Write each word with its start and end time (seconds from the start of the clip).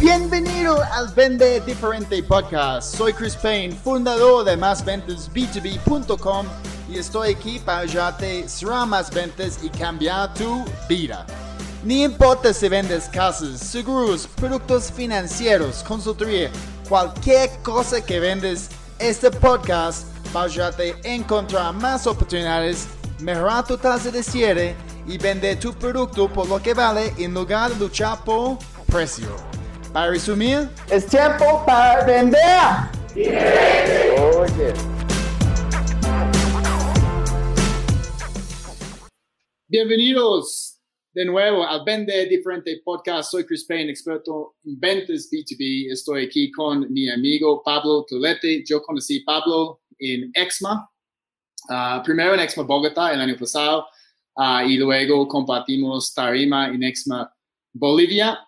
Bienvenido 0.00 0.82
al 0.94 1.08
Vende 1.08 1.60
Diferente 1.60 2.22
Podcast. 2.22 2.96
Soy 2.96 3.12
Chris 3.12 3.36
Payne, 3.36 3.74
fundador 3.74 4.46
de 4.46 4.56
másventasb2b.com 4.56 6.46
y 6.88 6.96
estoy 6.96 7.32
aquí 7.32 7.58
para 7.58 7.80
ayudarte 7.80 8.44
a 8.44 8.48
cerrar 8.48 8.86
más 8.86 9.12
ventas 9.12 9.58
y 9.62 9.68
cambiar 9.68 10.32
tu 10.32 10.64
vida. 10.88 11.26
Ni 11.84 12.02
importa 12.02 12.54
si 12.54 12.70
vendes 12.70 13.10
casas, 13.10 13.60
seguros, 13.60 14.26
productos 14.36 14.90
financieros, 14.90 15.82
consultoría, 15.82 16.50
cualquier 16.88 17.50
cosa 17.62 18.02
que 18.02 18.20
vendes, 18.20 18.70
este 18.98 19.30
podcast 19.30 20.06
va 20.34 20.40
a 20.40 20.44
ayudarte 20.44 20.96
a 21.04 21.08
encontrar 21.08 21.74
más 21.74 22.06
oportunidades, 22.06 22.88
mejorar 23.20 23.66
tu 23.66 23.76
tasa 23.76 24.10
de 24.10 24.22
cierre 24.22 24.74
y 25.06 25.18
vender 25.18 25.60
tu 25.60 25.74
producto 25.74 26.26
por 26.26 26.48
lo 26.48 26.58
que 26.62 26.72
vale 26.72 27.12
en 27.18 27.34
lugar 27.34 27.70
de 27.70 27.76
luchar 27.80 28.24
por 28.24 28.56
precio. 28.86 29.59
Para 29.92 30.12
resumir, 30.12 30.68
Es 30.88 31.06
tiempo 31.06 31.64
para 31.66 32.04
vender. 32.04 32.40
Oye. 34.36 34.72
bienvenidos 39.66 40.80
de 41.12 41.24
nuevo 41.24 41.64
al 41.64 41.82
Vende 41.84 42.26
Diferente 42.26 42.80
Podcast. 42.84 43.32
Soy 43.32 43.44
Chris 43.44 43.64
Payne, 43.64 43.90
experto 43.90 44.56
en 44.64 44.78
ventas 44.78 45.28
B2B. 45.30 45.92
Estoy 45.92 46.26
aquí 46.26 46.52
con 46.52 46.92
mi 46.92 47.08
amigo 47.08 47.60
Pablo 47.64 48.04
Tolete. 48.08 48.64
Yo 48.64 48.82
conocí 48.82 49.22
a 49.22 49.22
Pablo 49.26 49.80
en 49.98 50.30
Exma, 50.34 50.88
ah, 51.68 52.00
primero 52.04 52.34
en 52.34 52.40
Exma 52.40 52.62
Bogotá 52.62 53.12
el 53.12 53.20
año 53.20 53.36
pasado 53.36 53.86
ah, 54.36 54.64
y 54.64 54.76
luego 54.76 55.26
compartimos 55.26 56.14
tarima 56.14 56.68
en 56.68 56.84
Exma 56.84 57.32
Bolivia. 57.72 58.38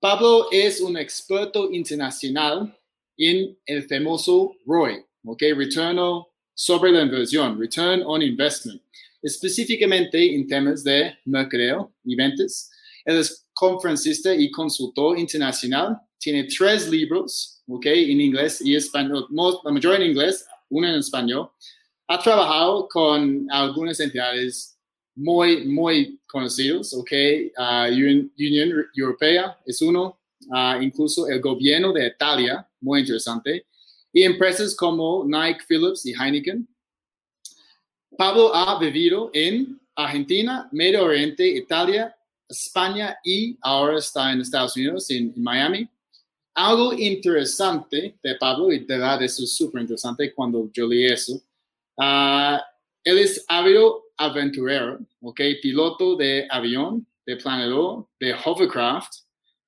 Pablo 0.00 0.46
es 0.52 0.80
un 0.80 0.96
experto 0.96 1.72
internacional 1.72 2.72
en 3.16 3.58
el 3.66 3.82
famoso 3.88 4.54
ROI, 4.64 5.04
¿ok? 5.24 5.42
Return 5.56 6.22
sobre 6.54 6.92
la 6.92 7.02
inversión, 7.02 7.58
Return 7.58 8.02
on 8.06 8.22
Investment, 8.22 8.80
específicamente 9.22 10.36
en 10.36 10.46
temas 10.46 10.84
de 10.84 11.18
mercadeo 11.24 11.92
y 12.04 12.14
ventas. 12.14 12.70
Él 13.04 13.18
es 13.18 13.44
conferencista 13.52 14.32
y 14.32 14.52
consultor 14.52 15.18
internacional. 15.18 15.98
Tiene 16.20 16.44
tres 16.44 16.88
libros, 16.88 17.60
¿ok? 17.66 17.86
En 17.86 18.20
inglés 18.20 18.60
y 18.60 18.76
español, 18.76 19.26
la 19.64 19.72
mayoría 19.72 20.04
en 20.04 20.12
inglés, 20.12 20.46
uno 20.68 20.86
en 20.86 20.94
español. 20.94 21.50
Ha 22.06 22.22
trabajado 22.22 22.86
con 22.86 23.48
algunas 23.50 23.98
entidades 23.98 24.78
muy, 25.16 25.64
muy 25.66 26.17
conocidos, 26.28 26.92
¿ok? 26.94 27.10
Ah, 27.56 27.88
Un- 27.90 28.32
Unión 28.38 28.86
Europea 28.94 29.58
es 29.66 29.80
uno, 29.82 30.18
ah, 30.52 30.78
incluso 30.80 31.26
el 31.28 31.40
gobierno 31.40 31.92
de 31.92 32.06
Italia, 32.06 32.68
muy 32.80 33.00
interesante, 33.00 33.66
y 34.12 34.22
empresas 34.22 34.74
como 34.76 35.24
Nike, 35.26 35.60
Philips 35.66 36.06
y 36.06 36.12
Heineken. 36.12 36.66
Pablo 38.16 38.54
ha 38.54 38.78
vivido 38.78 39.30
en 39.32 39.80
Argentina, 39.94 40.68
Medio 40.72 41.04
Oriente, 41.04 41.46
Italia, 41.46 42.14
España 42.48 43.16
y 43.24 43.56
ahora 43.60 43.98
está 43.98 44.32
en 44.32 44.40
Estados 44.40 44.76
Unidos, 44.76 45.10
en, 45.10 45.32
en 45.36 45.42
Miami. 45.42 45.88
Algo 46.54 46.92
interesante 46.92 48.18
de 48.22 48.34
Pablo, 48.36 48.72
y 48.72 48.80
de 48.80 48.84
verdad 48.86 49.22
eso 49.22 49.44
es 49.44 49.52
súper 49.52 49.82
interesante 49.82 50.32
cuando 50.34 50.70
yo 50.72 50.86
leí 50.88 51.06
eso, 51.06 51.40
ah, 51.98 52.60
él 53.04 53.18
es 53.18 53.44
ávido 53.48 54.04
aventurero, 54.18 54.98
¿ok? 55.22 55.40
Piloto 55.62 56.16
de 56.16 56.46
avión, 56.50 57.06
de 57.24 57.36
planeador, 57.36 58.06
de 58.20 58.34
hovercraft 58.44 59.12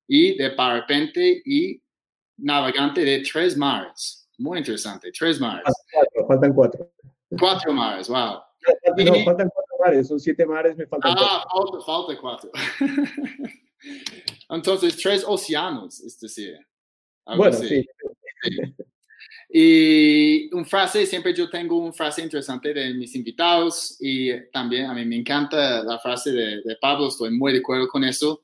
y 0.07 0.35
de 0.37 0.51
parapente 0.51 1.41
y 1.45 1.81
navegante 2.37 3.01
de 3.03 3.21
tres 3.21 3.55
mares. 3.57 4.27
Muy 4.37 4.59
interesante, 4.59 5.11
tres 5.11 5.39
mares. 5.39 5.63
Cuatro, 5.93 6.27
faltan 6.27 6.53
cuatro. 6.53 6.91
Cuatro 7.39 7.73
mares, 7.73 8.07
wow. 8.09 8.41
No, 8.97 9.15
Y- 9.15 9.23
faltan 9.23 9.49
cuatro 9.53 9.75
mares, 9.83 10.07
son 10.07 10.19
siete 10.19 10.45
mares, 10.45 10.75
me 10.77 10.85
faltan 10.85 11.15
Ah, 11.17 11.43
falta, 11.51 11.85
falta 11.85 12.17
cuatro. 12.21 12.51
Entonces, 14.49 14.97
tres 14.97 15.23
océanos, 15.25 15.99
es 16.01 16.19
decir. 16.19 16.57
cuatro. 17.23 17.37
Bueno, 17.37 17.57
así. 17.57 17.67
sí. 17.67 17.87
Y 19.53 20.53
un 20.53 20.65
frase, 20.65 21.05
siempre 21.05 21.33
yo 21.33 21.49
tengo 21.49 21.77
una 21.77 21.91
frase 21.91 22.21
interesante 22.21 22.73
de 22.73 22.93
mis 22.93 23.13
invitados 23.15 23.97
y 23.99 24.31
también 24.51 24.85
a 24.85 24.93
mí 24.93 25.03
me 25.05 25.17
encanta 25.17 25.83
la 25.83 25.99
frase 25.99 26.31
de, 26.31 26.61
de 26.61 26.75
Pablo, 26.79 27.09
estoy 27.09 27.31
muy 27.31 27.51
de 27.51 27.59
acuerdo 27.59 27.87
con 27.89 28.03
eso. 28.03 28.41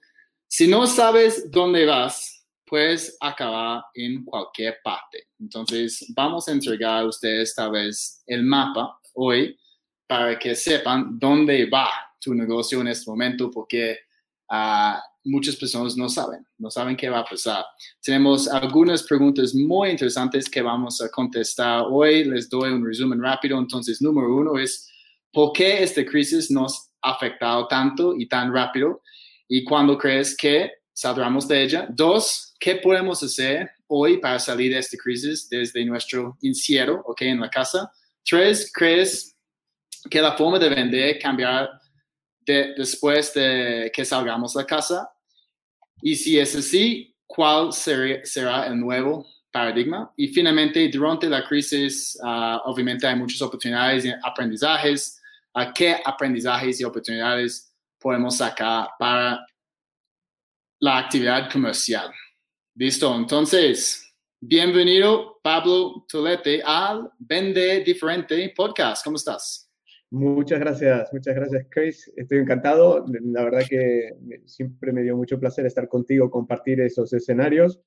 Si 0.48 0.68
no 0.68 0.86
sabes 0.86 1.50
dónde 1.50 1.86
vas, 1.86 2.46
puedes 2.66 3.18
acabar 3.22 3.84
en 3.94 4.26
cualquier 4.26 4.80
parte. 4.84 5.28
Entonces, 5.40 6.06
vamos 6.16 6.48
a 6.48 6.52
entregar 6.52 7.04
a 7.04 7.06
ustedes 7.06 7.56
tal 7.56 7.72
vez 7.72 8.22
el 8.28 8.44
mapa 8.44 9.00
hoy 9.14 9.58
para 10.06 10.38
que 10.38 10.56
sepan 10.56 11.18
dónde 11.18 11.70
va 11.70 11.90
tu 12.20 12.34
negocio 12.34 12.82
en 12.82 12.90
este 12.90 13.10
momento, 13.10 13.50
porque 13.50 14.00
ah, 14.50 15.02
muchas 15.28 15.56
personas 15.56 15.96
no 15.98 16.10
saben, 16.10 16.46
no 16.58 16.72
saben 16.72 16.96
qué 16.96 17.10
va 17.10 17.20
a 17.20 17.26
pasar. 17.26 17.66
Tenemos 18.02 18.48
algunas 18.48 19.04
preguntas 19.04 19.54
muy 19.54 19.90
interesantes 19.90 20.50
que 20.50 20.62
vamos 20.62 21.02
a 21.02 21.10
contestar 21.10 21.84
hoy. 21.90 22.24
Les 22.24 22.50
doy 22.50 22.72
un 22.72 22.86
resumen 22.86 23.22
rápido. 23.22 23.60
Entonces, 23.60 24.02
número 24.02 24.36
uno 24.36 24.58
es, 24.58 24.90
¿por 25.32 25.52
qué 25.54 25.84
esta 25.84 26.04
crisis 26.06 26.50
nos 26.50 26.90
ha 27.02 27.12
afectado 27.12 27.68
tanto 27.68 28.16
y 28.16 28.28
tan 28.28 28.54
rápido? 28.54 29.02
¿Y 29.48 29.64
cuándo 29.64 29.98
crees 29.98 30.36
que 30.36 30.72
saldremos 30.94 31.48
de 31.48 31.64
ella? 31.64 31.88
Dos, 31.90 32.56
¿qué 32.60 32.76
podemos 32.76 33.22
hacer 33.22 33.70
hoy 33.88 34.18
para 34.18 34.40
salir 34.40 34.74
de 34.74 34.80
esta 34.80 34.98
crisis 34.98 35.48
desde 35.50 35.86
nuestro 35.86 36.38
encierro, 36.42 37.02
ok, 37.06 37.22
en 37.22 37.40
la 37.40 37.50
casa? 37.50 37.92
Tres, 38.26 38.72
¿crees 38.74 39.36
que 40.10 40.22
la 40.22 40.36
forma 40.36 40.60
de 40.60 40.70
vender 40.70 41.20
cambiará 41.20 41.70
de- 42.42 42.74
después 42.78 43.34
de 43.34 43.92
que 43.94 44.04
salgamos 44.06 44.54
de 44.54 44.66
casa? 44.66 45.10
Y 46.02 46.16
si 46.16 46.38
es 46.40 46.56
así, 46.56 47.16
¿cuál 47.26 47.74
ser- 47.74 48.26
será 48.26 48.68
el 48.68 48.80
nuevo 48.80 49.26
paradigma? 49.52 50.12
Y 50.16 50.28
finalmente, 50.30 50.88
durante 50.90 51.28
la 51.30 51.44
crisis, 51.44 52.18
ah, 52.24 52.62
obviamente 52.66 53.08
hay 53.08 53.16
muchas 53.16 53.42
oportunidades 53.42 54.06
y 54.06 54.12
aprendizajes. 54.24 55.22
¿A 55.54 55.74
qué 55.74 55.98
aprendizajes 56.06 56.80
y 56.80 56.84
oportunidades 56.84 57.74
podemos 58.00 58.38
sacar 58.38 58.90
para 59.00 59.44
la 60.80 60.98
actividad 61.00 61.52
comercial? 61.52 62.12
Listo, 62.76 63.16
entonces, 63.16 64.14
bienvenido 64.40 65.40
Pablo 65.42 66.06
Tolete 66.08 66.62
al 66.64 67.10
Vende 67.18 67.80
Diferente 67.84 68.54
Podcast. 68.56 69.04
¿Cómo 69.04 69.16
estás? 69.18 69.67
Muchas 70.10 70.62
gracias, 70.62 71.12
muchas 71.12 71.36
gracias, 71.36 71.68
Chris. 71.70 72.12
Estoy 72.16 72.38
encantado. 72.38 73.06
La 73.24 73.44
verdad 73.44 73.64
que 73.70 74.16
siempre 74.46 74.94
me 74.94 75.04
dio 75.04 75.18
mucho 75.18 75.38
placer 75.38 75.66
estar 75.66 75.90
contigo, 75.90 76.32
compartir 76.32 76.80
esos 76.80 77.12
escenarios. 77.12 77.82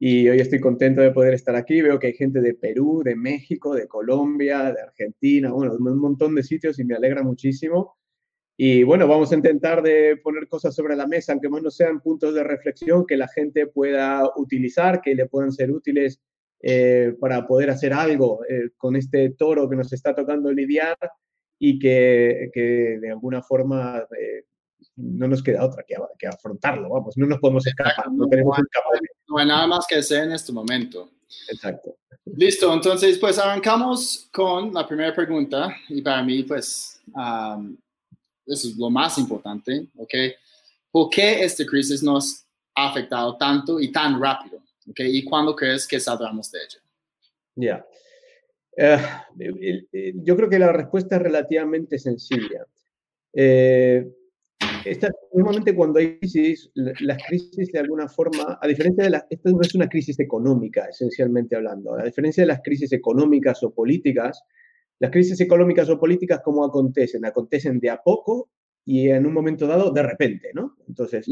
Y 0.00 0.28
hoy 0.28 0.40
estoy 0.40 0.58
contento 0.58 1.00
de 1.02 1.12
poder 1.12 1.34
estar 1.34 1.54
aquí. 1.54 1.80
Veo 1.80 2.00
que 2.00 2.08
hay 2.08 2.14
gente 2.14 2.40
de 2.40 2.54
Perú, 2.54 3.02
de 3.04 3.14
México, 3.14 3.74
de 3.76 3.86
Colombia, 3.86 4.72
de 4.72 4.82
Argentina, 4.82 5.52
bueno, 5.52 5.74
un 5.74 6.00
montón 6.00 6.34
de 6.34 6.42
sitios 6.42 6.80
y 6.80 6.84
me 6.84 6.96
alegra 6.96 7.22
muchísimo. 7.22 7.96
Y 8.56 8.82
bueno, 8.82 9.06
vamos 9.06 9.30
a 9.30 9.36
intentar 9.36 9.82
de 9.82 10.16
poner 10.16 10.48
cosas 10.48 10.74
sobre 10.74 10.96
la 10.96 11.06
mesa, 11.06 11.32
aunque 11.32 11.48
más 11.48 11.62
no 11.62 11.70
sean 11.70 12.00
puntos 12.00 12.34
de 12.34 12.42
reflexión 12.42 13.06
que 13.06 13.16
la 13.16 13.28
gente 13.28 13.68
pueda 13.68 14.28
utilizar, 14.36 15.00
que 15.00 15.14
le 15.14 15.26
puedan 15.26 15.52
ser 15.52 15.70
útiles 15.70 16.20
eh, 16.60 17.14
para 17.20 17.46
poder 17.46 17.70
hacer 17.70 17.92
algo 17.92 18.40
eh, 18.48 18.70
con 18.76 18.96
este 18.96 19.30
toro 19.30 19.68
que 19.68 19.76
nos 19.76 19.92
está 19.92 20.12
tocando 20.14 20.52
lidiar 20.52 20.96
y 21.64 21.78
que, 21.78 22.50
que 22.52 22.98
de 23.00 23.10
alguna 23.12 23.40
forma 23.40 24.04
eh, 24.18 24.46
no 24.96 25.28
nos 25.28 25.44
queda 25.44 25.64
otra 25.64 25.84
que, 25.86 25.94
que 26.18 26.26
afrontarlo, 26.26 26.88
vamos, 26.88 27.16
no 27.16 27.24
nos 27.24 27.38
podemos 27.38 27.64
escapar, 27.64 28.10
no 28.10 28.26
tenemos 28.26 28.58
escape. 28.58 29.06
No 29.28 29.38
hay 29.38 29.46
nada 29.46 29.68
más 29.68 29.86
que 29.86 29.94
hacer 29.94 30.24
en 30.24 30.32
este 30.32 30.50
momento. 30.50 31.08
Exacto. 31.48 31.96
Listo, 32.24 32.74
entonces 32.74 33.16
pues 33.16 33.38
arrancamos 33.38 34.28
con 34.32 34.74
la 34.74 34.84
primera 34.84 35.14
pregunta 35.14 35.72
y 35.88 36.02
para 36.02 36.20
mí 36.24 36.42
pues 36.42 37.00
um, 37.14 37.76
eso 38.44 38.66
es 38.66 38.76
lo 38.76 38.90
más 38.90 39.16
importante, 39.18 39.86
¿ok? 39.96 40.14
¿Por 40.90 41.10
qué 41.10 41.44
esta 41.44 41.64
crisis 41.64 42.02
nos 42.02 42.44
ha 42.74 42.88
afectado 42.88 43.36
tanto 43.36 43.78
y 43.78 43.92
tan 43.92 44.20
rápido? 44.20 44.58
¿ok? 44.90 44.98
¿Y 44.98 45.22
cuándo 45.22 45.54
crees 45.54 45.86
que 45.86 46.00
saldremos 46.00 46.50
de 46.50 46.58
ella? 46.58 46.80
Ya. 47.54 47.86
Eh, 48.76 48.96
el- 49.38 49.88
yo 50.24 50.36
creo 50.36 50.48
que 50.48 50.58
la 50.58 50.72
respuesta 50.72 51.16
es 51.16 51.22
relativamente 51.22 51.98
sencilla. 51.98 52.64
Eh, 53.34 54.06
esta- 54.84 55.10
normalmente 55.32 55.74
cuando 55.74 55.98
hay 55.98 56.18
crisis, 56.18 56.70
la- 56.74 56.92
las 57.00 57.18
crisis 57.28 57.70
de 57.72 57.78
alguna 57.78 58.08
forma, 58.08 58.58
a 58.60 58.66
diferencia 58.66 59.04
de 59.04 59.10
las, 59.10 59.24
esta 59.30 59.50
no 59.50 59.60
es 59.60 59.74
una 59.74 59.88
crisis 59.88 60.18
económica, 60.20 60.86
esencialmente 60.86 61.56
hablando, 61.56 61.94
a 61.94 62.04
diferencia 62.04 62.42
de 62.42 62.48
las 62.48 62.60
crisis 62.62 62.92
económicas 62.92 63.62
o 63.62 63.72
políticas, 63.74 64.42
las 64.98 65.10
crisis 65.10 65.40
económicas 65.40 65.88
o 65.90 65.98
políticas, 65.98 66.40
¿cómo 66.44 66.64
acontecen? 66.64 67.24
Acontecen 67.24 67.78
de 67.80 67.90
a 67.90 67.98
poco 68.02 68.50
y 68.84 69.08
en 69.10 69.26
un 69.26 69.32
momento 69.32 69.66
dado 69.66 69.90
de 69.92 70.02
repente, 70.02 70.50
¿no? 70.54 70.76
Entonces, 70.88 71.26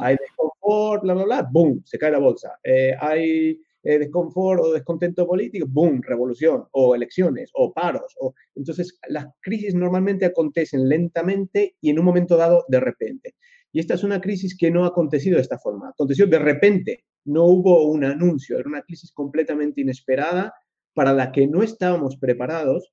hay 0.00 0.16
desconfort, 0.16 1.02
bla, 1.02 1.14
bla, 1.14 1.24
bla, 1.24 1.48
boom, 1.50 1.82
se 1.84 1.98
cae 1.98 2.10
la 2.12 2.18
bolsa. 2.18 2.58
Eh, 2.62 2.94
hay 2.98 3.60
eh, 3.84 3.98
desconfort 3.98 4.62
o 4.62 4.72
descontento 4.72 5.26
político, 5.26 5.66
boom, 5.68 6.00
revolución, 6.02 6.64
o 6.72 6.94
elecciones, 6.94 7.50
o 7.54 7.72
paros. 7.72 8.14
O... 8.18 8.34
Entonces, 8.54 8.98
las 9.08 9.26
crisis 9.40 9.74
normalmente 9.74 10.24
acontecen 10.24 10.88
lentamente 10.88 11.76
y 11.80 11.90
en 11.90 11.98
un 11.98 12.04
momento 12.06 12.36
dado 12.36 12.64
de 12.68 12.80
repente. 12.80 13.34
Y 13.72 13.80
esta 13.80 13.94
es 13.94 14.04
una 14.04 14.20
crisis 14.20 14.56
que 14.56 14.70
no 14.70 14.84
ha 14.84 14.88
acontecido 14.88 15.36
de 15.36 15.42
esta 15.42 15.58
forma, 15.58 15.90
aconteció 15.90 16.26
de 16.26 16.38
repente, 16.38 17.04
no 17.24 17.44
hubo 17.44 17.90
un 17.90 18.04
anuncio, 18.04 18.58
era 18.58 18.68
una 18.68 18.82
crisis 18.82 19.12
completamente 19.12 19.80
inesperada 19.80 20.54
para 20.94 21.12
la 21.12 21.32
que 21.32 21.46
no 21.46 21.62
estábamos 21.62 22.16
preparados 22.16 22.92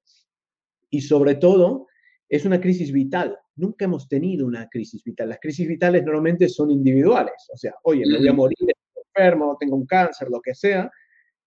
y 0.90 1.02
sobre 1.02 1.36
todo 1.36 1.88
es 2.28 2.46
una 2.46 2.60
crisis 2.60 2.92
vital. 2.92 3.38
Nunca 3.56 3.86
hemos 3.86 4.08
tenido 4.08 4.48
una 4.48 4.68
crisis 4.70 5.04
vital. 5.04 5.30
Las 5.30 5.40
crisis 5.40 5.68
vitales 5.68 6.04
normalmente 6.04 6.50
son 6.50 6.72
individuales, 6.72 7.48
o 7.54 7.58
sea, 7.58 7.76
oye, 7.84 8.04
me 8.08 8.18
voy 8.18 8.28
a 8.28 8.34
morir, 8.34 8.58
enfermo, 9.14 9.58
tengo 9.60 9.76
un 9.76 9.86
cáncer, 9.86 10.30
lo 10.30 10.42
que 10.42 10.54
sea, 10.54 10.92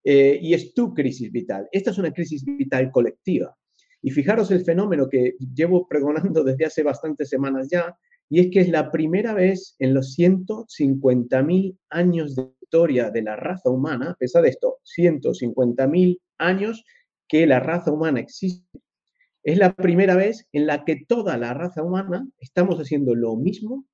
eh, 0.03 0.39
y 0.41 0.55
es 0.55 0.75
tu 0.75 0.93
crisis 0.93 1.31
vital. 1.33 1.69
Esta 1.73 1.91
es 1.91 1.99
una 1.99 2.13
crisis 2.13 2.45
vital 2.45 2.91
colectiva. 2.91 3.57
Y 4.03 4.11
fijaros 4.11 4.51
el 4.51 4.65
fenómeno 4.65 5.09
que 5.09 5.35
llevo 5.55 5.89
pregonando 5.89 6.45
desde 6.45 6.67
hace 6.67 6.83
bastantes 6.83 7.29
semanas 7.29 7.69
ya, 7.71 7.97
y 8.29 8.41
es 8.41 8.49
que 8.51 8.61
es 8.61 8.69
la 8.69 8.91
primera 8.91 9.35
vez 9.35 9.77
en 9.79 9.95
los 9.95 10.17
150.000 10.19 11.79
años 11.91 12.35
de 12.35 12.51
historia 12.61 13.11
de 13.11 13.23
la 13.23 13.37
raza 13.37 13.71
humana, 13.71 14.17
pesa 14.19 14.41
de 14.41 14.49
esto, 14.49 14.79
150.000 14.97 16.21
años 16.39 16.85
que 17.29 17.47
la 17.47 17.61
raza 17.61 17.93
humana 17.93 18.21
existe, 18.21 18.81
es 19.43 19.59
la 19.59 19.75
primera 19.75 20.17
vez 20.17 20.49
en 20.53 20.67
la 20.67 20.85
que 20.85 21.05
toda 21.07 21.37
la 21.37 21.53
raza 21.53 21.83
humana 21.83 22.27
estamos 22.39 22.79
haciendo 22.79 23.15
lo 23.15 23.37
mismo 23.37 23.87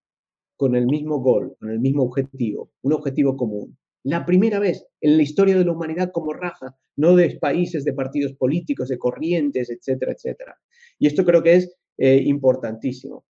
con 0.60 0.76
el 0.76 0.84
mismo 0.84 1.20
gol, 1.20 1.56
con 1.58 1.70
el 1.70 1.80
mismo 1.80 2.02
objetivo, 2.02 2.70
un 2.82 2.92
objetivo 2.92 3.34
común. 3.34 3.78
La 4.02 4.26
primera 4.26 4.58
vez 4.58 4.86
en 5.00 5.16
la 5.16 5.22
historia 5.22 5.56
de 5.56 5.64
la 5.64 5.72
humanidad 5.72 6.12
como 6.12 6.34
raza, 6.34 6.76
no 6.96 7.16
de 7.16 7.38
países, 7.40 7.82
de 7.82 7.94
partidos 7.94 8.34
políticos, 8.34 8.90
de 8.90 8.98
corrientes, 8.98 9.70
etcétera, 9.70 10.12
etcétera. 10.12 10.58
Y 10.98 11.06
esto 11.06 11.24
creo 11.24 11.42
que 11.42 11.54
es 11.54 11.74
eh, 11.96 12.22
importantísimo. 12.26 13.24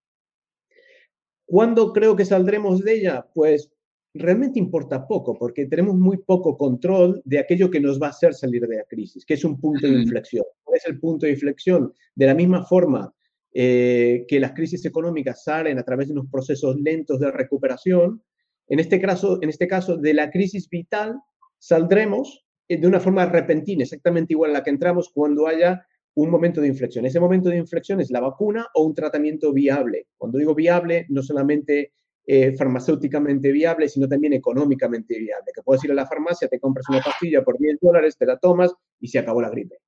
¿Cuándo 1.47 1.93
creo 1.93 2.17
que 2.17 2.25
saldremos 2.25 2.83
de 2.83 2.95
ella? 2.95 3.25
Pues 3.33 3.71
realmente 4.13 4.59
importa 4.59 5.07
poco, 5.07 5.39
porque 5.39 5.67
tenemos 5.67 5.95
muy 5.95 6.17
poco 6.17 6.57
control 6.57 7.23
de 7.25 7.39
aquello 7.39 7.71
que 7.71 7.79
nos 7.79 8.03
va 8.03 8.09
a 8.09 8.11
hacer 8.11 8.35
salir 8.35 8.67
de 8.67 8.79
la 8.79 8.85
crisis, 8.89 9.25
que 9.25 9.35
es 9.35 9.45
un 9.45 9.61
punto 9.61 9.87
de 9.87 10.03
inflexión. 10.03 10.47
¿Cuál 10.65 10.79
es 10.79 10.87
el 10.89 10.99
punto 10.99 11.27
de 11.27 11.33
inflexión? 11.33 11.93
De 12.13 12.27
la 12.27 12.35
misma 12.35 12.67
forma 12.67 13.15
eh, 13.53 14.25
que 14.29 14.41
las 14.41 14.53
crisis 14.53 14.85
económicas 14.85 15.45
salen 15.45 15.79
a 15.79 15.83
través 15.83 16.09
de 16.09 16.13
unos 16.13 16.31
procesos 16.31 16.77
lentos 16.81 17.19
de 17.19 17.31
recuperación, 17.31 18.23
en 18.69 18.79
este 18.79 19.01
caso, 19.01 19.39
en 19.43 19.49
este 19.49 19.67
caso 19.67 19.97
de 19.97 20.15
la 20.15 20.31
crisis 20.31 20.69
vital 20.69 21.21
saldremos 21.59 22.47
eh, 22.69 22.77
de 22.81 22.87
una 22.87 23.01
forma 23.01 23.27
repentina, 23.27 23.83
exactamente 23.83 24.33
igual 24.33 24.51
a 24.51 24.55
la 24.55 24.63
que 24.63 24.71
entramos 24.71 25.11
cuando 25.13 25.49
haya 25.49 25.85
un 26.15 26.31
momento 26.31 26.61
de 26.61 26.69
inflexión. 26.69 27.07
Ese 27.07 27.21
momento 27.21 27.49
de 27.49 27.57
inflexión 27.57 28.01
es 28.01 28.11
la 28.11 28.21
vacuna 28.21 28.67
o 28.75 28.85
un 28.85 28.95
tratamiento 28.95 29.53
viable. 29.53 30.07
Cuando 30.17 30.39
digo 30.39 30.55
viable, 30.55 31.07
no 31.09 31.23
solamente 31.23 31.93
eh, 32.27 32.55
farmacéuticamente 32.57 33.51
viable, 33.51 33.89
sino 33.89 34.07
también 34.07 34.35
económicamente 34.35 35.19
viable. 35.19 35.51
Que 35.55 35.63
puedes 35.63 35.83
ir 35.85 35.91
a 35.91 35.95
la 35.95 36.07
farmacia, 36.07 36.47
te 36.49 36.61
compras 36.61 36.89
una 36.89 37.01
pastilla 37.01 37.43
por 37.43 37.59
10 37.59 37.79
dólares, 37.81 38.17
te 38.17 38.27
la 38.27 38.39
tomas 38.39 38.73
y 39.01 39.09
se 39.09 39.19
acabó 39.19 39.41
la 39.41 39.51
gripe. 39.51 39.79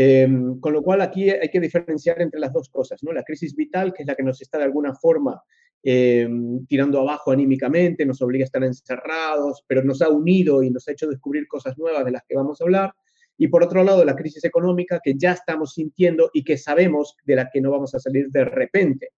Em, 0.00 0.60
con 0.60 0.72
lo 0.72 0.80
cual 0.80 1.00
aquí 1.00 1.28
hay 1.28 1.48
que 1.48 1.58
diferenciar 1.58 2.22
entre 2.22 2.38
las 2.38 2.52
dos 2.52 2.68
cosas, 2.68 3.02
¿no? 3.02 3.10
La 3.12 3.24
crisis 3.24 3.56
vital, 3.56 3.92
que 3.92 4.04
es 4.04 4.06
la 4.06 4.14
que 4.14 4.22
nos 4.22 4.40
está 4.40 4.56
de 4.56 4.62
alguna 4.62 4.94
forma 4.94 5.42
em, 5.82 6.64
tirando 6.66 7.00
abajo 7.00 7.32
anímicamente, 7.32 8.06
nos 8.06 8.22
obliga 8.22 8.44
a 8.44 8.46
estar 8.46 8.62
encerrados, 8.62 9.64
pero 9.66 9.82
nos 9.82 10.00
ha 10.00 10.08
unido 10.08 10.62
y 10.62 10.70
nos 10.70 10.86
ha 10.86 10.92
hecho 10.92 11.08
descubrir 11.08 11.48
cosas 11.48 11.76
nuevas 11.78 12.04
de 12.04 12.12
las 12.12 12.22
que 12.28 12.36
vamos 12.36 12.60
a 12.60 12.64
hablar. 12.64 12.92
Y 13.36 13.48
por 13.48 13.64
otro 13.64 13.82
lado, 13.82 14.04
la 14.04 14.14
crisis 14.14 14.44
económica 14.44 15.00
que 15.02 15.14
ya 15.18 15.32
estamos 15.32 15.74
sintiendo 15.74 16.30
y 16.32 16.44
que 16.44 16.58
sabemos 16.58 17.16
de 17.24 17.34
la 17.34 17.50
que 17.52 17.60
no 17.60 17.72
vamos 17.72 17.92
a 17.96 17.98
salir 17.98 18.28
de 18.28 18.44
repente 18.44 19.08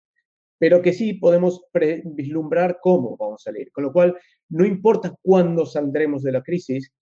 pero 0.58 0.82
que 0.82 0.92
sí 0.92 1.14
podemos 1.14 1.64
vislumbrar 2.04 2.80
cómo 2.82 3.16
vamos 3.16 3.40
a 3.40 3.50
salir. 3.50 3.72
Con 3.72 3.82
lo 3.84 3.94
cual, 3.94 4.14
no 4.50 4.66
importa 4.66 5.14
cuándo 5.22 5.64
saldremos 5.64 6.22
de 6.22 6.32
la 6.32 6.42
crisis, 6.42 6.92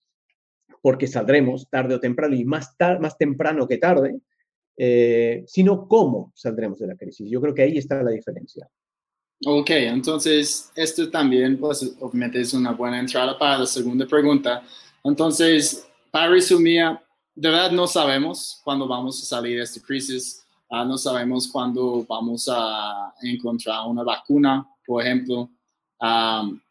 porque 0.82 1.06
saldremos 1.06 1.68
tarde 1.68 1.94
o 1.94 2.00
temprano 2.00 2.34
y 2.34 2.44
más, 2.44 2.74
más 3.00 3.16
temprano 3.16 3.66
que 3.66 3.78
tarde, 3.78 4.20
eh, 4.76 5.44
sino 5.46 5.88
cómo 5.88 6.32
saldremos 6.34 6.78
de 6.78 6.86
la 6.86 6.96
crisis. 6.96 7.28
Yo 7.30 7.40
creo 7.40 7.54
que 7.54 7.62
ahí 7.62 7.78
está 7.78 8.02
la 8.02 8.10
diferencia. 8.10 8.68
Ok, 9.46 9.70
entonces 9.70 10.70
esto 10.74 11.10
también, 11.10 11.58
pues, 11.58 11.94
obviamente 12.00 12.40
es 12.40 12.52
una 12.54 12.72
buena 12.72 12.98
entrada 12.98 13.38
para 13.38 13.58
la 13.58 13.66
segunda 13.66 14.06
pregunta. 14.06 14.62
Entonces, 15.04 15.86
para 16.10 16.30
resumir, 16.30 16.98
de 17.34 17.48
verdad 17.48 17.70
no 17.70 17.86
sabemos 17.86 18.60
cuándo 18.64 18.88
vamos 18.88 19.22
a 19.22 19.26
salir 19.26 19.58
de 19.58 19.62
esta 19.62 19.80
crisis. 19.80 20.44
Ah, 20.68 20.84
no 20.84 20.98
sabemos 20.98 21.48
cuándo 21.48 22.04
vamos 22.08 22.48
a 22.52 23.14
encontrar 23.22 23.86
una 23.86 24.02
vacuna, 24.02 24.68
por 24.84 25.02
ejemplo, 25.02 25.48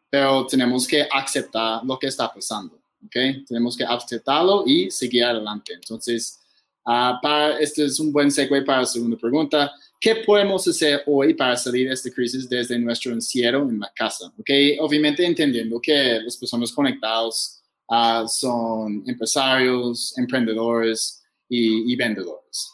pero 0.10 0.46
tenemos 0.46 0.86
que 0.86 1.08
aceptar 1.12 1.84
lo 1.84 1.98
que 1.98 2.08
está 2.08 2.32
pasando, 2.32 2.80
Tenemos 3.10 3.76
que 3.78 3.84
aceptarlo 3.84 4.64
y 4.66 4.90
seguir 4.92 5.24
adelante. 5.24 5.74
Entonces, 5.74 6.40
uh, 6.86 7.20
para, 7.22 7.60
este 7.60 7.86
es 7.86 8.00
un 8.00 8.12
buen 8.12 8.32
segue 8.32 8.62
para 8.64 8.82
la 8.82 8.86
segunda 8.86 9.18
pregunta. 9.18 9.72
¿Qué 10.00 10.18
podemos 10.26 10.68
hacer 10.68 11.02
hoy 11.08 11.34
para 11.34 11.58
salir 11.58 11.88
de 11.88 11.94
esta 11.94 12.12
crisis 12.12 12.48
desde 12.48 12.78
nuestro 12.78 13.14
encierro 13.14 13.68
en 13.70 13.80
la 13.80 13.92
casa? 13.96 14.32
¿ok? 14.38 14.50
Obviamente 14.80 15.26
entendiendo 15.26 15.80
que 15.82 16.20
las 16.22 16.38
personas 16.38 16.72
conectadas 16.72 17.64
uh, 17.88 18.28
son 18.28 19.04
empresarios, 19.08 20.18
emprendedores 20.18 21.24
y, 21.50 21.92
y 21.92 21.96
vendedores. 21.96 22.72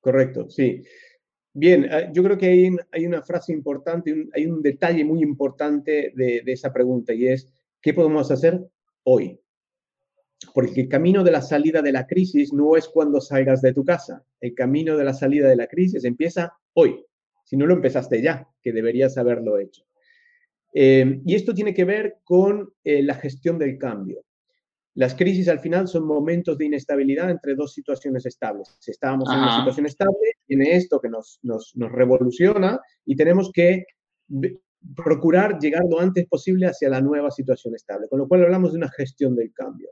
Correcto, 0.00 0.48
sí. 0.48 0.84
Bien, 1.58 1.88
eh, 1.90 2.10
yo 2.12 2.22
creo 2.22 2.36
que 2.36 2.46
hay, 2.46 2.76
hay 2.92 3.06
una 3.06 3.22
frase 3.22 3.50
importante, 3.50 4.28
hay 4.34 4.44
un 4.44 4.60
detalle 4.60 5.02
muy 5.06 5.22
importante 5.22 6.12
de, 6.14 6.42
esa 6.46 6.70
pregunta 6.70 7.14
y 7.14 7.28
es, 7.28 7.50
¿qué 7.80 7.94
podemos 7.94 8.30
hacer 8.30 8.60
hoy? 9.04 9.40
Porque 10.54 10.82
el 10.82 10.88
camino 10.88 11.24
de 11.24 11.30
la 11.30 11.42
salida 11.42 11.82
de 11.82 11.92
la 11.92 12.06
crisis 12.06 12.52
no 12.52 12.76
es 12.76 12.88
cuando 12.88 13.20
salgas 13.20 13.62
de 13.62 13.72
tu 13.72 13.84
casa. 13.84 14.24
El 14.40 14.54
camino 14.54 14.96
de 14.96 15.04
la 15.04 15.14
salida 15.14 15.48
de 15.48 15.56
la 15.56 15.66
crisis 15.66 16.04
empieza 16.04 16.52
hoy. 16.74 17.04
Si 17.44 17.56
no 17.56 17.66
lo 17.66 17.74
empezaste 17.74 18.20
ya, 18.22 18.48
que 18.60 18.72
deberías 18.72 19.16
haberlo 19.18 19.58
hecho. 19.58 19.84
Eh, 20.74 21.22
y 21.24 21.34
esto 21.34 21.54
tiene 21.54 21.72
que 21.72 21.84
ver 21.84 22.18
con 22.22 22.70
eh, 22.84 23.02
la 23.02 23.14
gestión 23.14 23.58
del 23.58 23.78
cambio. 23.78 24.26
Las 24.96 25.14
crisis 25.14 25.48
al 25.48 25.60
final 25.60 25.88
son 25.88 26.06
momentos 26.06 26.56
de 26.56 26.66
inestabilidad 26.66 27.30
entre 27.30 27.54
dos 27.54 27.74
situaciones 27.74 28.24
estables. 28.24 28.76
Si 28.78 28.90
estábamos 28.90 29.30
en 29.30 29.38
una 29.38 29.58
situación 29.58 29.86
estable, 29.86 30.32
tiene 30.46 30.74
esto 30.74 31.00
que 31.00 31.10
nos, 31.10 31.38
nos, 31.42 31.74
revoluciona 31.74 32.80
y 33.04 33.14
tenemos 33.14 33.50
que 33.52 33.84
procurar 34.94 35.58
llegar 35.58 35.82
lo 35.88 36.00
antes 36.00 36.26
posible 36.26 36.66
hacia 36.66 36.88
la 36.88 37.02
nueva 37.02 37.30
situación 37.30 37.74
estable. 37.74 38.08
Con 38.08 38.20
lo 38.20 38.26
cual 38.26 38.44
hablamos 38.44 38.72
de 38.72 38.78
una 38.78 38.90
gestión 38.90 39.36
del 39.36 39.52
cambio. 39.52 39.90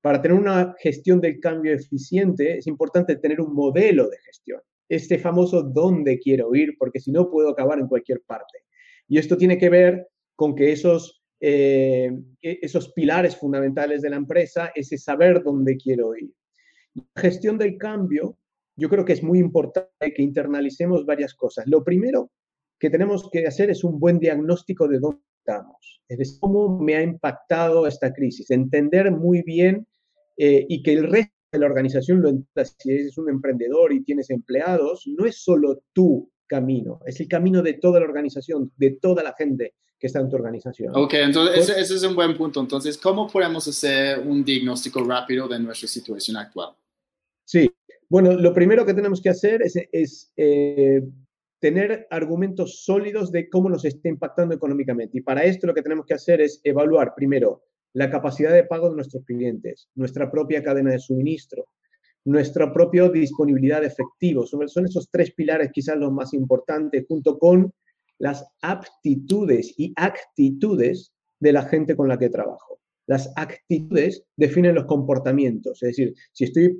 Para 0.00 0.22
tener 0.22 0.38
una 0.38 0.74
gestión 0.78 1.20
del 1.20 1.40
cambio 1.40 1.74
eficiente 1.74 2.58
es 2.58 2.66
importante 2.66 3.16
tener 3.16 3.40
un 3.40 3.54
modelo 3.54 4.08
de 4.08 4.18
gestión. 4.18 4.60
Este 4.88 5.18
famoso 5.18 5.62
dónde 5.62 6.18
quiero 6.18 6.54
ir, 6.54 6.76
porque 6.78 7.00
si 7.00 7.12
no 7.12 7.30
puedo 7.30 7.50
acabar 7.50 7.78
en 7.78 7.88
cualquier 7.88 8.22
parte. 8.22 8.58
Y 9.06 9.18
esto 9.18 9.36
tiene 9.36 9.58
que 9.58 9.68
ver 9.68 10.08
con 10.34 10.54
que 10.54 10.72
esos 10.72 11.18
eh, 11.40 12.10
esos 12.42 12.92
pilares 12.92 13.36
fundamentales 13.36 14.02
de 14.02 14.10
la 14.10 14.16
empresa, 14.16 14.72
ese 14.74 14.98
saber 14.98 15.42
dónde 15.44 15.76
quiero 15.76 16.16
ir. 16.16 16.32
La 16.94 17.22
gestión 17.22 17.58
del 17.58 17.78
cambio, 17.78 18.36
yo 18.76 18.88
creo 18.88 19.04
que 19.04 19.12
es 19.12 19.22
muy 19.22 19.38
importante 19.38 20.12
que 20.14 20.22
internalicemos 20.22 21.06
varias 21.06 21.34
cosas. 21.34 21.66
Lo 21.68 21.84
primero 21.84 22.32
que 22.80 22.90
tenemos 22.90 23.28
que 23.30 23.46
hacer 23.46 23.70
es 23.70 23.84
un 23.84 24.00
buen 24.00 24.18
diagnóstico 24.18 24.88
de 24.88 24.98
dónde 24.98 25.22
estamos, 25.48 26.00
es 26.08 26.18
decir, 26.18 26.36
cómo 26.40 26.78
me 26.78 26.96
ha 26.96 27.02
impactado 27.02 27.86
esta 27.86 28.12
crisis, 28.12 28.50
entender 28.50 29.10
muy 29.10 29.42
bien 29.42 29.86
eh, 30.36 30.66
y 30.68 30.82
que 30.82 30.92
el 30.92 31.04
resto 31.04 31.32
de 31.52 31.58
la 31.58 31.66
organización 31.66 32.20
lo 32.20 32.28
entienda. 32.28 32.64
Si 32.64 32.90
eres 32.90 33.16
un 33.16 33.30
emprendedor 33.30 33.92
y 33.92 34.04
tienes 34.04 34.30
empleados, 34.30 35.04
no 35.06 35.24
es 35.24 35.42
solo 35.42 35.82
tu 35.92 36.30
camino, 36.46 37.00
es 37.06 37.20
el 37.20 37.28
camino 37.28 37.62
de 37.62 37.74
toda 37.74 38.00
la 38.00 38.06
organización, 38.06 38.72
de 38.76 38.98
toda 39.00 39.22
la 39.22 39.34
gente 39.36 39.74
que 39.98 40.06
está 40.06 40.20
en 40.20 40.28
tu 40.28 40.36
organización. 40.36 40.92
Ok, 40.94 41.14
entonces 41.14 41.68
ese, 41.70 41.94
es 41.94 42.04
un 42.04 42.14
buen 42.14 42.36
punto. 42.36 42.60
Entonces, 42.60 42.96
¿cómo 42.96 43.26
podemos 43.26 43.66
hacer 43.66 44.20
un 44.20 44.44
diagnóstico 44.44 45.02
rápido 45.02 45.48
de 45.48 45.58
nuestra 45.58 45.88
situación 45.88 46.36
actual? 46.36 46.70
Sí, 47.44 47.68
bueno, 48.08 48.34
lo 48.34 48.54
primero 48.54 48.86
que 48.86 48.94
tenemos 48.94 49.20
que 49.20 49.30
hacer 49.30 49.60
es, 49.62 50.32
eh, 50.36 51.02
tener 51.60 52.06
argumentos 52.10 52.84
sólidos 52.84 53.32
de 53.32 53.48
cómo 53.48 53.68
nos 53.68 53.84
está 53.84 54.08
impactando 54.08 54.54
económicamente. 54.54 55.18
Y 55.18 55.22
para 55.22 55.44
esto 55.44 55.66
lo 55.66 55.74
que 55.74 55.82
tenemos 55.82 56.06
que 56.06 56.14
hacer 56.14 56.40
es 56.40 56.60
evaluar 56.64 57.14
primero 57.14 57.62
la 57.94 58.10
capacidad 58.10 58.52
de 58.52 58.64
pago 58.64 58.90
de 58.90 58.96
nuestros 58.96 59.24
clientes, 59.24 59.88
nuestra 59.94 60.30
propia 60.30 60.62
cadena 60.62 60.92
de 60.92 60.98
suministro, 60.98 61.66
nuestra 62.24 62.72
propia 62.72 63.08
disponibilidad 63.08 63.80
de 63.80 63.88
efectivos. 63.88 64.50
Son 64.50 64.86
esos 64.86 65.08
tres 65.10 65.32
pilares 65.32 65.70
quizás 65.72 65.96
los 65.96 66.12
más 66.12 66.34
importantes, 66.34 67.06
junto 67.08 67.38
con 67.38 67.72
las 68.18 68.46
aptitudes 68.62 69.74
y 69.76 69.92
actitudes 69.96 71.12
de 71.40 71.52
la 71.52 71.62
gente 71.62 71.96
con 71.96 72.08
la 72.08 72.18
que 72.18 72.28
trabajo. 72.28 72.80
Las 73.06 73.32
actitudes 73.36 74.22
definen 74.36 74.74
los 74.74 74.84
comportamientos, 74.84 75.82
es 75.82 75.96
decir, 75.96 76.14
si 76.32 76.44
estoy 76.44 76.76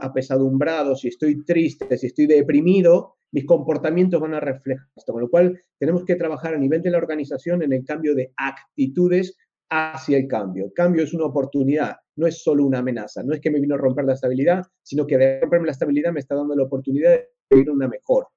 apesadumbrado, 0.00 0.96
si 0.96 1.08
estoy 1.08 1.44
triste, 1.44 1.96
si 1.96 2.08
estoy 2.08 2.26
deprimido, 2.26 3.17
mis 3.32 3.44
comportamientos 3.46 4.20
van 4.20 4.34
a 4.34 4.40
reflejar 4.40 4.86
esto, 4.96 5.12
con 5.12 5.22
lo 5.22 5.30
cual 5.30 5.60
tenemos 5.78 6.04
que 6.04 6.16
trabajar 6.16 6.54
a 6.54 6.58
nivel 6.58 6.82
de 6.82 6.90
la 6.90 6.98
organización 6.98 7.62
en 7.62 7.72
el 7.72 7.84
cambio 7.84 8.14
de 8.14 8.32
actitudes 8.36 9.36
hacia 9.70 10.16
el 10.16 10.26
cambio. 10.28 10.66
El 10.66 10.72
cambio 10.72 11.02
es 11.02 11.12
una 11.12 11.26
oportunidad, 11.26 11.96
no 12.16 12.26
es 12.26 12.42
solo 12.42 12.64
una 12.64 12.78
amenaza, 12.78 13.22
no 13.22 13.34
es 13.34 13.40
que 13.40 13.50
me 13.50 13.60
vino 13.60 13.74
a 13.74 13.78
romper 13.78 14.04
la 14.04 14.14
estabilidad, 14.14 14.64
sino 14.82 15.06
que 15.06 15.18
de 15.18 15.40
romperme 15.40 15.66
la 15.66 15.72
estabilidad 15.72 16.12
me 16.12 16.20
está 16.20 16.34
dando 16.34 16.54
la 16.54 16.64
oportunidad 16.64 17.10
de 17.10 17.28
vivir 17.50 17.70
una 17.70 17.88
mejor. 17.88 18.28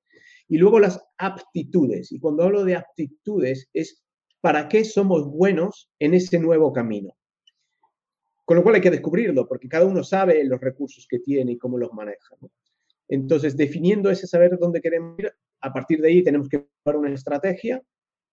Y 0.48 0.58
luego 0.58 0.80
las 0.80 1.02
aptitudes, 1.18 2.12
y 2.12 2.20
cuando 2.20 2.44
hablo 2.44 2.66
de 2.66 2.76
aptitudes 2.76 3.70
es 3.74 4.04
para 4.42 4.68
qué 4.68 4.84
somos 4.84 5.30
buenos 5.30 5.90
en 6.00 6.14
ese 6.14 6.40
nuevo 6.40 6.74
camino. 6.74 7.16
Con 8.44 8.58
lo 8.58 8.64
cual 8.64 8.76
hay 8.76 8.82
que 8.82 8.92
descubrirlo, 8.92 9.48
porque 9.48 9.70
cada 9.70 9.86
uno 9.86 10.04
sabe 10.04 10.44
los 10.44 10.60
recursos 10.60 11.08
que 11.08 11.20
tiene 11.20 11.54
y 11.54 11.58
cómo 11.58 11.78
los 11.78 11.94
maneja. 11.94 12.36
Entonces, 13.12 13.58
definiendo 13.58 14.10
ese 14.10 14.26
saber 14.26 14.58
dónde 14.58 14.80
queremos 14.80 15.20
ir, 15.20 15.30
a 15.60 15.74
partir 15.74 16.02
de 16.02 16.08
ahí 16.08 16.24
tenemos 16.24 16.48
que 16.48 16.66
tomar 16.82 16.98
una 16.98 17.14
estrategia. 17.14 17.84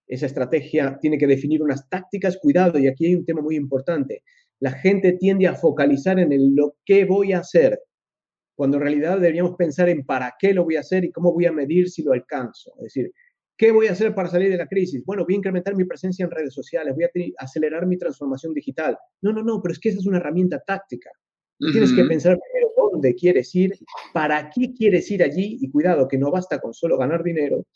Esa 0.07 0.27
estrategia 0.27 0.99
tiene 1.01 1.19
que 1.19 1.27
definir 1.27 1.63
unas 1.63 1.89
tácticas. 1.89 2.39
Cuidado, 2.39 2.79
y 2.79 2.87
aquí 2.87 3.07
hay 3.07 3.17
un 3.17 3.25
tema 3.25 3.43
muy 3.43 3.57
importante. 3.57 4.23
La 4.61 4.71
gente 4.71 5.15
tiende 5.15 5.49
a 5.49 5.57
focalizar 5.57 6.21
en 6.21 6.33
el 6.33 6.55
lo 6.55 6.77
que 6.85 7.05
voy 7.05 7.33
a 7.33 7.41
hacer, 7.41 7.81
cuando 8.57 8.77
en 8.77 8.85
realidad 8.85 9.19
deberíamos 9.19 9.57
pensar 9.57 9.89
en 9.89 10.07
para 10.07 10.35
qué 10.39 10.55
lo 10.55 10.63
voy 10.63 10.77
a 10.77 10.81
hacer 10.81 11.05
y 11.05 11.11
cómo 11.11 11.33
voy 11.33 11.47
a 11.47 11.53
medir 11.53 11.91
si 11.91 12.05
lo 12.05 12.13
alcanzo. 12.13 12.73
Es 12.79 12.85
decir, 12.85 13.13
¿Qué 13.59 13.73
voy 13.73 13.89
a 13.89 13.93
hacer 13.93 14.15
para 14.15 14.29
salir 14.29 14.53
de 14.53 14.57
la 14.57 14.69
crisis? 14.69 15.05
Bueno, 15.05 15.25
voy 15.25 15.35
a 15.35 15.39
incrementar 15.39 15.75
mi 15.75 15.85
presencia 15.85 16.25
en 16.25 16.31
redes 16.31 16.55
sociales, 16.55 16.95
voy 16.95 17.03
a 17.03 17.11
acelerar 17.43 17.87
mi 17.87 17.99
transformación 17.99 18.55
digital. 18.55 18.97
No, 19.21 19.33
no, 19.33 19.43
no, 19.43 19.61
pero 19.61 19.73
es 19.73 19.81
que 19.81 19.89
esa 19.89 19.99
es 19.99 20.07
una 20.07 20.19
herramienta 20.19 20.61
táctica. 20.61 21.11
Tienes 21.59 21.93
que 21.93 22.05
pensar 22.05 22.39
primero 22.39 22.68
dónde 22.91 23.15
quieres 23.15 23.55
ir, 23.55 23.79
para 24.13 24.51
qué 24.51 24.73
quieres 24.73 25.11
ir 25.11 25.23
allí 25.23 25.59
y 25.61 25.71
cuidado, 25.71 26.09
que 26.09 26.19
no 26.19 26.31
basta 26.31 26.61
con 26.61 26.75
solo 26.75 26.97
ganar 26.97 27.23
dinero, 27.23 27.67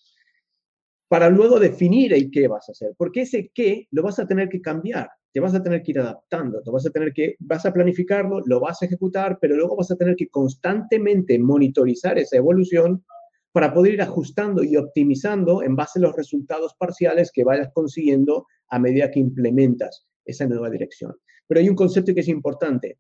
para 1.09 1.29
luego 1.29 1.61
definir 1.61 2.15
el 2.15 2.31
qué 2.31 2.49
vas 2.49 2.69
a 2.69 2.73
hacer, 2.73 2.95
porque 2.97 3.23
ese 3.23 3.51
qué 3.53 3.87
lo 3.91 4.03
vas 4.03 4.19
a 4.19 4.27
tener 4.27 4.49
que 4.49 4.63
cambiar, 4.63 5.11
te 5.33 5.41
vas 5.41 5.55
a 5.55 5.63
tener 5.63 5.83
que 5.83 5.93
ir 5.93 5.99
adaptando, 5.99 6.63
te 6.63 6.71
vas 6.71 6.87
a 6.87 6.91
tener 6.91 7.13
que, 7.13 7.37
vas 7.41 7.67
a 7.67 7.73
planificarlo, 7.73 8.41
lo 8.47 8.61
vas 8.61 8.83
a 8.83 8.87
ejecutar, 8.87 9.39
pero 9.41 9.57
luego 9.57 9.77
vas 9.77 9.91
a 9.91 9.97
tener 9.97 10.17
que 10.17 10.29
constantemente 10.29 11.39
monitorizar 11.39 12.19
esa 12.19 12.37
evolución 12.37 13.05
para 13.53 13.73
poder 13.75 13.95
ir 13.95 14.03
ajustando 14.03 14.65
y 14.65 14.77
optimizando 14.77 15.63
en 15.63 15.77
base 15.77 15.99
a 15.99 16.03
los 16.03 16.17
resultados 16.17 16.75
parciales 16.79 17.31
que 17.31 17.45
vayas 17.45 17.69
consiguiendo 17.75 18.47
a 18.69 18.79
medida 18.79 19.11
que 19.11 19.21
implementas 19.21 20.07
esa 20.25 20.47
nueva 20.47 20.71
dirección. 20.71 21.15
Pero 21.47 21.61
hay 21.61 21.69
un 21.69 21.77
concepto 21.77 22.15
que 22.15 22.21
es 22.21 22.29
importante. 22.29 22.99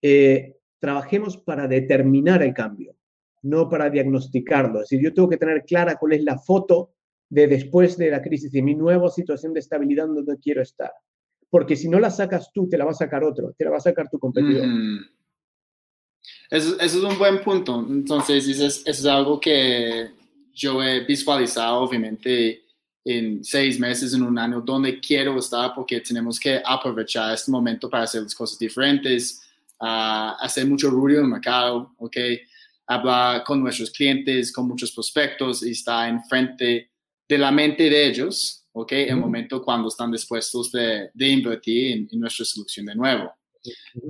Eh, 0.00 0.55
trabajemos 0.78 1.36
para 1.36 1.66
determinar 1.68 2.42
el 2.42 2.54
cambio, 2.54 2.96
no 3.42 3.68
para 3.68 3.90
diagnosticarlo. 3.90 4.82
Es 4.82 4.90
decir, 4.90 5.04
yo 5.04 5.14
tengo 5.14 5.28
que 5.28 5.36
tener 5.36 5.64
clara 5.64 5.96
cuál 5.96 6.12
es 6.12 6.22
la 6.22 6.38
foto 6.38 6.92
de 7.28 7.46
después 7.46 7.96
de 7.96 8.10
la 8.10 8.22
crisis 8.22 8.54
y 8.54 8.62
mi 8.62 8.74
nueva 8.74 9.10
situación 9.10 9.52
de 9.52 9.60
estabilidad 9.60 10.06
donde 10.06 10.38
quiero 10.38 10.62
estar. 10.62 10.92
Porque 11.48 11.76
si 11.76 11.88
no 11.88 11.98
la 11.98 12.10
sacas 12.10 12.50
tú, 12.52 12.68
te 12.68 12.76
la 12.76 12.84
va 12.84 12.90
a 12.90 12.94
sacar 12.94 13.24
otro, 13.24 13.54
te 13.56 13.64
la 13.64 13.70
va 13.70 13.76
a 13.78 13.80
sacar 13.80 14.08
tu 14.08 14.18
competidor. 14.18 14.66
Eso, 16.50 16.78
es 16.78 16.94
un 16.94 17.18
buen 17.18 17.42
punto. 17.42 17.84
Entonces, 17.88 18.46
eso 18.48 18.66
es, 18.84 19.06
algo 19.06 19.40
que 19.40 20.10
yo 20.52 20.82
he 20.82 21.04
visualizado, 21.04 21.80
obviamente, 21.80 22.64
en 23.04 23.44
seis 23.44 23.78
meses, 23.78 24.12
en 24.14 24.22
un 24.22 24.38
año, 24.38 24.60
donde 24.60 24.98
quiero 25.00 25.38
estar, 25.38 25.72
porque 25.74 26.00
tenemos 26.00 26.40
que 26.40 26.60
aprovechar 26.64 27.34
este 27.34 27.50
momento 27.50 27.88
para 27.88 28.04
hacer 28.04 28.22
las 28.22 28.34
cosas 28.34 28.58
diferentes, 28.58 29.45
uh, 29.80 30.36
hacer 30.40 30.66
mucho 30.66 30.90
ruido 30.90 31.20
en 31.20 31.26
el 31.26 31.32
mercado, 31.32 31.94
¿ok? 31.98 32.16
Hablar 32.86 33.44
con 33.44 33.62
nuestros 33.62 33.90
clientes, 33.90 34.52
con 34.52 34.68
muchos 34.68 34.92
prospectos 34.92 35.64
y 35.64 35.72
estar 35.72 36.08
enfrente 36.08 36.90
de 37.28 37.38
la 37.38 37.50
mente 37.50 37.90
de 37.90 38.06
ellos, 38.06 38.66
¿ok? 38.72 38.92
En 38.92 39.08
el 39.10 39.16
momento 39.16 39.62
cuando 39.62 39.88
están 39.88 40.12
dispuestos 40.12 40.70
de, 40.70 41.10
de 41.12 41.28
invertir 41.28 41.92
en, 41.92 42.08
en 42.10 42.20
nuestra 42.20 42.44
solución 42.44 42.86
de 42.86 42.94
nuevo. 42.94 43.32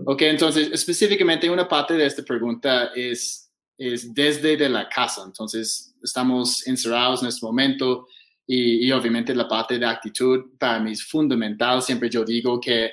Ok, 0.05 0.23
entonces 0.23 0.69
específicamente 0.71 1.49
una 1.49 1.67
parte 1.67 1.95
de 1.95 2.05
esta 2.05 2.23
pregunta 2.23 2.91
es, 2.95 3.51
es 3.79 4.13
desde 4.13 4.57
de 4.57 4.69
la 4.69 4.89
casa. 4.89 5.23
Entonces 5.25 5.95
estamos 6.03 6.67
encerrados 6.67 7.23
en 7.23 7.29
este 7.29 7.47
momento 7.47 8.07
y, 8.47 8.87
y, 8.87 8.93
obviamente 8.93 9.35
la 9.35 9.49
parte 9.49 9.79
de 9.79 9.87
actitud 9.87 10.57
para 10.59 10.79
mí 10.79 10.93
es 10.93 11.03
fundamental. 11.03 11.83
Siempre 11.83 12.11
yo 12.11 12.25
digo 12.25 12.61
que 12.61 12.91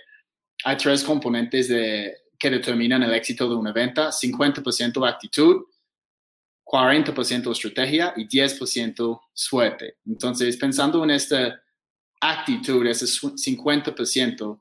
hay 0.64 0.78
tres 0.78 1.04
componentes 1.04 1.68
de, 1.68 2.14
que 2.44 2.50
determinan 2.50 3.02
el 3.04 3.14
éxito 3.14 3.48
de 3.48 3.56
una 3.56 3.72
venta. 3.72 4.10
50% 4.10 5.08
actitud, 5.08 5.64
40% 6.66 7.50
estrategia 7.50 8.14
y 8.18 8.28
10% 8.28 9.22
suerte. 9.34 10.00
Entonces 10.06 10.58
pensando 10.58 11.02
en 11.06 11.12
esta 11.12 11.62
actitud, 12.20 12.86
ese 12.86 13.06
50%, 13.06 14.60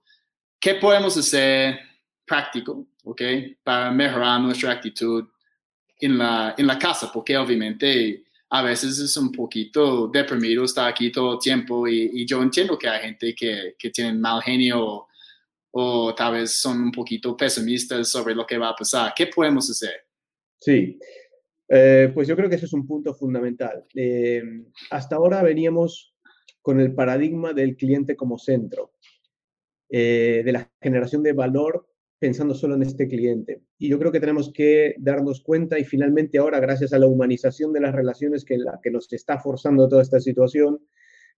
¿qué 0.60 0.74
podemos 0.76 1.16
hacer 1.16 1.80
práctico, 2.24 2.86
¿ok? 3.02 3.20
Para 3.64 3.90
mejorar 3.90 4.40
nuestra 4.40 4.70
actitud 4.70 5.24
en 5.98 6.18
la, 6.18 6.54
en 6.56 6.68
la 6.68 6.78
casa, 6.78 7.10
porque 7.12 7.36
obviamente 7.36 8.22
a 8.50 8.62
veces 8.62 8.96
es 9.00 9.16
un 9.16 9.32
poquito 9.32 10.06
deprimido 10.06 10.62
estar 10.62 10.88
aquí 10.88 11.10
todo 11.10 11.32
el 11.32 11.40
tiempo 11.40 11.88
y, 11.88 12.24
yo 12.26 12.40
entiendo 12.42 12.78
que 12.78 12.88
hay 12.88 13.00
gente 13.00 13.34
que, 13.34 13.74
que 13.76 13.90
tiene 13.90 14.12
mal 14.12 14.40
genio 14.40 15.08
o, 15.72 16.14
tal 16.14 16.34
vez 16.34 16.52
son 16.52 16.80
un 16.80 16.92
poquito 16.92 17.36
pesimistas 17.36 18.08
sobre 18.08 18.34
lo 18.34 18.46
que 18.46 18.58
va 18.58 18.70
a 18.70 18.76
pasar. 18.76 19.12
¿Qué 19.16 19.26
podemos 19.26 19.68
hacer? 19.70 20.06
Sí, 20.58 20.98
eh, 21.68 22.10
pues 22.12 22.28
yo 22.28 22.36
creo 22.36 22.48
que 22.48 22.56
ese 22.56 22.66
es 22.66 22.72
un 22.72 22.86
punto 22.86 23.14
fundamental. 23.14 23.84
Eh, 23.94 24.42
hasta 24.90 25.16
ahora 25.16 25.42
veníamos 25.42 26.14
con 26.60 26.80
el 26.80 26.94
paradigma 26.94 27.52
del 27.52 27.76
cliente 27.76 28.14
como 28.14 28.38
centro, 28.38 28.92
eh, 29.88 30.42
de 30.44 30.52
la 30.52 30.70
generación 30.80 31.22
de 31.22 31.32
valor 31.32 31.88
pensando 32.22 32.54
solo 32.54 32.76
en 32.76 32.82
este 32.82 33.08
cliente. 33.08 33.62
Y 33.78 33.88
yo 33.88 33.98
creo 33.98 34.12
que 34.12 34.20
tenemos 34.20 34.52
que 34.52 34.94
darnos 34.98 35.42
cuenta 35.42 35.76
y 35.80 35.84
finalmente 35.84 36.38
ahora, 36.38 36.60
gracias 36.60 36.92
a 36.92 36.98
la 37.00 37.08
humanización 37.08 37.72
de 37.72 37.80
las 37.80 37.92
relaciones 37.92 38.44
que, 38.44 38.58
nos 38.92 39.12
está 39.12 39.40
forzando 39.40 39.88
toda 39.88 40.02
esta 40.02 40.20
situación, 40.20 40.78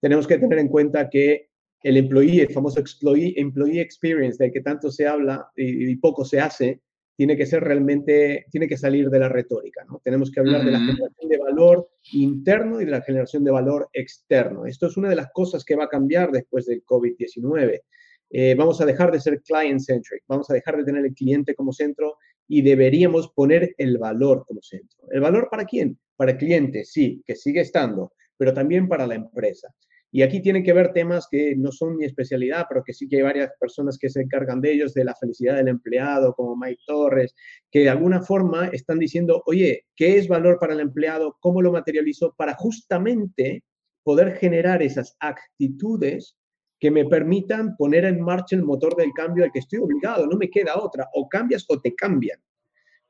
tenemos 0.00 0.26
que 0.26 0.36
tener 0.36 0.58
en 0.58 0.68
cuenta 0.68 1.08
que 1.08 1.48
el 1.84 1.98
employee, 1.98 2.40
el 2.40 2.52
famoso 2.52 2.80
employee, 2.80 3.34
employee 3.36 3.80
experience 3.80 4.42
del 4.42 4.52
que 4.52 4.62
tanto 4.62 4.90
se 4.90 5.06
habla 5.06 5.50
y, 5.54 5.94
poco 5.96 6.24
se 6.24 6.40
hace, 6.40 6.80
tiene 7.14 7.36
que 7.36 7.44
ser 7.44 7.62
realmente, 7.62 8.46
tiene 8.50 8.66
que 8.66 8.78
salir 8.78 9.10
de 9.10 9.18
la 9.18 9.28
retórica, 9.28 9.84
¿no? 9.84 10.00
Tenemos 10.02 10.30
que 10.32 10.40
hablar 10.40 10.64
de 10.64 10.72
la 10.72 10.78
generación 10.78 11.28
de 11.28 11.38
valor 11.38 11.88
interno 12.12 12.80
y 12.80 12.86
de 12.86 12.90
la 12.90 13.02
generación 13.02 13.44
de 13.44 13.50
valor 13.50 13.90
externo. 13.92 14.64
Esto 14.64 14.86
es 14.86 14.96
una 14.96 15.10
de 15.10 15.16
las 15.16 15.30
cosas 15.32 15.62
que 15.62 15.76
va 15.76 15.84
a 15.84 15.88
cambiar 15.88 16.32
después 16.32 16.64
del 16.64 16.82
COVID-19. 16.84 17.82
Eh, 18.30 18.54
vamos 18.56 18.80
a 18.80 18.86
dejar 18.86 19.12
de 19.12 19.20
ser 19.20 19.42
client-centric, 19.42 20.22
vamos 20.26 20.48
a 20.48 20.54
dejar 20.54 20.78
de 20.78 20.84
tener 20.84 21.04
el 21.04 21.12
cliente 21.12 21.54
como 21.54 21.72
centro 21.72 22.16
y 22.48 22.62
deberíamos 22.62 23.30
poner 23.32 23.74
el 23.76 23.98
valor 23.98 24.44
como 24.48 24.62
centro. 24.62 25.06
¿El 25.10 25.20
valor 25.20 25.48
para 25.50 25.66
quién? 25.66 25.98
Para 26.16 26.32
el 26.32 26.38
cliente, 26.38 26.86
sí, 26.86 27.22
que 27.26 27.36
sigue 27.36 27.60
estando, 27.60 28.12
pero 28.38 28.54
también 28.54 28.88
para 28.88 29.06
la 29.06 29.16
empresa. 29.16 29.68
Y 30.14 30.22
aquí 30.22 30.40
tienen 30.40 30.62
que 30.62 30.72
ver 30.72 30.92
temas 30.92 31.26
que 31.28 31.56
no 31.56 31.72
son 31.72 31.96
mi 31.96 32.04
especialidad, 32.04 32.66
pero 32.68 32.84
que 32.84 32.92
sí 32.92 33.08
que 33.08 33.16
hay 33.16 33.22
varias 33.22 33.50
personas 33.58 33.98
que 33.98 34.08
se 34.08 34.20
encargan 34.20 34.60
de 34.60 34.72
ellos, 34.72 34.94
de 34.94 35.02
la 35.02 35.16
felicidad 35.16 35.56
del 35.56 35.66
empleado, 35.66 36.34
como 36.34 36.56
Mike 36.56 36.82
Torres, 36.86 37.34
que 37.68 37.80
de 37.80 37.88
alguna 37.88 38.22
forma 38.22 38.68
están 38.68 39.00
diciendo, 39.00 39.42
oye, 39.46 39.86
¿qué 39.96 40.16
es 40.16 40.28
valor 40.28 40.60
para 40.60 40.74
el 40.74 40.78
empleado? 40.78 41.36
¿Cómo 41.40 41.60
lo 41.60 41.72
materializo? 41.72 42.32
Para 42.38 42.54
justamente 42.54 43.64
poder 44.04 44.36
generar 44.36 44.84
esas 44.84 45.16
actitudes 45.18 46.36
que 46.78 46.92
me 46.92 47.06
permitan 47.06 47.76
poner 47.76 48.04
en 48.04 48.20
marcha 48.20 48.54
el 48.54 48.62
motor 48.62 48.94
del 48.94 49.10
cambio 49.16 49.42
al 49.42 49.50
que 49.50 49.58
estoy 49.58 49.80
obligado, 49.80 50.28
no 50.28 50.36
me 50.36 50.48
queda 50.48 50.78
otra, 50.78 51.08
o 51.14 51.28
cambias 51.28 51.64
o 51.66 51.80
te 51.80 51.92
cambian. 51.92 52.38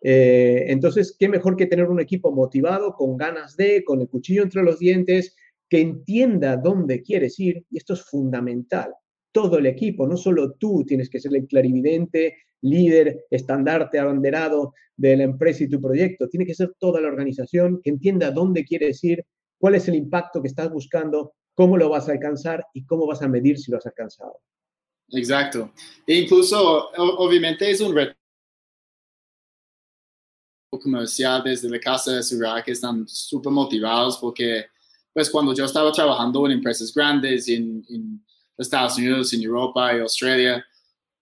Eh, 0.01 0.65
entonces, 0.69 1.15
¿qué 1.19 1.29
mejor 1.29 1.55
que 1.57 1.67
tener 1.67 1.87
un 1.87 2.01
equipo 2.01 2.33
motivado, 2.33 2.95
con 2.95 3.19
ganas 3.19 3.59
de, 3.59 3.85
con 3.85 4.01
el 4.01 4.09
cuchillo 4.09 4.43
entre 4.43 4.63
los 4.63 4.79
dientes, 4.79 5.37
que 5.75 5.81
entienda 5.81 6.57
dónde 6.57 7.03
quieres 7.03 7.41
ir? 7.41 7.65
Y 7.69 7.79
esto 7.79 7.95
es 7.95 8.03
fundamental. 8.03 8.95
Todo 9.33 9.59
el 9.59 9.67
equipo, 9.67 10.07
no 10.07 10.17
solo 10.17 10.53
tú 10.53 10.85
tienes 10.87 11.11
que 11.11 11.19
ser 11.19 11.35
el 11.35 11.49
clarividente, 11.49 12.37
líder, 12.61 13.25
estandarte, 13.29 13.99
abanderado 13.99 14.73
de 14.97 15.17
la 15.17 15.25
empresa 15.25 15.65
y 15.65 15.69
tu 15.69 15.81
proyecto. 15.81 16.29
Tiene 16.29 16.47
que 16.47 16.55
ser 16.55 16.75
toda 16.79 17.01
la 17.01 17.09
organización 17.09 17.81
que 17.83 17.91
entienda 17.91 18.31
dónde 18.31 18.65
quieres 18.65 19.03
ir, 19.03 19.27
cuál 19.59 19.75
es 19.75 19.89
el 19.89 19.97
impacto 19.97 20.41
que 20.41 20.47
estás 20.47 20.71
buscando 20.71 21.35
cómo 21.55 21.77
lo 21.77 21.89
vas 21.89 22.09
a 22.09 22.13
alcanzar 22.13 22.65
y 22.73 22.87
cómo 22.87 23.05
vas 23.09 23.23
a 23.23 23.29
medir 23.29 23.59
si 23.59 23.73
lo 23.73 23.79
has 23.79 23.87
alcanzado. 23.87 24.43
Exacto. 25.11 25.73
E 26.07 26.21
incluso, 26.21 26.91
obviamente, 27.19 27.69
es 27.69 27.81
un 27.81 27.97
reto 27.97 28.15
comercial 30.71 31.43
desde 31.43 31.69
la 31.69 31.81
casa 31.81 32.13
de 32.13 32.23
seguridad 32.23 32.63
que 32.65 32.71
están 32.71 33.09
súper 33.09 33.51
motivados 33.51 34.19
porque, 34.19 34.67
pues, 35.15 35.31
cuando 35.31 35.55
yo 35.55 35.65
estaba 35.65 35.93
trabajando 35.93 36.45
en 36.45 36.53
empresas 36.53 36.93
grandes, 36.93 37.49
en, 37.49 38.23
Estados 38.57 38.99
Unidos, 38.99 39.33
en 39.33 39.43
Europa 39.43 39.97
y 39.97 40.01
Australia, 40.01 40.65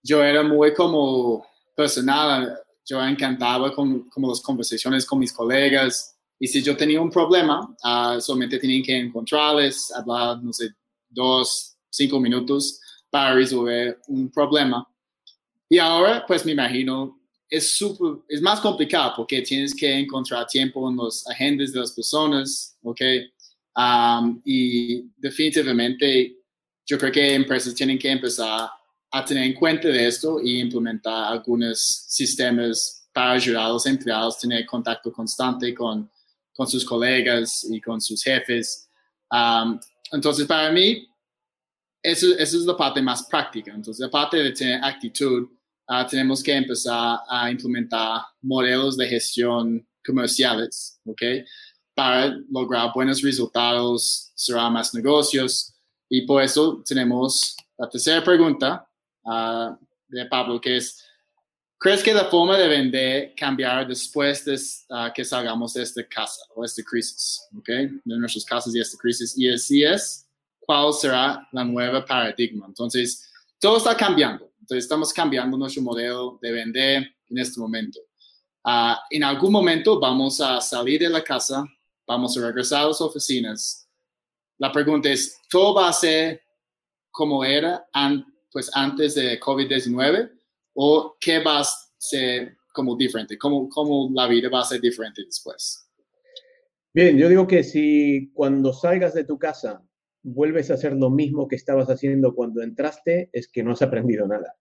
yo 0.03 0.23
era 0.23 0.43
muy 0.43 0.71
como 0.73 1.43
personal, 1.75 2.55
yo 2.85 3.03
encantaba 3.03 3.73
con 3.73 4.07
como 4.09 4.29
las 4.29 4.39
conversaciones 4.39 5.03
con 5.03 5.17
mis 5.17 5.33
colegas 5.33 6.15
y 6.37 6.47
si 6.47 6.61
yo 6.61 6.77
tenía 6.77 7.01
un 7.01 7.09
problema, 7.09 7.75
uh, 7.83 8.21
solamente 8.21 8.59
tenía 8.59 8.83
que 8.83 8.97
encontrarles, 8.97 9.91
hablar, 9.95 10.43
no 10.43 10.53
sé, 10.53 10.69
dos, 11.09 11.75
cinco 11.89 12.19
minutos 12.19 12.79
para 13.09 13.33
resolver 13.33 13.99
un 14.07 14.29
problema. 14.29 14.87
Y 15.69 15.79
ahora, 15.79 16.23
pues 16.27 16.45
me 16.45 16.51
imagino, 16.51 17.19
es, 17.49 17.77
super, 17.77 18.23
es 18.27 18.41
más 18.41 18.59
complicado 18.59 19.13
porque 19.15 19.41
tienes 19.41 19.73
que 19.73 19.99
encontrar 19.99 20.45
tiempo 20.47 20.89
en 20.89 20.97
los 20.97 21.25
agendas 21.27 21.71
de 21.71 21.79
las 21.79 21.91
personas, 21.91 22.77
¿ok? 22.81 22.99
Um, 23.75 24.41
y 24.45 25.09
definitivamente 25.17 26.37
yo 26.85 26.97
creo 26.97 27.11
que 27.11 27.33
empresas 27.33 27.73
tienen 27.73 27.97
que 27.97 28.11
empezar 28.11 28.69
a 29.11 29.25
tener 29.25 29.43
en 29.43 29.53
cuenta 29.53 29.87
de 29.87 30.07
esto 30.07 30.39
y 30.41 30.59
implementar 30.59 31.31
algunos 31.33 31.79
sistemas 32.07 33.07
para 33.13 33.33
ayudar 33.33 33.65
a 33.65 33.69
los 33.69 33.85
empleados 33.85 34.37
a 34.37 34.39
tener 34.39 34.65
contacto 34.65 35.11
constante 35.11 35.73
con, 35.73 36.09
con 36.53 36.67
sus 36.67 36.83
colegas 36.83 37.65
y 37.69 37.79
con 37.79 38.01
sus 38.01 38.23
jefes. 38.23 38.89
Um, 39.29 39.79
entonces, 40.11 40.45
para 40.45 40.71
mí, 40.71 41.07
eso, 42.01 42.27
eso, 42.37 42.57
es 42.57 42.65
la 42.65 42.75
parte 42.75 43.01
más 43.01 43.23
práctica. 43.23 43.71
Entonces, 43.71 44.05
aparte 44.05 44.37
de 44.37 44.51
tener 44.51 44.83
actitud, 44.83 45.47
uh, 45.89 46.07
tenemos 46.09 46.41
que 46.43 46.53
empezar 46.53 47.19
a 47.29 47.49
implementar 47.49 48.21
modelos 48.41 48.97
de 48.97 49.07
gestión 49.07 49.87
comerciales, 50.05 50.99
¿ok? 51.05 51.21
Para 51.95 52.35
lograr 52.49 52.91
buenos 52.93 53.21
resultados, 53.21 54.31
cerrar 54.35 54.71
más 54.71 54.93
negocios. 54.93 55.73
Y 56.09 56.21
por 56.21 56.41
eso 56.41 56.81
tenemos 56.85 57.55
la 57.77 57.89
tercera 57.89 58.23
pregunta 58.23 58.87
uh, 59.23 59.75
de 60.07 60.25
Pablo, 60.25 60.59
que 60.61 60.77
es, 60.77 61.03
¿crees 61.77 62.03
que 62.03 62.13
la 62.13 62.25
forma 62.25 62.57
de 62.57 62.67
vender 62.67 63.33
cambiará 63.35 63.83
después 63.83 64.45
de 64.45 64.55
uh, 64.55 65.11
que 65.13 65.25
salgamos 65.25 65.73
de 65.73 65.83
esta 65.83 66.07
casa 66.07 66.41
o 66.55 66.63
esta 66.63 66.83
crisis, 66.83 67.47
¿ok? 67.57 67.67
De 67.67 68.17
nuestras 68.17 68.45
casas 68.45 68.75
y 68.75 68.79
esta 68.79 68.97
crisis. 68.97 69.37
Y 69.37 69.49
así 69.49 69.83
es, 69.83 70.27
¿cuál 70.59 70.93
será 70.93 71.47
la 71.51 71.63
nueva 71.63 72.05
paradigma? 72.05 72.65
Entonces, 72.67 73.29
todo 73.59 73.77
está 73.77 73.95
cambiando. 73.95 74.51
Entonces, 74.59 74.85
estamos 74.85 75.11
cambiando 75.11 75.57
nuestro 75.57 75.81
modelo 75.81 76.39
de 76.41 76.51
vender 76.51 77.15
en 77.29 77.37
este 77.37 77.59
momento. 77.59 77.99
Uh, 78.63 78.95
en 79.09 79.23
algún 79.23 79.51
momento 79.51 79.99
vamos 79.99 80.39
a 80.39 80.61
salir 80.61 81.01
de 81.01 81.09
la 81.09 81.21
casa, 81.21 81.65
vamos 82.07 82.37
a 82.37 82.41
regresar 82.47 82.83
a 82.83 82.87
las 82.87 83.01
oficinas. 83.01 83.87
La 84.57 84.71
pregunta 84.71 85.09
es, 85.09 85.39
¿todo 85.49 85.75
va 85.75 85.89
a 85.89 85.93
ser 85.93 86.41
como 87.11 87.43
era 87.43 87.87
an 87.93 88.25
pues, 88.51 88.69
antes 88.73 89.15
de 89.15 89.39
COVID-19 89.39 90.31
o 90.75 91.15
qué 91.19 91.39
va 91.39 91.61
a 91.61 91.65
ser 91.97 92.57
como 92.73 92.95
diferente? 92.95 93.37
¿Cómo, 93.37 93.69
¿Cómo 93.69 94.09
la 94.13 94.27
vida 94.27 94.49
va 94.49 94.61
a 94.61 94.65
ser 94.65 94.81
diferente 94.81 95.23
después? 95.25 95.87
Bien, 96.93 97.17
yo 97.17 97.27
digo 97.27 97.47
que 97.47 97.63
si 97.63 98.31
cuando 98.33 98.71
salgas 98.71 99.13
de 99.15 99.23
tu 99.23 99.39
casa 99.39 99.83
vuelves 100.21 100.69
a 100.69 100.75
hacer 100.75 100.93
lo 100.93 101.09
mismo 101.09 101.47
que 101.47 101.55
estabas 101.55 101.89
haciendo 101.89 102.35
cuando 102.35 102.61
entraste, 102.61 103.29
es 103.33 103.47
que 103.47 103.63
no 103.63 103.71
has 103.71 103.81
aprendido 103.81 104.27
nada. 104.27 104.55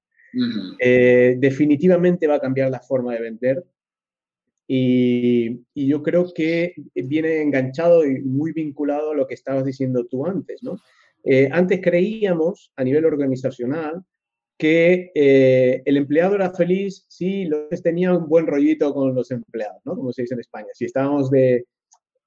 Eh, 0.79 1.37
definitivamente 1.39 2.27
va 2.27 2.37
a 2.37 2.41
cambiar 2.41 2.71
la 2.71 2.81
forma 2.81 3.13
de 3.13 3.21
vender 3.21 3.65
y, 4.75 5.87
yo 5.87 6.03
creo 6.03 6.33
que 6.33 6.75
viene 6.95 7.43
enganchado 7.43 8.07
y 8.07 8.21
muy 8.23 8.53
vinculado 8.53 9.11
a 9.11 9.15
lo 9.15 9.27
que 9.27 9.35
estabas 9.35 9.67
diciendo 9.67 10.07
tú 10.07 10.25
antes, 10.25 10.63
¿no? 10.63 10.79
Eh, 11.25 11.49
antes 11.53 11.81
creíamos 11.83 12.73
a 12.77 12.83
nivel 12.83 13.05
organizacional 13.05 14.03
que 14.57 15.11
eh, 15.15 15.83
el 15.85 15.97
empleado 15.99 16.37
era 16.37 16.53
feliz 16.53 17.05
si 17.09 17.45
los 17.45 17.83
tenía 17.83 18.15
un 18.17 18.29
buen 18.29 18.47
rollito 18.47 18.95
con 18.95 19.15
los 19.15 19.31
empleados, 19.31 19.83
¿no? 19.85 19.95
Como 19.95 20.13
se 20.13 20.23
dice 20.23 20.35
en 20.35 20.41
España. 20.41 20.69
Si 20.73 20.87
estábamos 20.87 21.31
de 21.31 21.67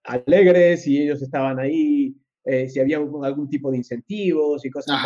alegres 0.03 0.85
y 0.85 1.01
ellos 1.01 1.23
estaban 1.23 1.59
ahí 1.59 2.15
eh, 2.43 2.69
si 2.69 2.79
había 2.79 2.97
algún 2.97 3.49
tipo 3.49 3.71
de 3.71 3.77
incentivos 3.77 4.63
y 4.63 4.69
cosas 4.69 4.97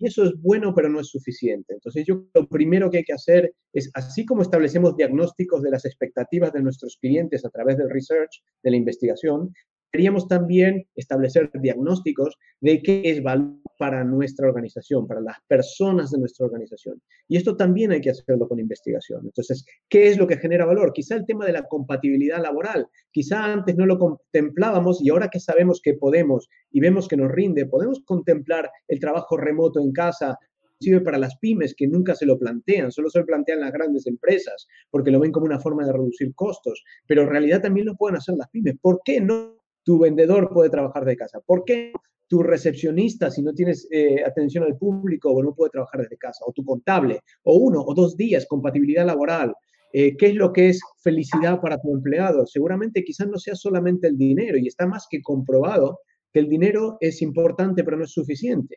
Y 0.00 0.06
eso 0.06 0.24
es 0.24 0.32
bueno, 0.40 0.74
pero 0.74 0.88
no 0.88 0.98
es 0.98 1.08
suficiente. 1.08 1.74
Entonces, 1.74 2.06
yo 2.06 2.24
lo 2.34 2.48
primero 2.48 2.90
que 2.90 2.98
hay 2.98 3.04
que 3.04 3.12
hacer 3.12 3.54
es, 3.74 3.90
así 3.92 4.24
como 4.24 4.40
establecemos 4.40 4.96
diagnósticos 4.96 5.62
de 5.62 5.70
las 5.70 5.84
expectativas 5.84 6.54
de 6.54 6.62
nuestros 6.62 6.96
clientes 6.96 7.44
a 7.44 7.50
través 7.50 7.76
del 7.76 7.90
research, 7.90 8.42
de 8.62 8.70
la 8.70 8.78
investigación, 8.78 9.52
Queríamos 9.92 10.28
también 10.28 10.86
establecer 10.94 11.50
diagnósticos 11.60 12.38
de 12.60 12.80
qué 12.80 13.02
es 13.04 13.22
valor 13.22 13.56
para 13.76 14.04
nuestra 14.04 14.46
organización, 14.46 15.06
para 15.08 15.20
las 15.20 15.38
personas 15.48 16.10
de 16.10 16.18
nuestra 16.18 16.46
organización. 16.46 17.02
Y 17.26 17.36
esto 17.36 17.56
también 17.56 17.90
hay 17.90 18.00
que 18.00 18.10
hacerlo 18.10 18.46
con 18.46 18.60
investigación. 18.60 19.22
Entonces, 19.24 19.64
¿qué 19.88 20.08
es 20.08 20.18
lo 20.18 20.26
que 20.26 20.36
genera 20.36 20.66
valor? 20.66 20.92
Quizá 20.92 21.16
el 21.16 21.26
tema 21.26 21.44
de 21.44 21.52
la 21.52 21.64
compatibilidad 21.64 22.40
laboral. 22.40 22.86
Quizá 23.10 23.44
antes 23.44 23.76
no 23.76 23.86
lo 23.86 23.98
contemplábamos 23.98 25.02
y 25.02 25.10
ahora 25.10 25.28
que 25.28 25.40
sabemos 25.40 25.80
que 25.82 25.94
podemos 25.94 26.48
y 26.70 26.80
vemos 26.80 27.08
que 27.08 27.16
nos 27.16 27.32
rinde, 27.32 27.66
podemos 27.66 28.02
contemplar 28.04 28.70
el 28.86 29.00
trabajo 29.00 29.36
remoto 29.36 29.80
en 29.80 29.92
casa, 29.92 30.38
sirve 30.78 31.00
para 31.00 31.18
las 31.18 31.36
pymes 31.38 31.74
que 31.76 31.86
nunca 31.86 32.14
se 32.14 32.26
lo 32.26 32.38
plantean, 32.38 32.90
solo 32.90 33.10
se 33.10 33.18
lo 33.18 33.26
plantean 33.26 33.60
las 33.60 33.72
grandes 33.72 34.06
empresas 34.06 34.66
porque 34.90 35.10
lo 35.10 35.20
ven 35.20 35.32
como 35.32 35.46
una 35.46 35.60
forma 35.60 35.84
de 35.84 35.92
reducir 35.92 36.34
costos, 36.34 36.82
pero 37.06 37.22
en 37.22 37.28
realidad 37.28 37.60
también 37.60 37.86
lo 37.86 37.96
pueden 37.96 38.16
hacer 38.16 38.36
las 38.36 38.48
pymes. 38.48 38.76
¿Por 38.80 39.00
qué 39.04 39.20
no 39.20 39.59
tu 39.90 39.98
vendedor 39.98 40.50
puede 40.50 40.70
trabajar 40.70 41.04
de 41.04 41.16
casa. 41.16 41.40
¿Por 41.40 41.64
qué 41.64 41.92
tu 42.28 42.44
recepcionista, 42.44 43.28
si 43.28 43.42
no 43.42 43.52
tienes 43.52 43.88
eh, 43.90 44.22
atención 44.24 44.62
al 44.62 44.78
público, 44.78 45.42
no 45.42 45.52
puede 45.52 45.72
trabajar 45.72 46.02
desde 46.02 46.16
casa? 46.16 46.44
O 46.46 46.52
tu 46.52 46.64
contable, 46.64 47.18
o 47.42 47.56
uno 47.56 47.82
o 47.82 47.92
dos 47.92 48.16
días, 48.16 48.46
compatibilidad 48.46 49.04
laboral. 49.04 49.52
Eh, 49.92 50.16
¿Qué 50.16 50.26
es 50.26 50.36
lo 50.36 50.52
que 50.52 50.68
es 50.68 50.80
felicidad 51.02 51.60
para 51.60 51.80
tu 51.80 51.92
empleado? 51.92 52.46
Seguramente 52.46 53.02
quizás 53.02 53.26
no 53.26 53.36
sea 53.36 53.56
solamente 53.56 54.06
el 54.06 54.16
dinero 54.16 54.58
y 54.58 54.68
está 54.68 54.86
más 54.86 55.08
que 55.10 55.20
comprobado 55.20 55.98
que 56.32 56.38
el 56.38 56.48
dinero 56.48 56.96
es 57.00 57.20
importante 57.20 57.82
pero 57.82 57.96
no 57.96 58.04
es 58.04 58.12
suficiente. 58.12 58.76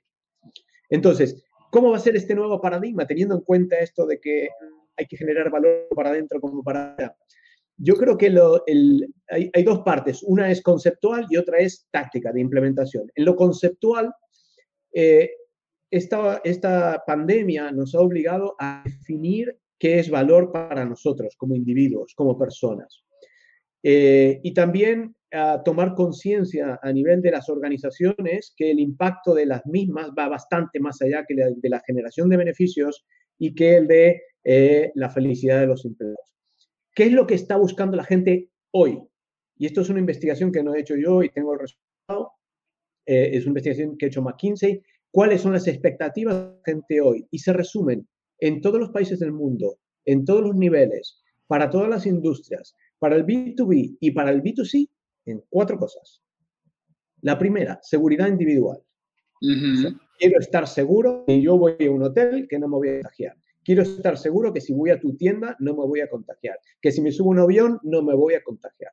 Entonces, 0.90 1.44
¿cómo 1.70 1.92
va 1.92 1.98
a 1.98 2.00
ser 2.00 2.16
este 2.16 2.34
nuevo 2.34 2.60
paradigma 2.60 3.06
teniendo 3.06 3.36
en 3.36 3.42
cuenta 3.42 3.78
esto 3.78 4.08
de 4.08 4.20
que 4.20 4.50
hay 4.98 5.06
que 5.06 5.18
generar 5.18 5.52
valor 5.52 5.90
para 5.96 6.10
adentro 6.10 6.42
como 6.42 6.64
para 6.64 6.94
afuera? 6.94 7.16
Yo 7.78 7.96
creo 7.96 8.18
que 8.18 8.28
hay, 9.28 9.64
dos 9.64 9.80
partes. 9.80 10.24
Una 10.24 10.50
es 10.50 10.62
conceptual 10.62 11.26
y 11.30 11.38
otra 11.38 11.60
es 11.60 11.88
táctica 11.92 12.32
de 12.32 12.42
implementación. 12.42 13.12
En 13.16 13.26
lo 13.26 13.36
conceptual, 13.36 14.14
eh, 14.94 15.32
esta, 15.90 17.04
pandemia 17.06 17.72
nos 17.72 17.96
ha 17.96 18.00
obligado 18.00 18.56
a 18.60 18.84
definir 18.86 19.58
qué 19.80 20.00
es 20.00 20.10
valor 20.10 20.52
para 20.52 20.86
nosotros 20.86 21.36
como 21.38 21.56
individuos, 21.56 22.14
como 22.16 22.38
personas. 22.38 23.04
Eh, 23.84 24.40
y 24.44 24.54
también 24.54 25.16
a 25.32 25.62
tomar 25.64 25.96
conciencia 25.96 26.80
a 26.82 26.94
nivel 26.94 27.22
de 27.22 27.32
las 27.32 27.50
organizaciones 27.50 28.54
que 28.56 28.72
el 28.72 28.80
impacto 28.80 29.34
de 29.34 29.48
las 29.48 29.66
mismas 29.66 30.12
va 30.18 30.30
bastante 30.30 30.80
más 30.80 31.02
allá 31.02 31.26
que 31.28 31.36
de 31.36 31.70
la 31.70 31.82
generación 31.86 32.30
de 32.30 32.38
beneficios 32.38 33.04
y 33.40 33.54
que 33.56 33.78
el 33.78 33.88
de 33.88 34.22
eh, 34.44 34.92
la 34.96 35.10
felicidad 35.10 35.60
de 35.60 35.68
los 35.68 35.86
empleados. 35.86 36.33
¿Qué 36.94 37.06
es 37.06 37.12
lo 37.12 37.26
que 37.26 37.36
está 37.36 37.58
buscando 37.58 37.98
la 37.98 38.04
gente 38.04 38.52
hoy? 38.72 39.02
Y 39.58 39.66
esto 39.66 39.82
es 39.82 39.90
una 39.90 40.00
investigación 40.00 40.52
que 40.52 40.64
no 40.64 40.74
he 40.74 40.82
hecho 40.82 40.96
yo 40.96 41.24
y 41.24 41.30
tengo 41.30 41.54
el 41.54 41.60
resultado. 41.60 42.34
Eh, 43.06 43.32
es 43.34 43.44
una 43.44 43.52
investigación 43.52 43.98
que 43.98 44.06
ha 44.06 44.10
hecho 44.10 44.22
McKinsey. 44.22 44.82
¿Cuáles 45.12 45.42
son 45.42 45.54
las 45.54 45.68
expectativas 45.68 46.36
de 46.36 46.42
la 46.42 46.62
gente 46.66 47.02
hoy? 47.02 47.28
Y 47.32 47.40
se 47.40 47.54
resumen 47.54 48.08
en 48.40 48.62
todos 48.62 48.80
los 48.80 48.90
países 48.92 49.20
del 49.20 49.32
mundo, 49.32 49.78
en 50.06 50.26
todos 50.26 50.42
los 50.42 50.56
niveles, 50.56 51.22
para 51.48 51.70
todas 51.70 51.90
las 51.90 52.06
industrias, 52.06 52.76
para 53.00 53.16
el 53.16 53.26
B2B 53.26 53.98
y 54.00 54.12
para 54.12 54.32
el 54.32 54.42
B2C, 54.42 54.90
en 55.26 55.44
cuatro 55.50 55.78
cosas. 55.78 56.22
La 57.22 57.38
primera, 57.38 57.80
seguridad 57.82 58.28
individual. 58.28 58.82
quiero 59.40 60.40
estar 60.40 60.68
seguro 60.68 61.24
que 61.26 61.42
yo 61.42 61.58
voy 61.58 61.76
a 61.80 61.92
un 61.92 62.04
hotel 62.04 62.48
que 62.48 62.60
no 62.60 62.68
me 62.68 62.78
voy 62.78 62.90
a 62.90 62.94
contagiar. 62.96 63.38
Quiero 63.64 63.84
estar 63.84 64.18
seguro 64.18 64.54
que 64.54 64.62
si 64.62 64.74
voy 64.74 64.90
a 64.90 65.00
tu 65.00 65.16
tienda 65.16 65.56
no 65.60 65.74
me 65.74 65.86
voy 65.86 66.02
a 66.02 66.10
contagiar, 66.10 66.60
que 66.82 66.92
si 66.92 67.02
me 67.02 67.12
subo 67.12 67.30
un 67.30 67.40
avión 67.40 67.80
no 67.84 68.02
me 68.02 68.14
voy 68.14 68.34
a 68.34 68.44
contagiar. 68.44 68.92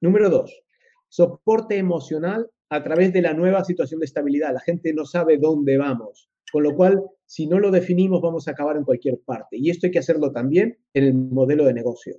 Número 0.00 0.30
dos, 0.30 0.62
soporte 1.08 1.76
emocional 1.76 2.50
a 2.70 2.82
través 2.82 3.12
de 3.12 3.22
la 3.22 3.34
nueva 3.34 3.64
situación 3.64 4.00
de 4.00 4.06
estabilidad. 4.06 4.52
La 4.52 4.60
gente 4.60 4.92
no 4.92 5.04
sabe 5.04 5.38
dónde 5.38 5.76
vamos, 5.76 6.30
con 6.52 6.62
lo 6.62 6.74
cual, 6.74 7.02
si 7.26 7.46
no 7.46 7.58
lo 7.58 7.70
definimos, 7.70 8.22
vamos 8.22 8.48
a 8.48 8.52
acabar 8.52 8.76
en 8.76 8.84
cualquier 8.84 9.18
parte. 9.20 9.56
Y 9.56 9.70
esto 9.70 9.86
hay 9.86 9.90
que 9.90 9.98
hacerlo 9.98 10.32
también 10.32 10.78
en 10.94 11.04
el 11.04 11.14
modelo 11.14 11.64
de 11.64 11.74
negocio. 11.74 12.16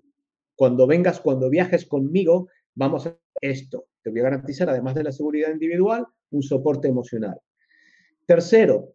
Cuando 0.55 0.87
vengas, 0.87 1.19
cuando 1.19 1.49
viajes 1.49 1.85
conmigo, 1.85 2.49
vamos 2.75 3.07
a 3.07 3.17
esto. 3.41 3.85
Te 4.03 4.09
voy 4.09 4.19
a 4.19 4.23
garantizar, 4.23 4.69
además 4.69 4.95
de 4.95 5.03
la 5.03 5.11
seguridad 5.11 5.51
individual, 5.51 6.05
un 6.31 6.43
soporte 6.43 6.87
emocional. 6.87 7.39
Tercero, 8.25 8.93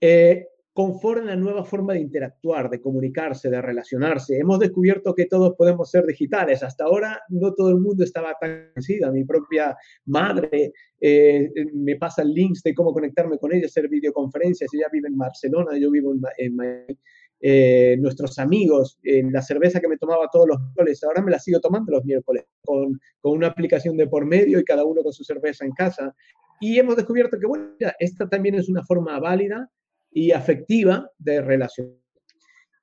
eh, 0.00 0.48
conforme 0.72 1.32
a 1.32 1.34
la 1.34 1.36
nueva 1.36 1.64
forma 1.64 1.92
de 1.92 2.00
interactuar, 2.00 2.70
de 2.70 2.80
comunicarse, 2.80 3.50
de 3.50 3.60
relacionarse. 3.60 4.38
Hemos 4.38 4.58
descubierto 4.58 5.14
que 5.14 5.26
todos 5.26 5.54
podemos 5.56 5.90
ser 5.90 6.06
digitales. 6.06 6.62
Hasta 6.62 6.84
ahora 6.84 7.20
no 7.28 7.52
todo 7.52 7.70
el 7.70 7.78
mundo 7.78 8.04
estaba 8.04 8.34
tan 8.40 8.68
convencido. 8.68 9.12
Mi 9.12 9.24
propia 9.24 9.76
madre 10.06 10.72
eh, 10.98 11.50
me 11.74 11.96
pasa 11.96 12.24
links 12.24 12.62
de 12.62 12.74
cómo 12.74 12.92
conectarme 12.94 13.38
con 13.38 13.52
ella, 13.52 13.66
hacer 13.66 13.88
videoconferencias. 13.88 14.72
Ella 14.72 14.86
vive 14.90 15.08
en 15.08 15.18
Barcelona, 15.18 15.76
yo 15.76 15.90
vivo 15.90 16.14
en, 16.38 16.56
Miami. 16.56 16.98
Eh, 17.44 17.96
nuestros 17.98 18.38
amigos, 18.38 19.00
en 19.02 19.32
la 19.32 19.42
cerveza 19.42 19.80
que 19.80 19.88
me 19.88 19.98
tomaba 19.98 20.28
todos 20.32 20.46
los 20.46 20.60
miércoles, 20.60 21.02
ahora 21.02 21.22
me 21.22 21.32
la 21.32 21.40
sigo 21.40 21.58
tomando 21.58 21.90
los 21.90 22.04
miércoles, 22.04 22.44
con, 22.64 23.00
con, 23.20 23.32
una 23.32 23.48
aplicación 23.48 23.96
de 23.96 24.06
por 24.06 24.24
medio 24.24 24.60
y 24.60 24.64
cada 24.64 24.84
uno 24.84 25.02
con 25.02 25.12
su 25.12 25.24
cerveza 25.24 25.64
en 25.64 25.72
casa. 25.72 26.14
Y 26.60 26.78
hemos 26.78 26.94
descubierto 26.94 27.40
que, 27.40 27.46
bueno, 27.46 27.72
esta 27.98 28.28
también 28.28 28.54
es 28.54 28.68
una 28.68 28.84
forma 28.84 29.18
válida 29.18 29.68
y 30.12 30.32
afectiva 30.32 31.10
de 31.18 31.40
relación. 31.40 31.96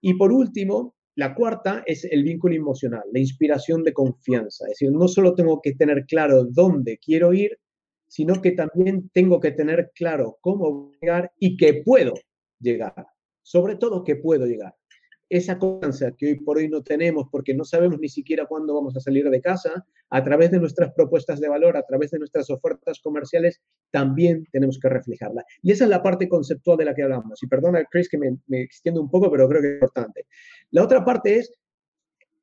Y 0.02 0.13
por 0.15 0.32
último, 0.32 0.96
la 1.15 1.36
cuarta 1.36 1.84
es 1.86 2.06
el 2.06 2.24
vínculo 2.24 2.56
emocional, 2.56 3.04
la 3.12 3.20
inspiración 3.20 3.84
de 3.84 3.94
confianza. 3.94 4.65
Es 4.65 4.80
decir, 4.80 4.92
no 4.92 5.08
solo 5.08 5.36
tengo 5.36 5.62
que 5.62 5.74
tener 5.74 6.06
claro 6.06 6.46
dónde 6.46 6.98
quiero 6.98 7.34
ir, 7.34 7.58
sino 8.08 8.42
que 8.42 8.52
también 8.52 9.10
tengo 9.13 9.39
que 9.39 9.52
tener 9.52 9.92
claro 9.94 10.38
cómo 10.42 10.92
llegar 11.00 11.32
y 11.38 11.58
que 11.58 11.82
puedo 11.84 12.13
llegar. 12.60 13.08
Sobre 13.44 13.76
todo 13.76 14.04
que 14.04 14.15
puedo 14.15 14.46
llegar 14.46 14.79
esa 15.30 15.60
confianza 15.60 16.12
que 16.18 16.28
hoy 16.28 16.36
por 16.39 16.58
hoy 16.58 16.68
no 16.68 16.82
tenemos 16.82 17.28
porque 17.32 17.54
no 17.54 17.63
sabemos 17.63 18.00
ni 18.00 18.10
siquiera 18.10 18.48
cuándo 18.48 18.74
vamos 18.74 18.98
a 18.98 19.00
salir 19.00 19.30
de 19.30 19.42
casa, 19.42 19.86
a 20.10 20.24
través 20.24 20.50
de 20.50 20.60
nuestras 20.60 20.92
propuestas 20.94 21.39
de 21.39 21.48
valor, 21.48 21.78
a 21.78 21.84
través 21.84 22.10
de 22.12 22.18
nuestras 22.18 22.50
ofertas 22.50 23.00
comerciales, 23.00 23.62
también 23.92 24.48
tenemos 24.52 24.80
que 24.80 24.89
reflejarla. 24.89 25.46
Y 25.62 25.72
esa 25.72 25.84
es 25.84 25.89
la 25.92 26.02
parte 26.02 26.28
conceptual 26.28 26.78
de 26.78 26.86
la 26.86 26.96
que 26.96 27.04
hablamos. 27.04 27.44
Y 27.44 27.48
perdona, 27.48 27.86
Chris, 27.86 28.10
que 28.10 28.18
me, 28.18 28.38
extiendo 28.50 29.02
un 29.02 29.10
poco, 29.10 29.30
pero 29.30 29.48
creo 29.48 29.62
que 29.62 29.68
es 29.68 29.74
importante. 29.76 30.26
La 30.72 30.84
otra 30.84 31.06
parte 31.06 31.36
es, 31.36 31.54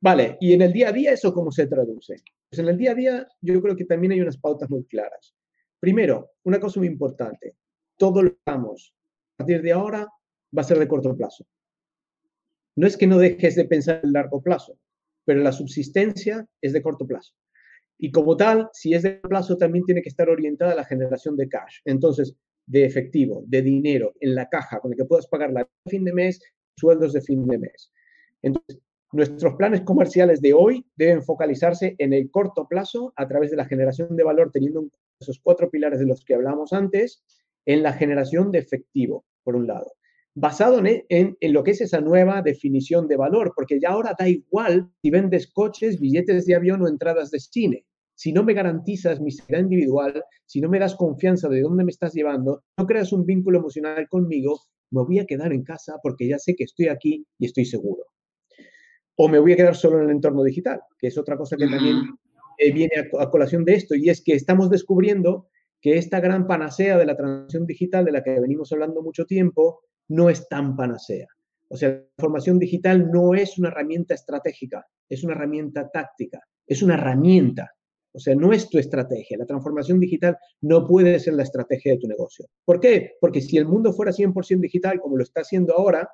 vale, 0.00 0.36
y 0.40 0.52
en 0.52 0.62
el 0.62 0.72
día 0.72 0.90
a 0.90 0.92
día 0.92 1.12
eso 1.12 1.34
cómo 1.34 1.50
se 1.50 1.66
traduce. 1.66 2.16
Pues 2.48 2.60
en 2.60 2.68
el 2.68 2.78
día 2.78 2.92
a 2.92 2.94
día 2.94 3.26
yo 3.40 3.60
creo 3.60 3.74
que 3.74 3.84
también 3.84 4.12
hay 4.12 4.20
unas 4.20 4.38
pautas 4.38 4.70
muy 4.70 4.84
claras. 4.84 5.34
Primero, 5.80 6.30
una 6.44 6.60
cosa 6.60 6.78
muy 6.78 6.88
importante, 6.88 7.56
todo 7.96 8.22
lo 8.22 8.30
que 8.30 8.38
hagamos 8.46 8.94
a 9.34 9.38
partir 9.38 9.60
de 9.60 9.72
ahora 9.72 10.06
va 10.56 10.62
a 10.62 10.64
ser 10.64 10.78
de 10.78 10.88
corto 10.88 11.14
plazo 11.16 11.44
no 12.76 12.86
es 12.86 12.96
que 12.96 13.06
no 13.06 13.18
dejes 13.18 13.56
de 13.56 13.64
pensar 13.64 14.00
en 14.04 14.12
largo 14.12 14.42
plazo, 14.42 14.78
pero 15.24 15.40
la 15.40 15.52
subsistencia 15.52 16.46
es 16.60 16.72
de 16.72 16.82
corto 16.82 17.06
plazo. 17.06 17.34
Y 17.98 18.10
como 18.10 18.36
tal, 18.36 18.68
si 18.72 18.92
es 18.92 19.02
de 19.02 19.12
plazo, 19.12 19.56
también 19.56 19.84
tiene 19.84 20.02
que 20.02 20.10
estar 20.10 20.28
orientada 20.28 20.72
a 20.72 20.76
la 20.76 20.84
generación 20.84 21.36
de 21.36 21.48
cash. 21.48 21.78
Entonces, 21.86 22.36
de 22.66 22.84
efectivo, 22.84 23.42
de 23.46 23.62
dinero 23.62 24.12
en 24.20 24.34
la 24.34 24.48
caja 24.48 24.80
con 24.80 24.92
el 24.92 24.98
que 24.98 25.06
puedas 25.06 25.26
pagar 25.26 25.50
la 25.52 25.66
fin 25.88 26.04
de 26.04 26.12
mes, 26.12 26.40
sueldos 26.78 27.14
de 27.14 27.22
fin 27.22 27.46
de 27.46 27.58
mes. 27.58 27.90
Entonces, 28.42 28.78
nuestros 29.12 29.54
planes 29.54 29.80
comerciales 29.80 30.42
de 30.42 30.52
hoy 30.52 30.84
deben 30.96 31.22
focalizarse 31.22 31.94
en 31.98 32.12
el 32.12 32.30
corto 32.30 32.68
plazo 32.68 33.14
a 33.16 33.26
través 33.26 33.50
de 33.50 33.56
la 33.56 33.64
generación 33.64 34.14
de 34.14 34.24
valor, 34.24 34.50
teniendo 34.52 34.86
esos 35.18 35.40
cuatro 35.40 35.70
pilares 35.70 36.00
de 36.00 36.06
los 36.06 36.22
que 36.22 36.34
hablamos 36.34 36.74
antes, 36.74 37.24
en 37.64 37.82
la 37.82 37.94
generación 37.94 38.52
de 38.52 38.58
efectivo, 38.58 39.24
por 39.42 39.56
un 39.56 39.66
lado 39.66 39.95
basado 40.36 40.82
en, 40.84 41.36
lo 41.40 41.64
que 41.64 41.70
es 41.70 41.80
esa 41.80 42.02
nueva 42.02 42.42
definición 42.42 43.08
de 43.08 43.16
valor, 43.16 43.54
porque 43.56 43.80
ya 43.80 43.88
ahora 43.88 44.14
da 44.18 44.28
igual 44.28 44.90
si 45.00 45.10
vendes 45.10 45.50
coches, 45.50 45.98
billetes 45.98 46.44
de 46.44 46.54
avión 46.54 46.82
o 46.82 46.88
entradas 46.88 47.30
de 47.30 47.40
cine. 47.40 47.86
Si 48.14 48.32
no 48.32 48.44
me 48.44 48.52
garantizas 48.52 49.18
mi 49.18 49.30
seguridad 49.30 49.62
individual, 49.62 50.22
si 50.44 50.60
no 50.60 50.68
me 50.68 50.78
das 50.78 50.94
confianza 50.94 51.48
de 51.48 51.62
dónde 51.62 51.84
me 51.84 51.90
estás 51.90 52.12
llevando, 52.12 52.64
no 52.76 52.86
creas 52.86 53.14
un 53.14 53.24
vínculo 53.24 53.60
emocional 53.60 54.06
conmigo, 54.10 54.60
me 54.90 55.02
voy 55.04 55.20
a 55.20 55.26
quedar 55.26 55.54
en 55.54 55.64
casa 55.64 55.94
porque 56.02 56.28
ya 56.28 56.38
sé 56.38 56.54
que 56.54 56.64
estoy 56.64 56.88
aquí 56.88 57.26
y 57.38 57.46
estoy 57.46 57.64
seguro. 57.64 58.04
O 59.16 59.28
me 59.28 59.38
voy 59.38 59.54
a 59.54 59.56
quedar 59.56 59.74
solo 59.74 59.98
en 59.98 60.04
el 60.04 60.10
entorno 60.10 60.44
digital, 60.44 60.80
que 60.98 61.06
es 61.06 61.16
otra 61.16 61.38
cosa 61.38 61.56
que 61.56 61.66
también 61.66 61.96
eh, 62.58 62.72
viene 62.72 62.92
a 63.18 63.30
colación 63.30 63.64
de 63.64 63.74
esto, 63.74 63.94
y 63.94 64.10
es 64.10 64.22
que 64.22 64.34
estamos 64.34 64.68
descubriendo 64.68 65.48
que 65.80 65.96
esta 65.96 66.20
gran 66.20 66.46
panacea 66.46 66.98
de 66.98 67.06
la 67.06 67.16
transición 67.16 67.66
digital 67.66 68.04
de 68.04 68.12
la 68.12 68.22
que 68.22 68.38
venimos 68.38 68.70
hablando 68.72 69.02
mucho 69.02 69.24
tiempo 69.24 69.80
no 70.08 70.30
es 70.30 70.48
tan 70.48 70.76
panacea. 70.76 71.26
O 71.68 71.76
sea, 71.76 71.88
la 71.90 72.04
transformación 72.16 72.58
digital 72.58 73.10
no 73.10 73.34
es 73.34 73.58
una 73.58 73.68
herramienta 73.68 74.14
estratégica, 74.14 74.86
es 75.08 75.24
una 75.24 75.34
herramienta 75.34 75.88
táctica, 75.90 76.40
es 76.66 76.82
una 76.82 76.94
herramienta. 76.94 77.70
O 78.12 78.18
sea, 78.18 78.34
no 78.34 78.52
es 78.52 78.70
tu 78.70 78.78
estrategia. 78.78 79.36
La 79.36 79.44
transformación 79.44 80.00
digital 80.00 80.38
no 80.62 80.86
puede 80.86 81.18
ser 81.20 81.34
la 81.34 81.42
estrategia 81.42 81.92
de 81.92 81.98
tu 81.98 82.08
negocio. 82.08 82.46
¿Por 82.64 82.80
qué? 82.80 83.12
Porque 83.20 83.42
si 83.42 83.58
el 83.58 83.66
mundo 83.66 83.92
fuera 83.92 84.10
100% 84.10 84.60
digital, 84.60 85.00
como 85.00 85.18
lo 85.18 85.22
está 85.22 85.42
haciendo 85.42 85.74
ahora, 85.74 86.08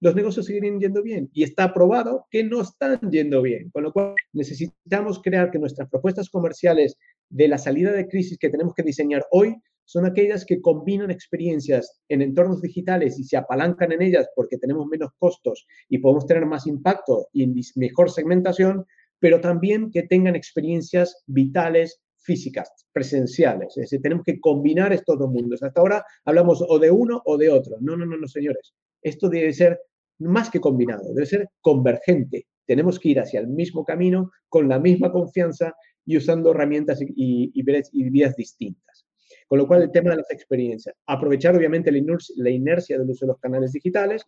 los 0.00 0.14
negocios 0.14 0.44
seguirían 0.44 0.78
yendo 0.78 1.02
bien. 1.02 1.30
Y 1.32 1.44
está 1.44 1.72
probado 1.72 2.26
que 2.30 2.44
no 2.44 2.60
están 2.60 3.00
yendo 3.10 3.40
bien. 3.40 3.70
Con 3.70 3.84
lo 3.84 3.92
cual, 3.92 4.14
necesitamos 4.34 5.22
crear 5.22 5.50
que 5.50 5.58
nuestras 5.58 5.88
propuestas 5.88 6.28
comerciales 6.28 6.98
de 7.30 7.48
la 7.48 7.56
salida 7.56 7.92
de 7.92 8.06
crisis 8.06 8.36
que 8.38 8.50
tenemos 8.50 8.74
que 8.74 8.82
diseñar 8.82 9.24
hoy 9.30 9.56
son 9.86 10.04
aquellas 10.04 10.44
que 10.44 10.60
combinan 10.60 11.12
experiencias 11.12 12.00
en 12.08 12.20
entornos 12.20 12.60
digitales 12.60 13.18
y 13.20 13.24
se 13.24 13.36
apalancan 13.36 13.92
en 13.92 14.02
ellas 14.02 14.28
porque 14.34 14.58
tenemos 14.58 14.86
menos 14.86 15.10
costos 15.16 15.66
y 15.88 15.98
podemos 15.98 16.26
tener 16.26 16.44
más 16.44 16.66
impacto 16.66 17.28
y 17.32 17.46
mejor 17.76 18.10
segmentación, 18.10 18.84
pero 19.20 19.40
también 19.40 19.90
que 19.92 20.02
tengan 20.02 20.34
experiencias 20.34 21.22
vitales 21.26 22.02
físicas, 22.18 22.68
presenciales. 22.92 23.68
Es 23.76 23.82
decir, 23.82 24.02
tenemos 24.02 24.24
que 24.24 24.40
combinar 24.40 24.92
estos 24.92 25.18
dos 25.20 25.30
mundos. 25.30 25.62
Hasta 25.62 25.80
ahora 25.80 26.04
hablamos 26.24 26.62
o 26.68 26.78
de 26.80 26.90
uno 26.90 27.22
o 27.24 27.38
de 27.38 27.48
otro. 27.48 27.76
No, 27.80 27.96
no, 27.96 28.04
no, 28.04 28.26
señores. 28.26 28.74
Esto 29.00 29.28
debe 29.28 29.52
ser 29.52 29.80
más 30.18 30.50
que 30.50 30.58
combinado, 30.58 31.14
debe 31.14 31.26
ser 31.26 31.48
convergente. 31.60 32.48
Tenemos 32.66 32.98
que 32.98 33.10
ir 33.10 33.20
hacia 33.20 33.38
el 33.38 33.46
mismo 33.46 33.84
camino, 33.84 34.32
con 34.48 34.68
la 34.68 34.80
misma 34.80 35.12
confianza 35.12 35.74
y 36.04 36.16
usando 36.16 36.50
herramientas 36.50 36.98
y 37.00 37.62
vías 37.62 38.34
distintas. 38.34 39.05
Con 39.46 39.58
lo 39.58 39.66
cual, 39.66 39.82
el 39.82 39.92
tema 39.92 40.10
de 40.10 40.16
las 40.16 40.30
experiencias. 40.30 40.96
Aprovechar, 41.06 41.56
obviamente, 41.56 41.92
la 41.92 41.98
inercia, 41.98 42.34
la 42.38 42.50
inercia 42.50 42.98
del 42.98 43.10
uso 43.10 43.26
de 43.26 43.32
los 43.32 43.38
canales 43.38 43.72
digitales. 43.72 44.24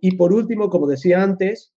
Y 0.00 0.16
por 0.16 0.32
último, 0.32 0.68
como 0.68 0.86
decía 0.86 1.22
antes, 1.22 1.72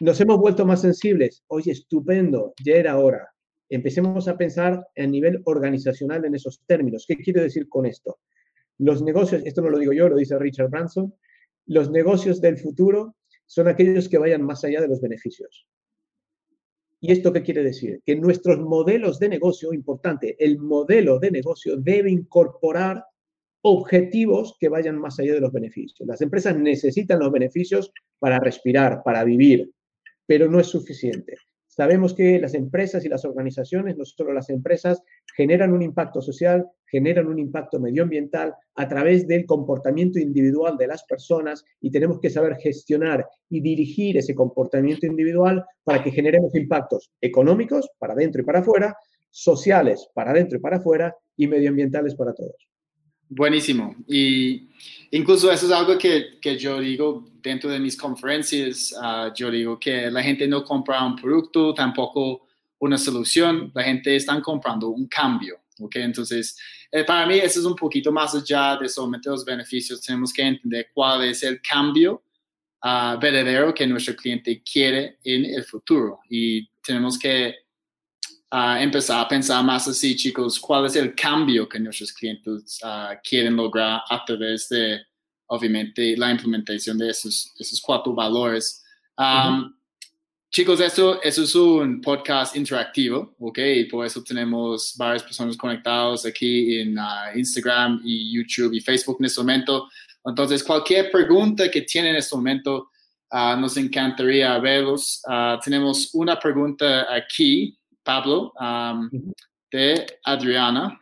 nos 0.00 0.20
hemos 0.20 0.38
vuelto 0.38 0.66
más 0.66 0.82
sensibles. 0.82 1.44
Oye, 1.46 1.72
estupendo, 1.72 2.52
ya 2.64 2.74
era 2.74 2.98
hora. 2.98 3.28
Empecemos 3.68 4.28
a 4.28 4.36
pensar 4.36 4.86
a 4.96 5.06
nivel 5.06 5.40
organizacional 5.44 6.24
en 6.24 6.34
esos 6.34 6.60
términos. 6.66 7.04
¿Qué 7.06 7.16
quiero 7.16 7.42
decir 7.42 7.68
con 7.68 7.86
esto? 7.86 8.18
Los 8.78 9.02
negocios, 9.02 9.42
esto 9.44 9.62
no 9.62 9.70
lo 9.70 9.78
digo 9.78 9.92
yo, 9.92 10.08
lo 10.08 10.16
dice 10.16 10.38
Richard 10.38 10.68
Branson, 10.68 11.14
los 11.66 11.90
negocios 11.90 12.40
del 12.40 12.58
futuro 12.58 13.16
son 13.46 13.68
aquellos 13.68 14.08
que 14.08 14.18
vayan 14.18 14.42
más 14.42 14.64
allá 14.64 14.80
de 14.80 14.88
los 14.88 15.00
beneficios. 15.00 15.66
¿Y 17.00 17.12
esto 17.12 17.32
qué 17.32 17.42
quiere 17.42 17.62
decir? 17.62 18.00
Que 18.04 18.16
nuestros 18.16 18.58
modelos 18.58 19.18
de 19.18 19.28
negocio, 19.28 19.72
importante, 19.72 20.36
el 20.38 20.58
modelo 20.58 21.18
de 21.18 21.30
negocio 21.30 21.76
debe 21.76 22.10
incorporar 22.10 23.04
objetivos 23.62 24.56
que 24.58 24.68
vayan 24.68 24.98
más 24.98 25.18
allá 25.18 25.34
de 25.34 25.40
los 25.40 25.52
beneficios. 25.52 26.06
Las 26.08 26.20
empresas 26.20 26.56
necesitan 26.56 27.18
los 27.18 27.32
beneficios 27.32 27.92
para 28.18 28.38
respirar, 28.38 29.02
para 29.04 29.24
vivir, 29.24 29.70
pero 30.26 30.48
no 30.48 30.60
es 30.60 30.68
suficiente. 30.68 31.36
Sabemos 31.76 32.14
que 32.14 32.38
las 32.38 32.54
empresas 32.54 33.04
y 33.04 33.10
las 33.10 33.26
organizaciones, 33.26 33.98
no 33.98 34.06
solo 34.06 34.32
las 34.32 34.48
empresas, 34.48 35.02
generan 35.36 35.74
un 35.74 35.82
impacto 35.82 36.22
social, 36.22 36.66
generan 36.86 37.26
un 37.26 37.38
impacto 37.38 37.78
medioambiental 37.78 38.54
a 38.76 38.88
través 38.88 39.28
del 39.28 39.44
comportamiento 39.44 40.18
individual 40.18 40.78
de 40.78 40.86
las 40.86 41.04
personas 41.04 41.66
y 41.82 41.90
tenemos 41.90 42.18
que 42.18 42.30
saber 42.30 42.56
gestionar 42.56 43.26
y 43.50 43.60
dirigir 43.60 44.16
ese 44.16 44.34
comportamiento 44.34 45.04
individual 45.04 45.66
para 45.84 46.02
que 46.02 46.10
generemos 46.10 46.54
impactos 46.54 47.10
económicos 47.20 47.90
para 47.98 48.14
dentro 48.14 48.40
y 48.40 48.44
para 48.46 48.60
afuera, 48.60 48.96
sociales 49.30 50.08
para 50.14 50.32
dentro 50.32 50.56
y 50.56 50.62
para 50.62 50.78
afuera 50.78 51.14
y 51.36 51.46
medioambientales 51.46 52.14
para 52.14 52.32
todos. 52.32 52.56
Buenísimo. 53.28 53.96
Y 54.06 54.68
incluso 55.10 55.50
eso 55.50 55.66
es 55.66 55.72
algo 55.72 55.98
que, 55.98 56.38
que 56.40 56.56
yo 56.56 56.80
digo 56.80 57.24
dentro 57.42 57.70
de 57.70 57.78
mis 57.78 57.96
conferencias. 57.96 58.92
Uh, 58.92 59.32
yo 59.34 59.50
digo 59.50 59.78
que 59.78 60.10
la 60.10 60.22
gente 60.22 60.46
no 60.46 60.64
compra 60.64 61.04
un 61.04 61.16
producto, 61.16 61.74
tampoco 61.74 62.46
una 62.78 62.98
solución. 62.98 63.72
La 63.74 63.82
gente 63.82 64.14
está 64.14 64.40
comprando 64.40 64.88
un 64.88 65.06
cambio. 65.06 65.58
¿ok? 65.80 65.96
Entonces, 65.96 66.56
eh, 66.90 67.04
para 67.04 67.26
mí 67.26 67.34
eso 67.34 67.60
es 67.60 67.66
un 67.66 67.76
poquito 67.76 68.12
más 68.12 68.34
allá 68.34 68.76
de 68.76 68.88
solamente 68.88 69.28
los 69.28 69.44
beneficios. 69.44 70.00
Tenemos 70.00 70.32
que 70.32 70.42
entender 70.42 70.88
cuál 70.94 71.24
es 71.24 71.42
el 71.42 71.60
cambio 71.60 72.22
uh, 72.84 73.18
verdadero 73.18 73.74
que 73.74 73.86
nuestro 73.86 74.14
cliente 74.14 74.62
quiere 74.62 75.18
en 75.24 75.44
el 75.46 75.64
futuro. 75.64 76.20
Y 76.30 76.68
tenemos 76.80 77.18
que 77.18 77.65
empezar 78.52 79.24
a 79.24 79.28
pensar 79.28 79.64
más 79.64 79.88
así, 79.88 80.14
chicos, 80.16 80.58
cuál 80.58 80.86
es 80.86 80.96
el 80.96 81.14
cambio 81.14 81.68
que 81.68 81.80
nuestros 81.80 82.12
clientes 82.12 82.80
uh, 82.84 83.16
quieren 83.22 83.56
lograr 83.56 84.02
a 84.08 84.24
través 84.24 84.68
de, 84.68 85.00
obviamente, 85.46 86.16
la 86.16 86.30
implementación 86.30 86.96
de 86.98 87.10
esos, 87.10 87.52
esos 87.58 87.80
cuatro 87.80 88.14
valores. 88.14 88.84
Um, 89.18 89.74
chicos, 90.50 90.80
esto, 90.80 91.20
eso 91.22 91.42
es 91.42 91.54
un 91.54 92.00
podcast 92.00 92.56
interactivo, 92.56 93.34
¿ok? 93.40 93.58
Y 93.58 93.84
por 93.84 94.06
eso 94.06 94.22
tenemos 94.22 94.94
varias 94.96 95.22
personas 95.22 95.56
conectadas 95.56 96.24
aquí 96.24 96.78
en 96.80 96.98
uh, 96.98 97.36
Instagram 97.36 98.00
y 98.04 98.32
YouTube 98.32 98.72
y 98.74 98.80
Facebook 98.80 99.16
en 99.20 99.26
este 99.26 99.40
momento. 99.40 99.88
Entonces, 100.24 100.62
cualquier 100.62 101.10
pregunta 101.10 101.70
que 101.70 101.82
tienen 101.82 102.12
en 102.12 102.16
este 102.16 102.34
momento, 102.36 102.90
uh, 103.32 103.58
nos 103.58 103.76
encantaría 103.76 104.56
verlos. 104.58 105.20
Uh, 105.26 105.58
tenemos 105.62 106.10
una 106.14 106.38
pregunta 106.38 107.12
aquí, 107.14 107.75
Pablo, 108.06 108.52
um, 108.58 109.10
de 109.70 110.06
Adriana 110.24 110.98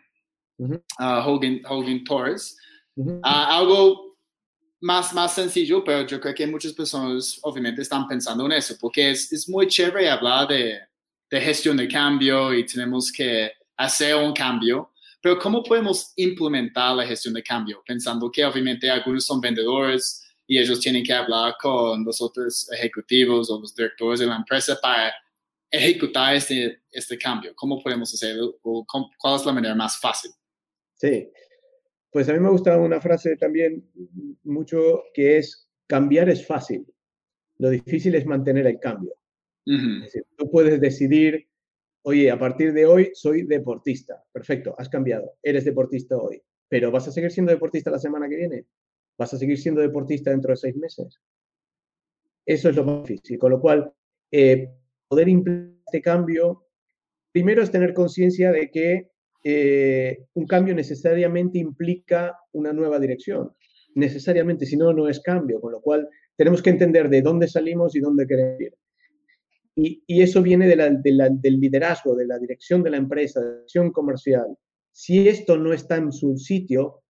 uh, 0.59 1.21
Hogan, 1.25 1.61
Hogan, 1.69 2.03
Torres. 2.03 2.57
algo 3.23 4.17
más, 4.81 5.13
más 5.13 5.35
sencillo, 5.35 5.85
pero 5.85 6.07
yo 6.07 6.21
creo 6.21 6.35
que 6.35 6.47
muchas 6.47 6.73
personas 6.73 7.39
obviamente 7.43 7.83
están 7.83 8.09
pensando 8.09 8.47
en 8.47 8.53
eso, 8.53 8.75
porque 8.81 9.11
es, 9.11 9.33
es 9.33 9.49
muy 9.49 9.67
chévere 9.67 10.11
hablar 10.11 10.49
de, 10.49 10.81
de 11.31 11.41
gestión 11.41 11.77
de 11.77 11.89
cambio 11.89 12.53
y 12.53 12.67
tenemos 12.67 13.13
que 13.13 13.53
hacer 13.77 14.15
un 14.17 14.33
cambio, 14.33 14.91
pero 15.21 15.39
¿cómo 15.39 15.63
podemos 15.63 16.13
implementar 16.17 16.95
la 16.95 17.07
gestión 17.07 17.35
de 17.35 17.43
cambio? 17.43 17.83
Pensando 17.87 18.31
que 18.31 18.45
obviamente 18.45 18.91
algunos 18.91 19.25
son 19.25 19.41
vendedores 19.41 20.23
y 20.47 20.59
ellos 20.59 20.81
tienen 20.81 21.03
que 21.03 21.15
hablar 21.15 21.57
con 21.61 22.05
los 22.05 22.21
otros 22.21 22.71
ejecutivos 22.71 23.51
o 23.51 23.59
los 23.59 23.75
directores 23.75 24.21
de 24.21 24.27
la 24.27 24.37
empresa 24.37 24.79
para 24.81 25.15
ejecutar 25.71 26.35
este, 26.35 26.83
este 26.91 27.19
cambio. 27.19 27.53
¿Cómo 27.55 27.83
podemos 27.83 28.13
hacerlo? 28.13 28.59
¿O 28.63 28.85
¿Cuál 29.19 29.37
es 29.37 29.47
la 29.47 29.53
manera 29.53 29.75
más 29.75 29.99
fácil? 29.99 30.31
Sí, 30.95 31.29
pues 32.11 32.29
a 32.29 32.33
mí 32.33 32.39
me 32.39 32.51
gusta 32.51 32.77
una 32.79 33.01
frase 33.01 33.37
también 33.37 33.91
mucho 34.45 35.03
que 35.13 35.39
es 35.39 35.69
cambiar 35.87 36.29
es 36.29 36.47
fácil, 36.47 36.87
lo 37.59 37.71
difícil 37.71 38.15
es 38.15 38.25
mantener 38.25 38.67
el 38.67 38.79
cambio. 38.79 39.15
es 39.67 40.03
decir, 40.03 40.27
tú 40.37 40.51
puedes 40.51 40.81
decidir 40.81 41.49
oye, 42.05 42.31
a 42.31 42.39
partir 42.39 42.73
de 42.73 42.87
hoy 42.87 43.11
soy 43.15 43.43
deportista. 43.43 44.23
Perfecto, 44.33 44.75
has 44.79 44.89
cambiado, 44.89 45.37
eres 45.43 45.65
deportista 45.65 46.17
hoy. 46.17 46.43
Pero 46.69 46.91
¿vas 46.91 47.09
a 47.09 47.13
seguir 47.13 47.31
siendo 47.31 47.53
deportista 47.53 47.91
la 47.91 47.99
semana 47.99 48.29
que 48.29 48.37
viene? 48.37 48.67
¿Vas 49.19 49.33
a 49.35 49.39
seguir 49.39 49.59
siendo 49.59 49.81
deportista 49.81 50.31
dentro 50.31 50.51
de 50.51 50.57
seis 50.57 50.77
meses? 50.77 51.21
Eso 52.47 52.69
es 52.69 52.77
lo 52.77 52.85
más 52.85 53.07
difícil. 53.07 53.39
Con 53.39 53.53
lo 53.53 53.61
cual, 53.61 53.93
eh, 54.31 54.71
poder 55.15 55.29
implementar 55.29 55.79
este 55.87 56.03
cambio, 56.03 56.67
primero 57.31 57.63
es 57.63 57.71
tener 57.71 57.95
conciencia 57.95 58.51
de 58.51 58.69
que 58.69 59.11
eh, 59.45 60.25
un 60.35 60.45
cambio 60.45 60.75
necesariamente 60.75 61.59
implica 61.59 62.37
una 62.53 62.73
nueva 62.73 62.99
dirección. 62.99 63.53
Necesariamente, 63.95 64.67
si 64.67 64.77
no, 64.77 64.93
no 64.93 65.09
es 65.09 65.21
cambio. 65.21 65.61
Con 65.61 65.71
lo 65.71 65.81
cual, 65.81 66.09
tenemos 66.37 66.63
que 66.63 66.71
entender 66.71 67.09
de 67.09 67.23
dónde 67.23 67.47
salimos 67.47 67.95
y 67.95 68.01
dónde 68.01 68.27
queremos 68.27 68.61
ir. 68.61 68.75
Y, 69.77 70.03
eso 70.21 70.43
viene 70.43 70.67
del 70.67 71.61
liderazgo, 71.61 72.17
de 72.17 72.27
la 72.27 72.39
dirección 72.41 72.83
de 72.83 72.91
la 72.91 72.97
empresa, 72.97 73.39
de 73.39 73.47
la 73.47 73.53
dirección 73.59 73.93
comercial. 73.93 74.47
Si 74.91 75.29
esto 75.29 75.57
no 75.57 75.73
está 75.73 75.97
en 75.97 76.11
su 76.11 76.37
sitio, 76.37 77.04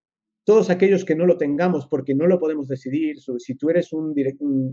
todos 0.45 0.71
aquellos 0.71 1.05
que 1.05 1.15
no 1.15 1.27
lo 1.27 1.39
tengamos 1.39 1.87
porque 1.87 2.15
no 2.15 2.27
lo 2.27 2.39
podemos 2.39 2.69
decidir, 2.69 3.17
si 3.39 3.55
tú 3.55 3.71
eres 3.71 3.93
un, 3.93 4.15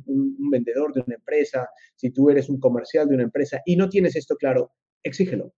un, 0.06 0.50
vendedor 0.50 0.94
de 0.94 1.02
una 1.06 1.16
empresa, 1.16 1.70
si 1.96 2.12
tú 2.12 2.30
eres 2.30 2.50
un 2.50 2.60
comercial 2.60 3.08
de 3.08 3.16
una 3.16 3.24
empresa 3.24 3.62
y 3.66 3.78
no 3.78 3.90
tienes 3.90 4.16
esto 4.16 4.36
claro, 4.36 4.74
exígelo, 5.02 5.54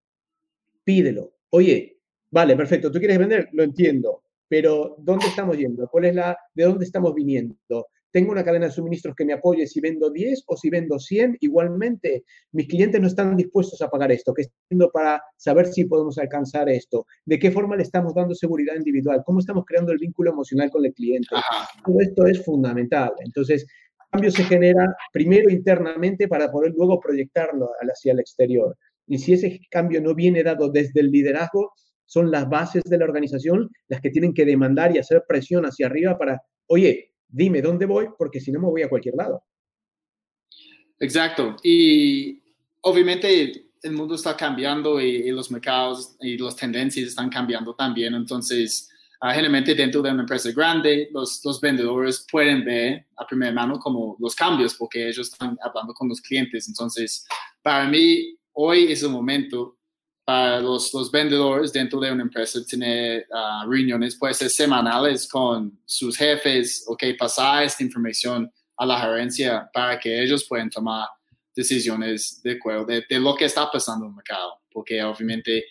pídelo. 0.84 1.34
Oye, 1.49 1.99
vale, 2.30 2.56
perfecto, 2.56 2.91
tú 2.91 2.99
quieres 2.99 3.17
vender, 3.17 3.49
lo 3.54 3.63
entiendo, 3.63 4.23
pero 4.47 4.95
¿dónde 4.99 5.26
estamos 5.26 5.58
yendo? 5.58 5.88
¿Cuál 5.88 6.06
es 6.06 6.15
la, 6.15 6.38
¿De 6.54 6.63
dónde 6.63 6.86
estamos 6.86 7.13
viniendo? 7.15 7.88
Tengo 8.13 8.32
una 8.32 8.43
cadena 8.43 8.67
de 8.67 8.71
suministros 8.71 9.15
que 9.15 9.26
me 9.26 9.34
apoye 9.34 9.65
si 9.65 9.82
vendo 9.82 10.12
10 10.12 10.43
o 10.45 10.56
si 10.56 10.69
vendo 10.69 10.99
100, 10.99 11.38
igualmente 11.41 12.23
mis 12.52 12.67
clientes 12.67 13.02
no 13.02 13.08
están 13.08 13.36
dispuestos 13.36 13.82
a 13.82 13.89
pagar 13.89 14.12
esto. 14.12 14.34
¿Qué 14.36 14.43
estoy 14.43 14.56
haciendo 14.65 14.91
para 14.91 15.21
saber 15.36 15.65
si 15.65 15.86
podemos 15.86 16.19
alcanzar 16.19 16.69
esto? 16.69 17.08
¿De 17.26 17.39
qué 17.39 17.49
forma 17.49 17.76
le 17.76 17.82
estamos 17.82 18.13
dando 18.13 18.36
seguridad 18.36 18.76
individual? 18.76 19.23
¿Cómo 19.26 19.39
estamos 19.39 19.65
creando 19.65 19.91
el 19.91 19.97
vínculo 19.97 20.32
emocional 20.32 20.69
con 20.69 20.86
el 20.86 20.93
cliente? 20.93 21.36
Todo 21.84 21.99
esto 21.99 22.28
es 22.28 22.45
fundamental. 22.45 23.13
Entonces, 23.26 23.63
el 23.63 24.10
cambio 24.12 24.30
se 24.30 24.43
genera 24.43 24.95
primero 25.12 25.49
internamente 25.49 26.28
para 26.28 26.52
poder 26.52 26.71
luego 26.78 26.99
proyectarlo 26.99 27.71
hacia 27.82 28.13
el 28.13 28.19
exterior. 28.19 28.78
Y 29.08 29.17
si 29.17 29.34
ese 29.34 29.60
cambio 29.71 30.02
no 30.02 30.13
viene 30.13 30.43
dado 30.43 30.69
desde 30.69 30.99
el 30.99 31.10
liderazgo, 31.10 31.71
son 32.06 32.30
las 32.30 32.47
bases 32.47 32.84
de 32.84 32.97
la 32.99 33.06
organización 33.06 33.71
las 33.88 34.02
que 34.02 34.12
tienen 34.12 34.36
que 34.36 34.45
demandar 34.45 34.95
y 34.95 34.99
hacer 34.99 35.23
presión 35.28 35.65
hacia 35.65 35.88
arriba 35.88 36.15
para, 36.15 36.43
oye, 36.67 37.12
dime 37.33 37.61
dónde 37.61 37.85
voy, 37.85 38.07
porque 38.17 38.39
si 38.39 38.51
no 38.51 38.59
me 38.59 38.67
voy 38.67 38.83
a 38.83 38.89
cualquier 38.89 39.15
lado. 39.15 39.43
Exacto. 40.99 41.57
Y 41.63 42.41
obviamente 42.81 43.71
el 43.81 43.91
mundo 43.91 44.15
está 44.15 44.37
cambiando 44.37 45.01
y, 45.01 45.29
los 45.31 45.51
mercados 45.51 46.15
y 46.21 46.37
las 46.37 46.55
tendencias 46.55 47.09
están 47.09 47.29
cambiando 47.29 47.73
también. 47.75 48.13
Entonces, 48.13 48.89
uh, 49.21 49.29
generalmente 49.29 49.73
dentro 49.73 50.01
de 50.01 50.11
una 50.11 50.21
empresa 50.21 50.51
grande, 50.51 51.09
los, 51.11 51.43
los 51.43 51.59
vendedores 51.59 52.25
pueden 52.31 52.63
ver 52.63 53.07
a 53.17 53.25
primera 53.25 53.51
mano 53.51 53.79
como 53.79 54.15
los 54.19 54.35
cambios 54.35 54.75
porque 54.75 55.09
ellos 55.09 55.29
están 55.31 55.57
hablando 55.61 55.93
con 55.93 56.07
los 56.07 56.21
clientes. 56.21 56.67
Entonces, 56.67 57.25
para 57.61 57.87
mí, 57.87 58.37
hoy 58.53 58.91
es 58.91 59.01
el 59.03 59.09
momento 59.09 59.79
para 60.25 60.59
los, 60.62 60.93
los, 60.93 61.12
vendedores 61.12 61.73
dentro 61.73 61.99
de 61.99 62.12
una 62.12 62.23
empresa 62.23 62.63
tener 62.65 63.27
uh, 63.29 63.69
reuniones, 63.69 64.15
puede 64.15 64.33
ser 64.33 64.49
semanales 64.49 65.27
con 65.27 65.77
sus 65.86 66.15
jefes, 66.17 66.86
ok, 66.88 67.03
pasar 67.17 67.63
esta 67.63 67.83
información 67.83 68.51
a 68.77 68.86
la 68.86 68.99
gerencia 68.99 69.69
para 69.73 69.99
que 69.99 70.23
ellos 70.23 70.45
puedan 70.47 70.69
tomar 70.69 71.07
decisiones 71.55 72.41
de 72.41 72.53
acuerdo 72.53 72.86
de, 72.86 73.03
de, 73.07 73.19
lo 73.19 73.36
que 73.36 73.45
está 73.45 73.69
pasando 73.69 74.05
en 74.05 74.12
el 74.12 74.15
mercado, 74.15 74.62
porque 74.71 75.03
obviamente 75.03 75.65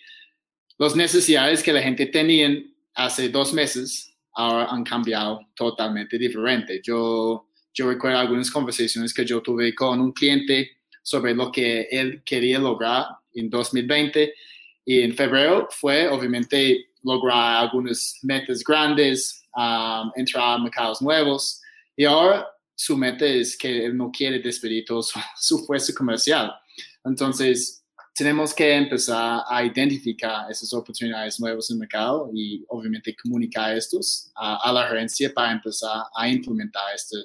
las 0.77 0.95
necesidades 0.95 1.63
que 1.63 1.73
la 1.73 1.81
gente 1.81 2.05
tenía 2.05 2.49
hace 2.93 3.29
dos 3.29 3.53
meses 3.53 4.13
ahora 4.33 4.65
han 4.65 4.83
cambiado 4.83 5.41
totalmente 5.55 6.17
diferente. 6.17 6.81
Yo, 6.83 7.47
yo 7.73 7.89
recuerdo 7.89 8.19
algunas 8.19 8.49
conversaciones 8.49 9.13
que 9.13 9.25
yo 9.25 9.41
tuve 9.41 9.73
con 9.75 9.99
un 9.99 10.11
cliente 10.11 10.77
sobre 11.01 11.35
lo 11.35 11.51
que 11.51 11.87
él 11.91 12.23
quería 12.23 12.59
lograr 12.59 13.05
en 13.35 13.49
2020 13.49 14.33
y 14.85 15.01
en 15.01 15.13
febrero 15.13 15.67
fue 15.71 16.07
obviamente 16.07 16.89
lograr 17.03 17.63
algunas 17.63 18.19
metas 18.21 18.63
grandes, 18.63 19.43
um, 19.55 20.11
entrar 20.15 20.55
a 20.55 20.57
mercados 20.57 21.01
nuevos 21.01 21.61
y 21.95 22.05
ahora 22.05 22.47
su 22.75 22.97
meta 22.97 23.25
es 23.25 23.57
que 23.57 23.85
él 23.85 23.95
no 23.95 24.11
quiere 24.11 24.39
despedir 24.39 24.85
todo 24.85 25.01
su, 25.03 25.19
su 25.37 25.65
fuerza 25.65 25.93
comercial. 25.93 26.53
Entonces, 27.05 27.83
tenemos 28.15 28.53
que 28.53 28.71
empezar 28.75 29.41
a 29.47 29.63
identificar 29.63 30.49
esas 30.49 30.71
oportunidades 30.73 31.39
nuevas 31.39 31.69
en 31.69 31.75
el 31.75 31.79
mercado 31.79 32.29
y 32.33 32.63
obviamente 32.67 33.15
comunicar 33.15 33.75
estos 33.75 34.31
a, 34.35 34.71
la 34.71 34.87
gerencia 34.87 35.33
para 35.33 35.51
empezar 35.51 36.03
a 36.15 36.29
implementar 36.29 36.83
este, 36.93 37.17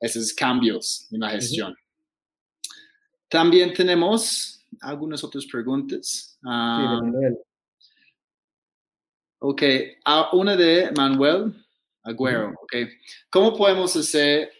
esos 0.00 0.32
cambios 0.32 1.06
en 1.12 1.20
la 1.20 1.30
gestión. 1.30 1.76
También 3.28 3.74
tenemos 3.74 4.53
algunas 4.80 5.22
otras 5.24 5.46
preguntas. 5.46 6.38
Ah, 6.44 7.00
Manuel. 7.02 7.38
Ok, 9.38 9.62
una 10.32 10.56
de 10.56 10.90
Manuel 10.96 11.54
Agüero. 12.02 12.54
Okay. 12.62 12.88
¿Cómo 13.30 13.56
podemos 13.56 13.94
hacer, 13.96 14.50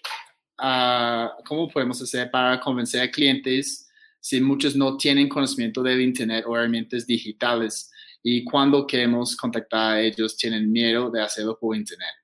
uh, 0.59 1.42
cómo 1.46 1.68
podemos 1.68 2.00
hacer 2.03 2.31
para 2.31 2.61
convencer 2.61 3.00
a 3.00 3.11
clientes 3.11 3.88
si 4.20 4.40
muchos 4.40 4.77
no 4.77 4.96
tienen 4.96 5.29
conocimiento 5.29 5.83
del 5.83 6.00
Internet 6.00 6.44
o 6.46 6.57
herramientas 6.57 7.07
digitales 7.07 7.90
y 8.22 8.44
cuando 8.44 8.87
queremos 8.87 9.37
contactar 9.37 9.92
a 9.92 10.00
ellos 10.00 10.37
tienen 10.37 10.70
miedo 10.70 11.11
de 11.11 11.22
hacerlo 11.22 11.59
por 11.59 11.77
Internet? 11.77 12.14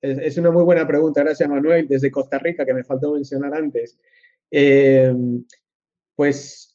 Es, 0.00 0.18
es 0.18 0.38
una 0.38 0.50
muy 0.50 0.64
buena 0.64 0.86
pregunta. 0.86 1.22
Gracias, 1.22 1.48
Manuel. 1.48 1.88
Desde 1.88 2.10
Costa 2.10 2.38
Rica, 2.38 2.64
que 2.64 2.74
me 2.74 2.84
faltó 2.84 3.12
mencionar 3.12 3.54
antes. 3.54 3.98
Eh, 4.50 5.12
pues 6.14 6.65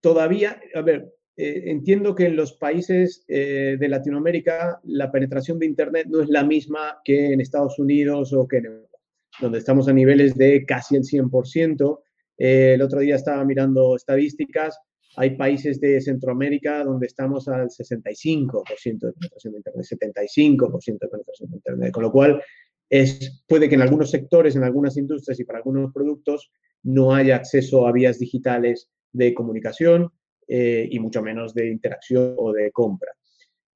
todavía, 0.00 0.60
a 0.74 0.82
ver, 0.82 1.12
eh, 1.38 1.64
entiendo 1.70 2.14
que 2.14 2.26
en 2.26 2.36
los 2.36 2.54
países 2.54 3.24
eh, 3.28 3.76
de 3.78 3.88
Latinoamérica 3.88 4.80
la 4.84 5.12
penetración 5.12 5.58
de 5.58 5.66
Internet 5.66 6.06
no 6.08 6.22
es 6.22 6.30
la 6.30 6.42
misma 6.42 6.98
que 7.04 7.32
en 7.32 7.42
Estados 7.42 7.78
Unidos 7.78 8.32
o 8.32 8.48
que 8.48 8.58
en 8.58 8.66
Europa, 8.66 8.98
donde 9.40 9.58
estamos 9.58 9.86
a 9.88 9.92
niveles 9.92 10.34
de 10.34 10.64
casi 10.64 10.96
el 10.96 11.02
100%. 11.02 12.00
Eh, 12.38 12.72
el 12.74 12.82
otro 12.82 13.00
día 13.00 13.16
estaba 13.16 13.44
mirando 13.44 13.96
estadísticas. 13.96 14.78
Hay 15.16 15.36
países 15.36 15.78
de 15.78 16.00
Centroamérica 16.00 16.82
donde 16.84 17.06
estamos 17.06 17.48
al 17.48 17.68
65% 17.68 19.06
de 19.06 19.12
penetración 19.12 19.52
de 19.52 19.58
Internet, 19.58 19.86
75% 19.86 20.98
de 20.98 21.08
penetración 21.08 21.50
de 21.50 21.56
Internet, 21.56 21.92
con 21.92 22.02
lo 22.02 22.12
cual 22.12 22.42
es, 22.88 23.44
puede 23.46 23.68
que 23.68 23.74
en 23.74 23.82
algunos 23.82 24.10
sectores, 24.10 24.56
en 24.56 24.64
algunas 24.64 24.96
industrias 24.96 25.38
y 25.38 25.44
para 25.44 25.58
algunos 25.58 25.92
productos 25.92 26.50
no 26.82 27.14
haya 27.14 27.36
acceso 27.36 27.86
a 27.86 27.92
vías 27.92 28.18
digitales 28.18 28.88
de 29.16 29.34
comunicación 29.34 30.10
eh, 30.46 30.88
y 30.90 30.98
mucho 30.98 31.22
menos 31.22 31.54
de 31.54 31.70
interacción 31.70 32.34
o 32.36 32.52
de 32.52 32.70
compra. 32.70 33.12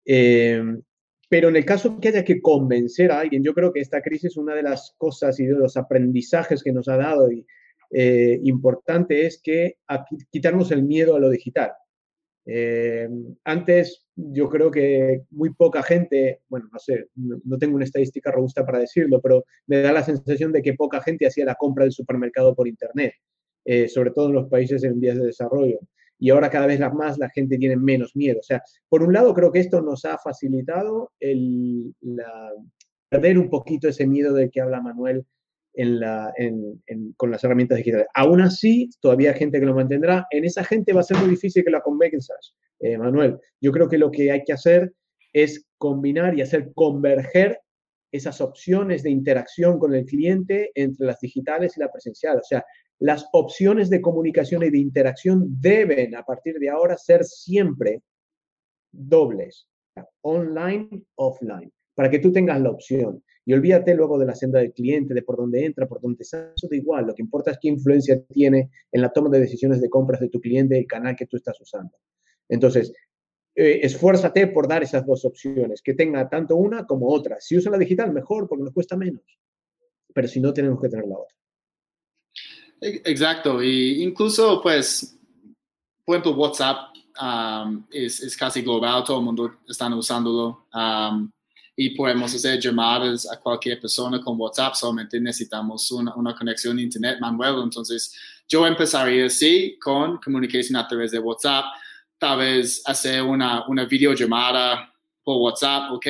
Eh, 0.04 0.62
pero 1.28 1.48
en 1.48 1.56
el 1.56 1.64
caso 1.64 2.00
que 2.00 2.08
haya 2.08 2.24
que 2.24 2.42
convencer 2.42 3.12
a 3.12 3.20
alguien, 3.20 3.44
yo 3.44 3.54
creo 3.54 3.72
que 3.72 3.80
esta 3.80 4.02
crisis, 4.02 4.36
una 4.36 4.54
de 4.54 4.64
las 4.64 4.94
cosas 4.98 5.38
y 5.38 5.46
de 5.46 5.54
los 5.54 5.76
aprendizajes 5.76 6.62
que 6.62 6.72
nos 6.72 6.88
ha 6.88 6.96
dado 6.96 7.30
y, 7.30 7.46
eh, 7.92 8.40
importante 8.44 9.26
es 9.26 9.40
que 9.42 9.76
quitarnos 10.30 10.70
el 10.72 10.82
miedo 10.82 11.16
a 11.16 11.20
lo 11.20 11.30
digital. 11.30 11.72
Eh, 12.46 13.08
antes 13.44 14.06
yo 14.16 14.48
creo 14.48 14.72
que 14.72 15.22
muy 15.30 15.54
poca 15.54 15.84
gente, 15.84 16.40
bueno, 16.48 16.68
no 16.72 16.78
sé, 16.80 17.08
no, 17.14 17.58
tengo 17.58 17.76
una 17.76 17.84
estadística 17.84 18.32
robusta 18.32 18.66
para 18.66 18.80
decirlo, 18.80 19.20
pero 19.20 19.44
me 19.66 19.80
da 19.82 19.92
la 19.92 20.02
sensación 20.02 20.52
de 20.52 20.62
que 20.62 20.74
poca 20.74 21.00
gente 21.00 21.26
hacía 21.26 21.44
la 21.44 21.54
compra 21.54 21.84
del 21.84 21.92
supermercado 21.92 22.54
por 22.56 22.66
Internet, 22.66 23.14
eh, 23.64 23.88
sobre 23.88 24.10
todo 24.10 24.28
en 24.28 24.34
los 24.34 24.48
países 24.48 24.84
en 24.84 25.00
vías 25.00 25.16
de 25.16 25.26
desarrollo. 25.26 25.78
Y 26.18 26.30
ahora 26.30 26.50
cada 26.50 26.66
vez 26.66 26.80
más 26.92 27.18
la 27.18 27.30
gente 27.30 27.56
tiene 27.56 27.76
menos 27.76 28.14
miedo. 28.14 28.40
O 28.40 28.42
sea, 28.42 28.62
por 28.88 29.02
un 29.02 29.12
lado 29.12 29.32
creo 29.32 29.50
que 29.50 29.60
esto 29.60 29.80
nos 29.80 30.04
ha 30.04 30.18
facilitado 30.18 31.12
el, 31.18 31.94
perder 33.08 33.38
un 33.38 33.48
poquito 33.48 33.88
ese 33.88 34.06
miedo 34.06 34.34
del 34.34 34.50
que 34.50 34.60
habla 34.60 34.82
Manuel 34.82 35.24
con 37.16 37.30
las 37.30 37.44
herramientas 37.44 37.78
digitales. 37.78 38.06
Aún 38.14 38.42
así, 38.42 38.90
todavía 39.00 39.30
hay 39.30 39.38
gente 39.38 39.60
que 39.60 39.66
lo 39.66 39.74
mantendrá. 39.74 40.26
En 40.30 40.44
esa 40.44 40.62
gente 40.62 40.92
va 40.92 41.00
a 41.00 41.04
ser 41.04 41.16
muy 41.18 41.30
difícil 41.30 41.64
que 41.64 41.70
la 41.70 41.80
convenzas, 41.80 42.54
eh, 42.80 42.98
Manuel. 42.98 43.38
Yo 43.60 43.72
creo 43.72 43.88
que 43.88 43.98
lo 43.98 44.10
que 44.10 44.30
hay 44.30 44.42
que 44.44 44.52
hacer 44.52 44.92
es 45.32 45.64
combinar 45.78 46.36
y 46.36 46.42
hacer 46.42 46.72
converger 46.74 47.60
esas 48.12 48.40
opciones 48.40 49.02
de 49.02 49.10
interacción 49.10 49.78
con 49.78 49.94
el 49.94 50.04
cliente 50.04 50.70
entre 50.74 51.06
las 51.06 51.20
digitales 51.20 51.76
y 51.76 51.80
la 51.80 51.90
presencial. 51.90 52.38
O 52.38 52.42
sea, 52.42 52.64
las 53.00 53.26
opciones 53.32 53.88
de 53.88 54.00
comunicación 54.00 54.62
y 54.62 54.70
de 54.70 54.78
interacción 54.78 55.46
deben 55.60 56.14
a 56.14 56.22
partir 56.22 56.58
de 56.58 56.68
ahora 56.68 56.96
ser 56.96 57.24
siempre 57.24 58.02
dobles, 58.92 59.68
online, 60.20 61.06
offline, 61.14 61.72
para 61.94 62.10
que 62.10 62.18
tú 62.18 62.30
tengas 62.30 62.60
la 62.60 62.70
opción. 62.70 63.22
Y 63.46 63.54
olvídate 63.54 63.94
luego 63.94 64.18
de 64.18 64.26
la 64.26 64.34
senda 64.34 64.60
del 64.60 64.72
cliente, 64.72 65.14
de 65.14 65.22
por 65.22 65.38
dónde 65.38 65.64
entra, 65.64 65.88
por 65.88 66.00
dónde 66.00 66.24
sale, 66.24 66.52
eso 66.54 66.68
da 66.70 66.76
igual. 66.76 67.06
Lo 67.06 67.14
que 67.14 67.22
importa 67.22 67.50
es 67.50 67.58
qué 67.60 67.68
influencia 67.68 68.22
tiene 68.26 68.70
en 68.92 69.00
la 69.00 69.10
toma 69.10 69.30
de 69.30 69.40
decisiones 69.40 69.80
de 69.80 69.88
compras 69.88 70.20
de 70.20 70.28
tu 70.28 70.40
cliente, 70.40 70.78
el 70.78 70.86
canal 70.86 71.16
que 71.16 71.26
tú 71.26 71.38
estás 71.38 71.58
usando. 71.58 71.96
Entonces, 72.48 72.92
eh, 73.54 73.80
esfuérzate 73.82 74.46
por 74.48 74.68
dar 74.68 74.82
esas 74.82 75.06
dos 75.06 75.24
opciones, 75.24 75.80
que 75.82 75.94
tenga 75.94 76.28
tanto 76.28 76.54
una 76.56 76.86
como 76.86 77.08
otra. 77.08 77.40
Si 77.40 77.56
usa 77.56 77.72
la 77.72 77.78
digital, 77.78 78.12
mejor, 78.12 78.46
porque 78.46 78.64
nos 78.64 78.74
cuesta 78.74 78.96
menos. 78.96 79.22
Pero 80.12 80.28
si 80.28 80.38
no, 80.38 80.52
tenemos 80.52 80.80
que 80.80 80.88
tener 80.90 81.06
la 81.06 81.18
otra. 81.18 81.39
Exacto. 82.80 83.62
Y 83.62 84.02
incluso, 84.02 84.60
pues, 84.62 85.16
por 86.04 86.16
ejemplo, 86.16 86.32
WhatsApp 86.32 86.94
um, 87.20 87.84
es, 87.90 88.36
casi 88.36 88.62
global, 88.62 89.04
todo 89.04 89.18
el 89.18 89.24
mundo 89.24 89.52
está 89.68 89.86
usándolo. 89.94 90.66
Um, 90.72 91.30
y 91.76 91.90
podemos 91.90 92.34
hacer 92.34 92.60
llamadas 92.60 93.30
a 93.30 93.38
cualquier 93.38 93.80
persona 93.80 94.20
con 94.20 94.38
WhatsApp, 94.38 94.74
solamente 94.74 95.18
necesitamos 95.18 95.90
una, 95.92 96.14
una 96.14 96.34
conexión 96.34 96.76
a 96.76 96.82
Internet, 96.82 97.18
Manuel. 97.20 97.62
Entonces, 97.62 98.14
yo 98.46 98.66
empezaría 98.66 99.26
así 99.26 99.78
con 99.80 100.18
comunicación 100.18 100.76
a 100.76 100.86
través 100.86 101.10
de 101.12 101.18
WhatsApp, 101.18 101.64
tal 102.18 102.38
vez 102.38 102.82
hacer 102.84 103.22
una, 103.22 103.66
una 103.66 103.84
videollamada 103.86 104.89
por 105.30 105.42
WhatsApp, 105.42 105.92
ok, 105.92 106.06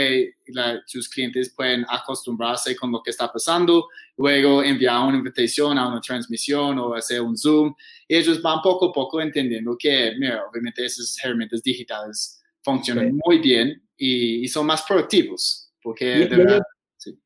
sus 0.86 1.10
clientes 1.10 1.52
pueden 1.54 1.84
acostumbrarse 1.86 2.74
con 2.74 2.90
lo 2.90 3.02
que 3.02 3.10
está 3.10 3.30
pasando, 3.30 3.88
luego 4.16 4.62
enviar 4.62 5.06
una 5.06 5.18
invitación 5.18 5.76
a 5.76 5.88
una 5.88 6.00
transmisión 6.00 6.78
o 6.78 6.94
hacer 6.94 7.20
un 7.20 7.36
Zoom, 7.36 7.74
y 8.08 8.16
ellos 8.16 8.40
van 8.40 8.62
poco 8.62 8.86
a 8.86 8.92
poco 8.94 9.20
entendiendo 9.20 9.76
que, 9.78 10.14
mira, 10.18 10.42
obviamente 10.50 10.86
esas 10.86 11.14
herramientas 11.22 11.62
digitales 11.62 12.42
funcionan 12.62 13.20
muy 13.26 13.40
bien 13.40 13.82
y, 13.94 14.48
son 14.48 14.64
más 14.64 14.84
productivos. 14.88 15.70
Porque 15.82 16.06
de 16.06 16.36
verdad, 16.36 16.62
sí. 16.96 17.18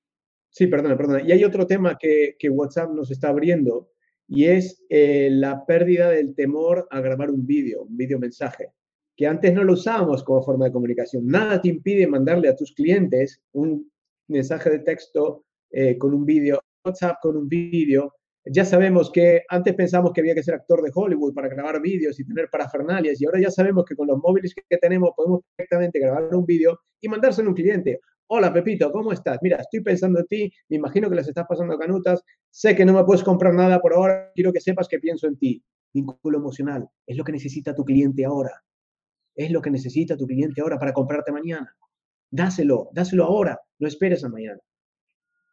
sí, 0.51 0.67
perdona, 0.67 0.97
perdona. 0.97 1.23
Y 1.23 1.31
hay 1.31 1.45
otro 1.45 1.65
tema 1.65 1.97
que, 1.97 2.35
que 2.41 2.51
WhatsApp 2.51 2.91
nos 2.91 3.13
está 3.13 3.29
abriendo 3.29 3.89
y 4.27 4.47
es 4.47 4.83
eh, 4.89 5.29
la 5.31 5.65
pérdida 5.65 6.11
del 6.11 6.35
temor 6.35 6.89
a 6.91 7.01
grabar 7.01 7.31
un 7.31 7.47
vídeo, 7.47 7.83
un 7.83 7.97
vídeo 7.97 8.19
mensaje, 8.19 8.73
que 9.17 9.27
antes 9.27 9.53
no 9.55 9.65
lo 9.65 9.75
usábamos 9.75 10.25
como 10.25 10.43
forma 10.43 10.67
de 10.67 10.73
comunicación. 10.73 11.27
Nada 11.27 11.61
te 11.61 11.69
impide 11.69 12.07
mandarle 12.07 12.49
a 12.49 12.57
tus 12.57 12.73
clientes 12.73 13.41
un 13.53 13.91
mensaje 14.29 14.71
de 14.71 14.81
texto 14.81 15.45
eh, 15.71 15.97
con 15.99 16.15
un 16.15 16.25
vídeo, 16.25 16.61
WhatsApp 16.85 17.19
con 17.23 17.37
un 17.37 17.49
vídeo, 17.49 18.13
ya 18.47 18.65
sabemos 18.67 19.11
que 19.11 19.43
antes 19.49 19.75
pensamos 19.75 20.13
que 20.13 20.21
había 20.21 20.35
que 20.35 20.43
ser 20.43 20.55
actor 20.55 20.83
de 20.83 20.91
Hollywood 20.95 21.33
para 21.33 21.49
grabar 21.49 21.81
vídeos 21.81 22.21
y 22.21 22.27
tener 22.27 22.51
parafernalias 22.51 23.19
y 23.19 23.25
ahora 23.25 23.41
ya 23.41 23.51
sabemos 23.51 23.87
que 23.87 23.97
con 23.97 24.07
los 24.07 24.19
móviles 24.19 24.55
que 24.55 24.77
tenemos 24.77 25.13
podemos 25.17 25.41
perfectamente 25.57 25.99
grabar 25.99 26.35
un 26.35 26.45
vídeo 26.45 26.79
y 27.01 27.09
mandárselo 27.09 27.49
a 27.49 27.51
un 27.51 27.55
cliente. 27.55 28.01
Hola 28.27 28.53
Pepito, 28.53 28.93
¿cómo 28.93 29.13
estás? 29.13 29.39
Mira, 29.41 29.57
estoy 29.57 29.81
pensando 29.81 30.21
en 30.21 30.27
ti, 30.27 30.53
me 30.69 30.77
imagino 30.77 31.09
que 31.09 31.17
las 31.17 31.29
estás 31.29 31.47
pasando 31.49 31.79
canutas, 31.79 32.23
sé 32.51 32.77
que 32.77 32.85
no 32.85 32.93
me 32.93 33.05
puedes 33.05 33.23
comprar 33.23 33.55
nada 33.55 33.81
por 33.81 33.95
ahora, 33.95 34.31
quiero 34.35 34.53
que 34.53 34.61
sepas 34.61 34.89
que 34.89 34.99
pienso 34.99 35.27
en 35.27 35.39
ti. 35.39 35.63
Vínculo 35.95 36.39
emocional, 36.39 36.87
es 37.07 37.17
lo 37.17 37.25
que 37.25 37.33
necesita 37.33 37.75
tu 37.75 37.85
cliente 37.85 38.27
ahora. 38.27 38.63
Es 39.35 39.51
lo 39.51 39.61
que 39.61 39.71
necesita 39.71 40.17
tu 40.17 40.27
cliente 40.27 40.61
ahora 40.61 40.79
para 40.79 40.93
comprarte 40.93 41.33
mañana. 41.33 41.75
Dáselo, 42.31 42.89
dáselo 42.93 43.25
ahora, 43.25 43.59
no 43.79 43.89
esperes 43.89 44.25
a 44.25 44.29
mañana. 44.29 44.59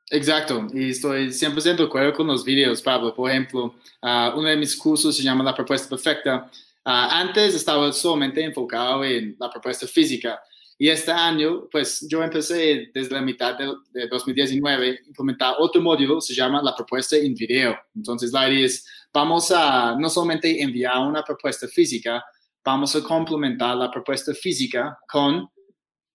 Exacto, 0.10 0.67
y 0.74 0.89
estoy 0.89 1.28
100% 1.28 1.78
de 1.78 1.84
acuerdo 1.84 2.13
con 2.13 2.28
los 2.28 2.44
videos, 2.44 2.82
Pablo. 2.82 3.15
Por 3.15 3.32
ejemplo, 3.32 3.76
uh, 4.02 4.38
uno 4.38 4.50
de 4.50 4.58
mis 4.58 4.76
cursos 4.76 5.15
se 5.15 5.24
llama 5.24 5.44
La 5.44 5.56
Propuesta 5.56 5.88
Perfecta. 5.88 6.50
Uh, 6.86 7.08
antes 7.12 7.56
estaba 7.56 7.91
solamente 7.94 8.44
enfocado 8.44 9.04
en 9.06 9.38
la 9.39 9.50
propuesta 9.50 9.88
física 9.88 10.41
y 10.82 10.89
este 10.89 11.12
año, 11.12 11.70
pues 11.72 12.08
yo 12.10 12.24
empecé 12.24 12.89
desde 12.91 13.13
la 13.13 13.22
mitad 13.22 13.56
de, 13.56 13.72
de 13.91 14.08
2019 14.08 14.89
a 14.89 15.08
implementar 15.08 15.54
otro 15.60 15.80
módulo, 15.80 16.20
se 16.20 16.34
llama 16.34 16.60
La 16.63 16.76
Propuesta 16.76 17.15
en 17.15 17.36
Video. 17.36 17.78
Entonces, 17.96 18.32
la 18.32 18.50
idea 18.50 18.65
es, 18.65 18.84
vamos 19.13 19.52
a 19.52 19.96
no 20.00 20.10
solamente 20.10 20.60
enviar 20.60 20.98
una 21.08 21.24
propuesta 21.24 21.67
física, 21.67 22.26
vamos 22.63 22.95
a 22.95 23.04
complementar 23.04 23.76
la 23.76 23.89
propuesta 23.89 24.34
física 24.34 24.97
con 25.08 25.50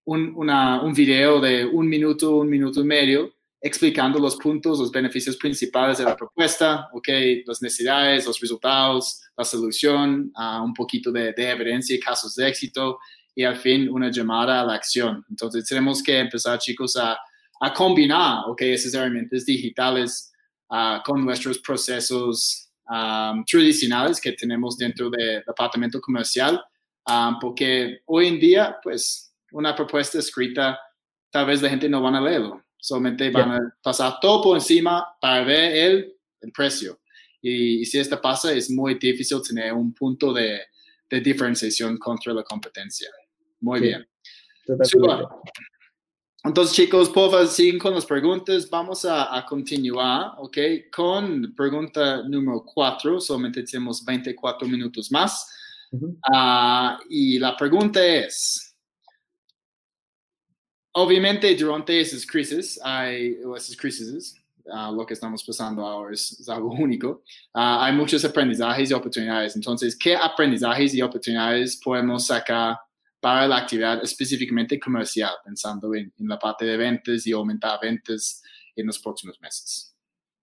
un, 0.05 0.33
una, 0.35 0.81
un 0.81 0.93
video 0.93 1.39
de 1.39 1.65
un 1.65 1.87
minuto, 1.87 2.37
un 2.37 2.49
minuto 2.49 2.81
y 2.81 2.85
medio 2.85 3.33
explicando 3.59 4.19
los 4.19 4.35
puntos, 4.35 4.79
los 4.79 4.91
beneficios 4.91 5.35
principales 5.35 5.97
de 5.97 6.03
la 6.03 6.15
propuesta, 6.15 6.87
okay, 6.93 7.43
las 7.45 7.61
necesidades, 7.61 8.25
los 8.25 8.39
resultados, 8.39 9.21
la 9.35 9.43
solución, 9.43 10.31
uh, 10.37 10.63
un 10.63 10.73
poquito 10.73 11.11
de, 11.11 11.33
de, 11.33 11.49
evidencia 11.49 11.95
y 11.95 11.99
casos 11.99 12.35
de 12.35 12.47
éxito 12.47 12.99
y 13.35 13.43
al 13.43 13.57
fin 13.57 13.89
una 13.89 14.11
llamada 14.11 14.61
a 14.61 14.65
la 14.65 14.75
acción. 14.75 15.25
Entonces 15.29 15.65
tenemos 15.65 16.03
que 16.03 16.19
empezar, 16.19 16.59
chicos, 16.59 16.95
a, 16.97 17.17
a 17.59 17.73
combinar 17.73 18.43
okay, 18.47 18.73
esas 18.73 18.93
herramientas 18.93 19.45
digitales 19.45 20.31
uh, 20.69 21.01
con 21.03 21.25
nuestros 21.25 21.57
procesos 21.59 22.66
um, 22.89 23.43
tradicionales 23.45 24.19
que 24.19 24.31
tenemos 24.33 24.77
dentro 24.77 25.09
del 25.09 25.43
departamento 25.45 25.99
comercial, 26.01 26.63
um, 27.07 27.39
porque 27.39 28.01
hoy 28.05 28.27
en 28.27 28.39
día, 28.39 28.77
pues, 28.81 29.33
una 29.51 29.75
propuesta 29.75 30.19
escrita, 30.19 30.79
tal 31.29 31.45
vez 31.45 31.61
la 31.61 31.69
gente 31.69 31.87
no 31.89 32.01
van 32.01 32.15
a 32.15 32.21
leerlo 32.21 32.63
solamente 32.87 33.29
van 33.29 33.51
a 33.51 33.77
pasar 33.81 34.17
todo 34.21 34.41
por 34.41 34.57
encima 34.57 35.05
para 35.19 35.43
ver 35.43 35.75
el, 35.75 36.15
el 36.41 36.51
precio. 36.51 36.99
Y, 37.41 37.85
si 37.85 37.99
esto 37.99 38.19
pasa, 38.21 38.53
es 38.53 38.69
muy 38.69 38.95
difícil 38.95 39.41
tener 39.41 39.73
un 39.73 39.93
punto 39.93 40.33
de, 40.33 40.61
de 41.09 41.21
diferenciación 41.21 41.97
contra 41.97 42.33
la 42.33 42.43
competencia. 42.43 43.09
Muy 43.59 43.81
bien. 43.81 44.07
Entonces, 46.43 46.75
chicos, 46.75 47.09
por 47.09 47.31
favor, 47.31 47.47
siguen 47.47 47.79
con 47.79 47.93
las 47.93 48.05
preguntas. 48.05 48.69
Vamos 48.69 49.03
a, 49.05 49.35
a 49.35 49.45
continuar, 49.45 50.33
¿ok? 50.37 50.57
Con 50.93 51.53
pregunta 51.55 52.23
número 52.23 52.63
4. 52.63 53.19
Solamente 53.19 53.63
tenemos 53.63 54.03
24 54.05 54.67
minutos 54.67 55.11
más. 55.11 55.53
Ah, 56.33 56.99
y 57.09 57.39
la 57.39 57.55
pregunta 57.55 58.05
es, 58.05 58.75
obviamente 60.93 61.55
durante 61.55 61.99
esas 61.99 62.25
crisis, 62.25 62.79
hay, 62.83 63.37
esas 63.55 63.75
crisis, 63.77 64.35
uh, 64.65 64.93
lo 64.93 65.05
que 65.05 65.13
estamos 65.13 65.43
pasando 65.43 65.85
ahora 65.85 66.13
es, 66.13 66.47
algo 66.49 66.71
único, 66.71 67.23
uh, 67.53 67.79
hay 67.81 67.93
muchos 67.93 68.23
aprendizajes 68.25 68.89
y 68.89 68.93
oportunidades. 68.93 69.55
Entonces, 69.55 69.95
¿qué 69.95 70.15
aprendizajes 70.15 70.93
y 70.93 71.01
oportunidades 71.01 71.79
podemos 71.83 72.27
sacar 72.27 72.77
para 73.19 73.47
la 73.47 73.57
actividad 73.57 74.03
específicamente 74.03 74.79
comercial, 74.79 75.31
pensando 75.43 75.93
en, 75.95 76.13
en 76.17 76.27
la 76.27 76.37
parte 76.37 76.65
de 76.65 76.77
ventas 76.77 77.25
y 77.25 77.31
aumentar 77.31 77.79
ventas 77.81 78.41
en 78.75 78.87
los 78.87 78.99
próximos 78.99 79.39
meses? 79.41 79.95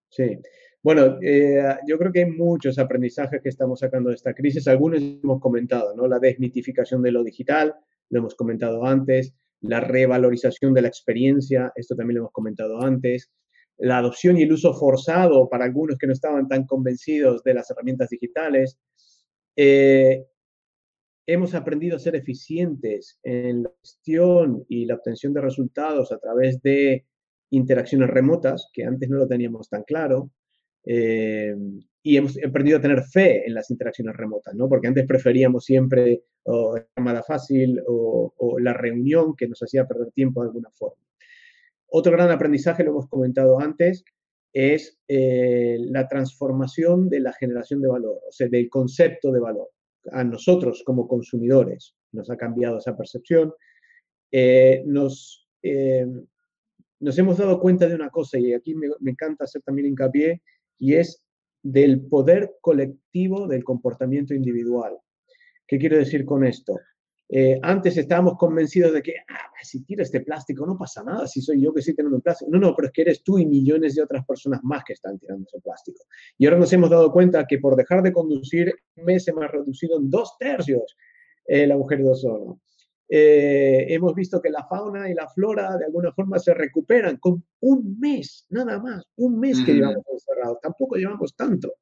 Sí. 0.09 0.39
Bueno, 0.83 1.19
eh, 1.23 1.77
yo 1.87 1.97
creo 1.97 2.13
que 2.13 2.25
hay 2.25 2.31
muchos 2.31 2.79
aprendizajes 2.79 3.41
que 3.43 3.49
estamos 3.49 3.81
sacando 3.81 4.11
de 4.11 4.17
esta 4.17 4.35
crisis. 4.35 4.69
Algunos 4.69 5.01
hemos 5.01 5.41
comentado, 5.41 5.95
¿no? 5.97 6.07
La 6.07 6.19
desmitificación 6.19 7.03
de 7.03 7.13
lo 7.13 7.25
digital, 7.25 7.75
lo 8.11 8.19
hemos 8.19 8.35
comentado 8.35 8.85
antes 8.85 9.35
la 9.65 9.81
revalorización 9.81 10.75
de 10.75 10.83
la 10.83 10.89
experiencia, 10.89 11.73
esto 11.75 11.97
también 11.97 12.17
lo 12.17 12.23
hemos 12.23 12.33
comentado 12.33 12.83
antes, 12.83 13.31
la 13.79 13.99
adopción 13.99 14.37
y 14.37 14.43
el 14.43 14.53
uso 14.53 14.75
forzado 14.75 15.49
para 15.49 15.65
algunos 15.65 15.97
que 15.99 16.07
no 16.07 16.13
estaban 16.13 16.49
tan 16.49 16.67
convencidos 16.67 17.43
de 17.43 17.55
las 17.55 17.71
herramientas 17.71 18.11
digitales. 18.11 18.79
Eh, 19.57 20.27
hemos 21.27 21.55
aprendido 21.55 21.97
a 21.97 22.01
ser 22.01 22.17
eficientes 22.17 23.19
en 23.23 23.65
la 23.65 23.73
gestión 23.81 24.65
y 24.69 24.87
la 24.87 24.97
obtención 24.97 25.33
de 25.33 25.41
resultados 25.41 26.13
a 26.13 26.19
través 26.19 26.61
de 26.63 27.07
interacciones 27.51 28.11
remotas, 28.11 28.69
que 28.73 28.85
antes 28.85 29.09
no 29.09 29.19
lo 29.19 29.29
teníamos 29.29 29.69
tan 29.69 29.85
claro. 29.85 30.31
Eh, 30.85 31.55
y 32.03 32.19
hemos 32.19 32.37
aprendido 32.45 32.79
a 32.79 32.83
tener 32.83 33.03
fe 33.03 33.47
en 33.47 33.55
las 33.55 33.71
interacciones 33.71 34.15
remotas, 34.15 34.55
¿no? 34.55 34.69
Porque 34.69 34.89
antes 34.89 35.07
preferíamos 35.07 35.65
siempre 35.65 36.25
o 36.43 36.79
llamada 36.95 37.23
fácil 37.23 37.81
o, 37.87 38.33
la 38.61 38.75
reunión 38.75 39.35
que 39.35 39.49
nos 39.49 39.63
hacía 39.63 39.87
perder 39.87 40.11
tiempo 40.13 40.43
de 40.43 40.49
alguna 40.49 40.71
forma. 40.71 41.03
Otro 41.87 42.13
gran 42.13 42.31
aprendizaje, 42.31 42.85
lo 42.85 42.91
hemos 42.91 43.09
comentado 43.09 43.59
antes, 43.59 44.05
es 44.53 44.99
eh, 45.09 45.79
la 45.81 46.07
transformación 46.07 47.09
de 47.09 47.21
la 47.21 47.33
generación 47.33 47.81
de 47.81 47.89
valor, 47.89 48.21
o 48.29 48.33
sea, 48.33 48.49
del 48.49 48.69
concepto 48.69 49.33
de 49.33 49.41
valor. 49.41 49.69
A 50.13 50.25
nosotros 50.25 50.83
como 50.85 51.09
consumidores 51.09 51.95
nos 52.13 52.31
ha 52.31 52.37
cambiado 52.37 52.79
esa 52.79 52.97
percepción. 52.97 53.53
Eh, 54.31 54.83
nos, 54.87 55.49
eh, 55.63 56.07
nos 57.01 57.19
hemos 57.19 57.39
dado 57.39 57.61
cuenta 57.61 57.89
de 57.89 57.95
una 57.95 58.11
cosa, 58.11 58.39
y 58.39 58.53
aquí 58.53 58.75
me, 58.75 58.89
me 59.01 59.13
encanta 59.13 59.45
hacer 59.45 59.63
también 59.63 59.89
hincapié, 59.89 60.43
y 60.79 60.95
es 60.95 61.25
del 61.63 62.07
poder 62.07 62.53
colectivo 62.61 63.47
del 63.49 63.65
comportamiento 63.65 64.35
individual. 64.35 64.99
¿Qué 65.67 65.79
quiero 65.79 65.97
decir 65.97 66.25
con 66.25 66.45
esto? 66.45 66.79
Eh, 67.29 67.59
antes 67.63 67.97
estábamos 67.97 68.37
convencidos 68.37 68.93
de 68.93 69.03
que 69.03 69.15
ah, 69.29 69.51
si 69.63 69.83
tiro 69.85 70.03
este 70.03 70.21
plástico 70.21 70.67
no 70.67 70.77
pasa 70.77 71.03
nada, 71.03 71.27
si 71.27 71.41
soy 71.41 71.63
yo 71.63 71.73
que 71.73 71.81
estoy 71.81 71.95
tirando 71.95 72.21
plástico. 72.21 72.51
No, 72.51 72.59
no, 72.59 72.75
pero 72.77 72.89
es 72.89 72.93
que 72.93 73.03
eres 73.03 73.23
tú 73.23 73.39
y 73.39 73.47
millones 73.47 73.95
de 73.95 74.03
otras 74.03 74.25
personas 74.27 74.61
más 74.63 74.85
que 74.85 74.93
están 74.93 75.19
tirando 75.19 75.45
ese 75.47 75.61
plástico. 75.61 76.05
Y 76.39 76.47
ahora 76.47 76.59
nos 76.59 76.73
hemos 76.73 76.91
dado 76.91 77.11
cuenta 77.11 77.47
que 77.47 77.59
por 77.59 77.77
dejar 77.77 78.03
de 78.03 78.13
conducir, 78.13 78.75
un 78.97 79.05
mes 79.05 79.27
hemos 79.29 79.51
reducido 79.51 79.99
en 79.99 80.11
dos 80.11 80.37
tercios 80.39 80.97
el 81.47 81.73
agujero 81.73 82.05
de 82.05 82.11
ozono. 82.11 82.61
Eh, 83.09 83.87
hemos 83.91 84.15
visto 84.15 84.41
que 84.41 84.51
la 84.51 84.67
fauna 84.67 85.11
y 85.11 85.15
la 85.15 85.29
flora 85.29 85.77
de 85.77 85.85
alguna 85.85 86.13
forma 86.13 86.39
se 86.39 86.55
recuperan 86.55 87.19
con 87.19 87.45
un 87.61 87.99
mes, 88.01 88.47
nada 88.49 88.79
más, 88.79 89.05
un 89.17 89.39
mes 89.39 89.63
que 89.65 89.75
llevamos 89.75 90.05
encerrados, 90.11 90.59
tampoco 90.61 90.97
llevamos 90.97 91.35
tanto. 91.37 91.75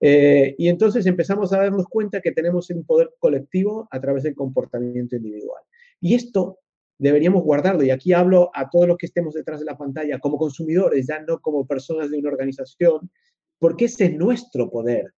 Eh, 0.00 0.54
y 0.58 0.68
entonces 0.68 1.06
empezamos 1.06 1.52
a 1.52 1.58
darnos 1.58 1.86
cuenta 1.86 2.20
que 2.20 2.32
tenemos 2.32 2.70
un 2.70 2.84
poder 2.84 3.10
colectivo 3.18 3.88
a 3.90 4.00
través 4.00 4.22
del 4.22 4.34
comportamiento 4.34 5.16
individual. 5.16 5.62
Y 6.00 6.14
esto 6.14 6.58
deberíamos 6.98 7.42
guardarlo, 7.42 7.82
y 7.82 7.90
aquí 7.90 8.12
hablo 8.12 8.50
a 8.54 8.70
todos 8.70 8.86
los 8.86 8.96
que 8.96 9.06
estemos 9.06 9.34
detrás 9.34 9.60
de 9.60 9.66
la 9.66 9.76
pantalla, 9.76 10.18
como 10.18 10.38
consumidores, 10.38 11.06
ya 11.06 11.20
no 11.20 11.40
como 11.40 11.66
personas 11.66 12.10
de 12.10 12.18
una 12.18 12.30
organización, 12.30 13.10
porque 13.58 13.86
ese 13.86 14.06
es 14.06 14.16
nuestro 14.16 14.70
poder 14.70 15.12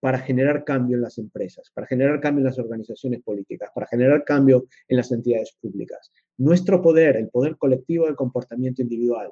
para 0.00 0.18
generar 0.18 0.64
cambio 0.64 0.96
en 0.96 1.02
las 1.02 1.18
empresas, 1.18 1.70
para 1.72 1.86
generar 1.86 2.18
cambio 2.18 2.40
en 2.40 2.46
las 2.46 2.58
organizaciones 2.58 3.22
políticas, 3.22 3.70
para 3.72 3.86
generar 3.86 4.24
cambio 4.24 4.66
en 4.88 4.96
las 4.96 5.12
entidades 5.12 5.56
públicas. 5.60 6.10
Nuestro 6.38 6.82
poder, 6.82 7.16
el 7.16 7.28
poder 7.28 7.56
colectivo 7.56 8.06
del 8.06 8.16
comportamiento 8.16 8.82
individual. 8.82 9.30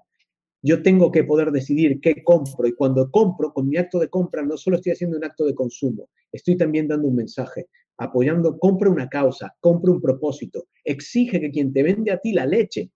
Yo 0.62 0.82
tengo 0.82 1.10
que 1.10 1.24
poder 1.24 1.50
decidir 1.52 2.00
qué 2.00 2.22
compro 2.22 2.66
y 2.68 2.74
cuando 2.74 3.10
compro, 3.10 3.52
con 3.52 3.68
mi 3.68 3.76
acto 3.76 3.98
de 3.98 4.08
compra, 4.08 4.42
no 4.42 4.56
solo 4.56 4.76
estoy 4.76 4.92
haciendo 4.92 5.16
un 5.16 5.24
acto 5.24 5.46
de 5.46 5.54
consumo, 5.54 6.10
estoy 6.32 6.56
también 6.56 6.86
dando 6.86 7.08
un 7.08 7.16
mensaje, 7.16 7.68
apoyando, 7.96 8.58
compra 8.58 8.90
una 8.90 9.08
causa, 9.08 9.54
compra 9.60 9.92
un 9.92 10.00
propósito. 10.00 10.66
Exige 10.84 11.40
que 11.40 11.50
quien 11.50 11.72
te 11.72 11.82
vende 11.82 12.10
a 12.10 12.18
ti 12.18 12.32
la 12.32 12.46
leche 12.46 12.90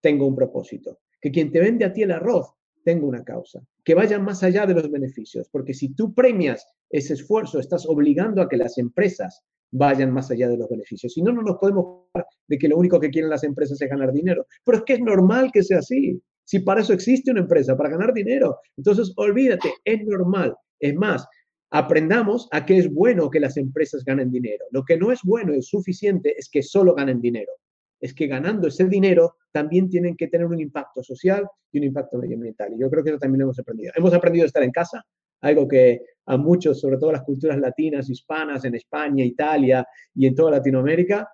tenga 0.00 0.24
un 0.24 0.34
propósito, 0.34 0.98
que 1.20 1.30
quien 1.30 1.52
te 1.52 1.60
vende 1.60 1.84
a 1.84 1.92
ti 1.92 2.02
el 2.02 2.10
arroz 2.10 2.48
tenga 2.84 3.06
una 3.06 3.24
causa, 3.24 3.60
que 3.84 3.94
vayan 3.94 4.24
más 4.24 4.42
allá 4.42 4.66
de 4.66 4.74
los 4.74 4.90
beneficios, 4.90 5.48
porque 5.50 5.74
si 5.74 5.94
tú 5.94 6.14
premias 6.14 6.66
ese 6.90 7.14
esfuerzo, 7.14 7.58
estás 7.58 7.86
obligando 7.86 8.42
a 8.42 8.48
que 8.48 8.56
las 8.56 8.78
empresas 8.78 9.42
vayan 9.72 10.12
más 10.12 10.30
allá 10.30 10.48
de 10.48 10.56
los 10.56 10.68
beneficios. 10.68 11.12
Si 11.12 11.22
no, 11.22 11.32
no 11.32 11.42
nos 11.42 11.56
podemos 11.58 12.04
de 12.48 12.58
que 12.58 12.68
lo 12.68 12.76
único 12.76 13.00
que 13.00 13.10
quieren 13.10 13.30
las 13.30 13.44
empresas 13.44 13.80
es 13.80 13.90
ganar 13.90 14.12
dinero. 14.12 14.46
Pero 14.64 14.78
es 14.78 14.84
que 14.84 14.94
es 14.94 15.00
normal 15.00 15.50
que 15.52 15.62
sea 15.62 15.78
así. 15.78 16.20
Si 16.46 16.60
para 16.60 16.80
eso 16.80 16.92
existe 16.92 17.32
una 17.32 17.40
empresa, 17.40 17.76
para 17.76 17.90
ganar 17.90 18.14
dinero. 18.14 18.60
Entonces, 18.76 19.12
olvídate, 19.16 19.68
es 19.84 20.04
normal. 20.06 20.54
Es 20.78 20.94
más, 20.94 21.26
aprendamos 21.70 22.48
a 22.52 22.64
que 22.64 22.78
es 22.78 22.92
bueno 22.92 23.28
que 23.28 23.40
las 23.40 23.56
empresas 23.56 24.04
ganen 24.04 24.30
dinero. 24.30 24.64
Lo 24.70 24.84
que 24.84 24.96
no 24.96 25.10
es 25.10 25.20
bueno 25.24 25.54
y 25.54 25.60
suficiente 25.60 26.34
es 26.38 26.48
que 26.48 26.62
solo 26.62 26.94
ganen 26.94 27.20
dinero. 27.20 27.52
Es 28.00 28.14
que 28.14 28.28
ganando 28.28 28.68
ese 28.68 28.84
dinero 28.84 29.36
también 29.50 29.90
tienen 29.90 30.16
que 30.16 30.28
tener 30.28 30.46
un 30.46 30.60
impacto 30.60 31.02
social 31.02 31.48
y 31.72 31.78
un 31.78 31.84
impacto 31.84 32.18
medioambiental. 32.18 32.72
Y 32.74 32.80
yo 32.80 32.90
creo 32.90 33.02
que 33.02 33.10
eso 33.10 33.18
también 33.18 33.40
lo 33.40 33.46
hemos 33.46 33.58
aprendido. 33.58 33.92
Hemos 33.96 34.14
aprendido 34.14 34.44
a 34.44 34.46
estar 34.46 34.62
en 34.62 34.70
casa, 34.70 35.02
algo 35.40 35.66
que 35.66 36.00
a 36.26 36.36
muchos, 36.36 36.80
sobre 36.80 36.98
todo 36.98 37.10
las 37.10 37.22
culturas 37.24 37.58
latinas, 37.58 38.08
hispanas, 38.08 38.64
en 38.64 38.76
España, 38.76 39.24
Italia 39.24 39.84
y 40.14 40.26
en 40.26 40.34
toda 40.36 40.52
Latinoamérica, 40.52 41.28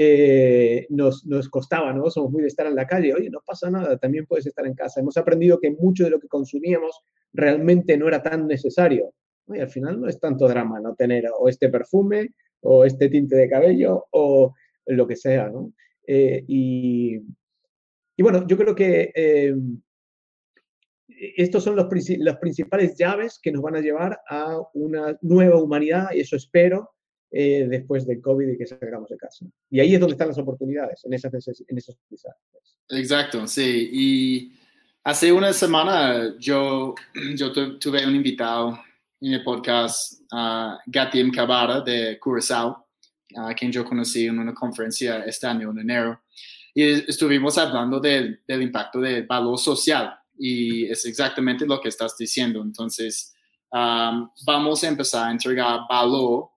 eh, 0.00 0.86
nos, 0.90 1.26
nos, 1.26 1.48
costaba, 1.48 1.92
¿no? 1.92 2.08
Somos 2.08 2.30
muy 2.30 2.42
de 2.42 2.48
estar 2.48 2.66
en 2.68 2.76
la 2.76 2.86
calle, 2.86 3.12
oye, 3.12 3.30
no 3.30 3.40
pasa 3.44 3.68
nada, 3.68 3.98
también 3.98 4.26
puedes 4.26 4.46
estar 4.46 4.64
en 4.64 4.74
casa. 4.74 5.00
Hemos 5.00 5.16
aprendido 5.16 5.58
que 5.58 5.72
mucho 5.72 6.04
de 6.04 6.10
lo 6.10 6.20
que 6.20 6.28
consumíamos 6.28 7.00
realmente 7.32 7.98
no 7.98 8.06
era 8.06 8.22
tan 8.22 8.46
necesario. 8.46 9.12
Y 9.48 9.58
al 9.58 9.68
final 9.68 10.00
no 10.00 10.08
es 10.08 10.20
tanto 10.20 10.46
drama 10.46 10.78
no 10.78 10.94
tener 10.94 11.24
o 11.36 11.48
este 11.48 11.68
perfume 11.68 12.28
o 12.60 12.84
este 12.84 13.08
tinte 13.08 13.34
de 13.34 13.48
cabello 13.48 14.06
o 14.12 14.54
lo 14.86 15.06
que 15.08 15.16
sea, 15.16 15.48
¿no? 15.48 15.72
Eh, 16.06 16.44
y, 16.46 17.16
y, 18.16 18.22
bueno, 18.22 18.46
yo 18.46 18.56
creo 18.56 18.76
que 18.76 19.10
eh, 19.14 19.52
estos 21.08 21.64
son 21.64 21.74
los, 21.74 21.88
las 22.18 22.36
principales 22.36 22.96
llaves 22.96 23.40
que 23.42 23.50
nos 23.50 23.62
van 23.62 23.74
a 23.74 23.80
llevar 23.80 24.20
a 24.28 24.58
una 24.74 25.18
nueva 25.22 25.60
humanidad, 25.60 26.10
y 26.14 26.20
eso 26.20 26.36
espero, 26.36 26.90
eh, 27.30 27.66
después 27.68 28.06
del 28.06 28.20
COVID 28.20 28.48
y 28.48 28.58
que 28.58 28.66
salgamos 28.66 29.08
de 29.08 29.16
casa. 29.16 29.44
Y 29.70 29.80
ahí 29.80 29.94
es 29.94 30.00
donde 30.00 30.14
están 30.14 30.28
las 30.28 30.38
oportunidades, 30.38 31.04
en, 31.04 31.12
esas, 31.12 31.32
en 31.34 31.78
esos. 31.78 31.96
Exacto, 32.88 33.46
sí. 33.46 33.90
Y 33.92 34.52
hace 35.04 35.32
una 35.32 35.52
semana 35.52 36.36
yo, 36.38 36.94
yo 37.34 37.52
tuve 37.78 38.06
un 38.06 38.16
invitado 38.16 38.78
en 39.20 39.34
el 39.34 39.44
podcast, 39.44 40.22
uh, 40.32 40.78
Gatim 40.86 41.30
Cabara 41.30 41.80
de 41.80 42.18
Curazao, 42.18 42.86
a 43.36 43.54
quien 43.54 43.70
yo 43.70 43.84
conocí 43.84 44.26
en 44.26 44.38
una 44.38 44.54
conferencia 44.54 45.24
este 45.24 45.46
año, 45.46 45.70
en 45.70 45.80
enero. 45.80 46.22
Y 46.74 47.10
estuvimos 47.10 47.58
hablando 47.58 48.00
del, 48.00 48.40
del 48.46 48.62
impacto 48.62 49.00
del 49.00 49.26
valor 49.26 49.58
social 49.58 50.14
y 50.38 50.86
es 50.86 51.04
exactamente 51.04 51.66
lo 51.66 51.80
que 51.80 51.88
estás 51.88 52.16
diciendo. 52.16 52.62
Entonces, 52.62 53.34
vamos 53.70 54.84
a 54.84 54.88
empezar 54.88 55.28
a 55.28 55.30
entregar 55.32 55.80
valor 55.88 56.50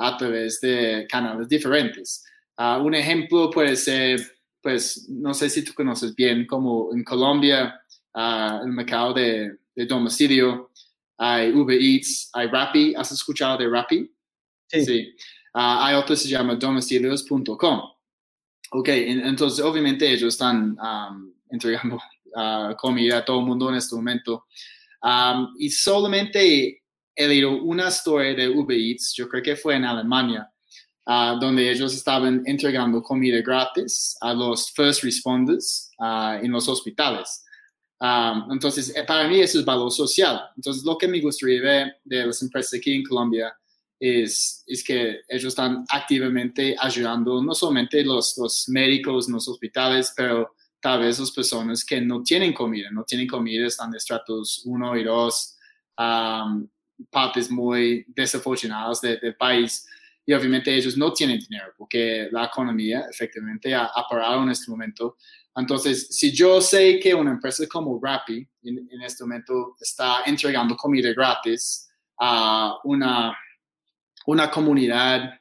a 0.00 0.16
través 0.16 0.60
de 0.60 1.06
canales 1.08 1.48
diferentes. 1.48 2.24
Ah, 2.56 2.78
un 2.78 2.94
ejemplo 2.94 3.50
puede 3.50 3.76
ser, 3.76 4.20
pues, 4.62 5.06
no 5.08 5.34
sé 5.34 5.50
si 5.50 5.62
tú 5.62 5.72
conoces 5.74 6.14
bien, 6.14 6.46
como 6.46 6.90
en 6.94 7.04
Colombia, 7.04 7.80
uh, 8.14 8.64
el 8.64 8.72
mercado 8.72 9.14
de, 9.14 9.58
domicilio, 9.88 10.70
hay 11.16 11.52
Uber 11.52 11.78
Eats, 11.80 12.28
hay 12.34 12.48
Rappi. 12.48 12.94
¿Has 12.94 13.12
escuchado 13.12 13.56
de 13.56 13.66
Rappi? 13.66 14.10
Sí. 14.68 15.14
Ah, 15.54 15.86
hay 15.86 15.94
otro 15.94 16.14
que 16.14 16.16
se 16.20 16.28
llama 16.28 16.54
domicilios.com. 16.54 17.80
Ok, 18.72 18.88
entonces 18.88 19.64
obviamente 19.64 20.10
ellos 20.10 20.34
están 20.34 20.76
entregando 21.50 21.98
comida 22.78 23.18
a 23.18 23.24
todo 23.24 23.40
el 23.40 23.46
mundo 23.46 23.70
en 23.70 23.76
este 23.76 23.96
momento. 23.96 24.46
y 25.58 25.70
solamente 25.70 26.79
he 27.14 27.28
leído 27.28 27.62
una 27.62 27.88
historia 27.88 28.34
de 28.34 28.48
Uber 28.48 28.76
Eats, 28.76 29.14
yo 29.14 29.28
creo 29.28 29.42
que 29.42 29.56
fue 29.56 29.76
en 29.76 29.84
Alemania, 29.84 30.50
ah, 31.06 31.36
donde 31.40 31.70
ellos 31.70 31.94
estaban 31.94 32.42
entregando 32.46 33.02
comida 33.02 33.40
gratis 33.42 34.16
a 34.20 34.32
los 34.32 34.70
first 34.70 35.02
responders 35.02 35.90
ah, 35.98 36.38
en 36.42 36.52
los 36.52 36.68
hospitales. 36.68 37.44
entonces, 38.50 38.94
eh, 38.96 39.04
para 39.04 39.28
mí 39.28 39.40
eso 39.40 39.58
es 39.58 39.64
valor 39.64 39.90
social. 39.92 40.40
Entonces, 40.56 40.84
lo 40.84 40.96
que 40.96 41.06
me 41.08 41.20
gustaría 41.20 41.60
ver 41.60 41.96
de 42.04 42.26
las 42.26 42.40
empresas 42.42 42.74
aquí 42.74 42.94
en 42.94 43.04
Colombia 43.04 43.54
es, 44.00 44.64
es 44.66 44.82
que 44.82 45.20
ellos 45.28 45.48
están 45.52 45.84
activamente 45.90 46.74
ayudando 46.80 47.42
no 47.42 47.54
solamente 47.54 48.02
los, 48.02 48.38
los 48.38 48.68
médicos 48.68 49.28
en 49.28 49.34
los 49.34 49.46
hospitales, 49.46 50.14
pero 50.16 50.54
tal 50.80 51.00
vez 51.00 51.18
las 51.18 51.30
personas 51.30 51.84
que 51.84 52.00
no 52.00 52.22
tienen 52.22 52.54
comida, 52.54 52.90
no 52.90 53.04
tienen 53.04 53.28
comida, 53.28 53.66
están 53.66 53.90
de 53.90 53.98
estratos 53.98 54.62
1 54.64 54.96
y 54.96 55.04
2, 55.04 55.56
partes 57.10 57.50
muy 57.50 58.04
desafortunadas 58.08 59.00
del 59.00 59.36
país. 59.36 59.86
Y 60.26 60.32
obviamente 60.32 60.74
ellos 60.74 60.96
no 60.96 61.12
tienen 61.12 61.40
dinero 61.40 61.72
porque 61.76 62.28
la 62.30 62.44
economía 62.44 63.04
efectivamente 63.10 63.74
ha, 63.74 63.90
parado 64.08 64.42
en 64.42 64.50
este 64.50 64.70
momento. 64.70 65.16
Entonces, 65.56 66.08
si 66.10 66.32
yo 66.32 66.60
sé 66.60 67.00
que 67.00 67.14
una 67.14 67.32
empresa 67.32 67.66
como 67.66 67.98
Rappi 68.00 68.46
en, 68.62 69.02
este 69.02 69.24
momento 69.24 69.76
está 69.80 70.22
entregando 70.26 70.76
comida 70.76 71.12
gratis 71.12 71.90
a 72.18 72.76
una, 72.84 73.36
una 74.26 74.50
comunidad 74.50 75.40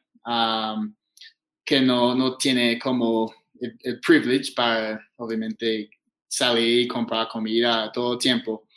que 1.65 1.81
no, 1.81 2.15
no 2.15 2.37
tiene 2.37 2.79
como 2.79 3.31
el, 3.59 3.99
privilege 3.99 4.53
para, 4.55 4.99
obviamente, 5.17 5.89
salir 6.27 6.81
y 6.81 6.87
comprar 6.87 7.27
comida 7.27 7.91
todo 7.91 8.13
el 8.13 8.19
tiempo, 8.19 8.67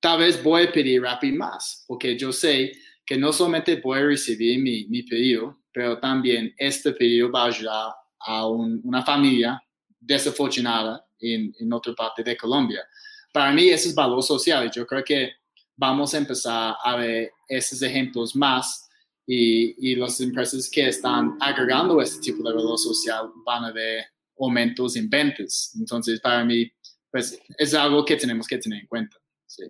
tal 0.00 0.20
vez 0.20 0.42
voy 0.42 0.64
a 0.66 0.72
pedir 0.72 1.02
Rappi 1.02 1.32
más, 1.32 1.84
porque 1.86 2.16
yo 2.16 2.32
sé 2.32 2.72
que 3.04 3.16
no 3.16 3.32
solamente 3.32 3.76
voy 3.76 3.98
a 4.00 4.06
recibir 4.06 4.60
mi, 4.60 4.86
mi 4.86 5.02
pedido, 5.02 5.62
pero 5.72 5.98
también 5.98 6.54
este 6.58 6.92
pedido 6.92 7.30
va 7.30 7.44
a 7.44 7.46
ayudar 7.46 7.92
a 8.20 8.46
una 8.46 9.02
familia 9.04 9.60
desafortunada 10.00 11.04
en, 11.20 11.54
en 11.58 11.72
otra 11.72 11.94
parte 11.94 12.22
de 12.22 12.36
Colombia. 12.36 12.82
Para 13.32 13.52
mí 13.52 13.68
eso 13.68 13.88
es 13.88 13.94
valor 13.94 14.22
social. 14.22 14.70
Yo 14.70 14.86
creo 14.86 15.04
que 15.04 15.32
vamos 15.76 16.12
a 16.14 16.18
empezar 16.18 16.74
a 16.82 16.96
ver 16.96 17.30
esos 17.48 17.80
ejemplos 17.82 18.34
más 18.34 18.88
y, 19.26 19.90
y 19.90 19.94
las 19.94 20.20
empresas 20.20 20.68
que 20.70 20.88
están 20.88 21.36
agregando 21.40 22.00
este 22.00 22.20
tipo 22.20 22.48
de 22.48 22.54
valor 22.54 22.78
social 22.78 23.30
van 23.44 23.64
a 23.64 23.72
ver 23.72 24.04
aumentos 24.38 24.96
en 24.96 25.08
ventas. 25.08 25.74
Entonces, 25.78 26.20
para 26.20 26.44
mí, 26.44 26.70
pues 27.10 27.40
es 27.56 27.74
algo 27.74 28.04
que 28.04 28.16
tenemos 28.16 28.46
que 28.46 28.58
tener 28.58 28.80
en 28.80 28.86
cuenta. 28.86 29.16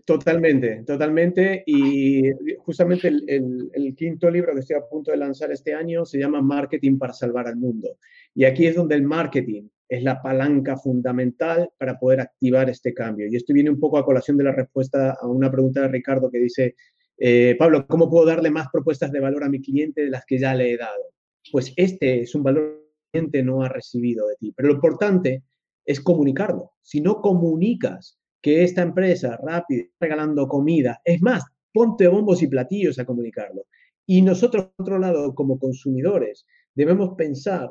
Totalmente, 0.05 0.83
totalmente. 0.85 1.63
Y 1.67 2.23
justamente 2.59 3.09
el, 3.09 3.95
quinto 3.97 4.29
libro 4.31 4.53
que 4.53 4.61
estoy 4.61 4.77
a 4.77 4.87
punto 4.89 5.13
de 5.13 5.17
lanzar 5.17 5.53
este 5.53 5.73
año 5.73 6.05
se 6.05 6.19
llama 6.19 6.43
Marketing 6.43 6.99
para 6.99 7.13
salvar 7.13 7.47
al 7.47 7.57
mundo. 7.57 7.99
Y 8.35 8.45
aquí 8.45 8.67
es 8.67 8.75
donde 8.75 8.97
el 8.97 9.03
marketing 9.03 9.69
es 9.89 10.03
la 10.03 10.21
palanca 10.21 10.77
fundamental 10.77 11.71
para 11.79 11.99
poder 11.99 12.21
activar 12.21 12.69
este 12.69 12.93
cambio. 12.93 13.29
Y 13.29 13.37
esto 13.37 13.55
viene 13.55 13.71
un 13.71 13.79
poco 13.79 13.99
a 13.99 14.05
colación 14.05 14.37
de 14.37 14.45
la 14.45 14.53
respuesta 14.53 15.17
a 15.21 15.27
una 15.29 15.51
pregunta 15.51 15.83
de 15.83 15.89
Ricardo 15.89 16.31
que 16.31 16.39
dice, 16.39 16.75
eh, 17.17 17.57
Pablo, 17.59 17.87
¿cómo 17.87 18.11
puedo 18.11 18.27
darle 18.27 18.51
más 18.51 18.69
propuestas 18.73 19.13
de 19.13 19.21
valor 19.21 19.45
a 19.45 19.49
mi 19.49 19.63
cliente 19.63 20.03
de 20.03 20.11
las 20.11 20.27
que 20.27 20.39
ya 20.39 20.55
le 20.55 20.73
he 20.73 20.77
dado? 20.77 21.15
Pues 21.53 21.73
este 21.77 22.23
es 22.23 22.35
un 22.35 22.43
valor 22.43 22.85
que 23.13 23.19
el 23.19 23.25
cliente 23.25 23.43
no 23.45 23.63
ha 23.63 23.69
recibido 23.69 24.27
de 24.27 24.35
ti. 24.37 24.53
Pero 24.55 24.69
lo 24.69 24.75
importante 24.75 25.45
es 25.87 26.01
comunicarlo. 26.01 26.73
Si 26.83 27.01
no 27.01 27.23
comunicas 27.23 28.18
que 28.41 28.63
esta 28.63 28.83
empresa 28.83 29.35
está 29.35 29.65
regalando 30.01 30.47
comida, 30.49 31.01
es 31.05 31.21
más, 31.23 31.45
ponte 31.73 32.09
bombos 32.09 32.43
y 32.43 32.47
platillos 32.47 32.99
a 32.99 33.05
comunicarlo. 33.05 33.67
Y 34.07 34.23
nosotros, 34.23 34.71
por 34.77 34.87
otro 34.87 34.99
lado, 34.99 35.35
como 35.35 35.59
consumidores, 35.59 36.47
debemos 36.75 37.15
pensar 37.17 37.71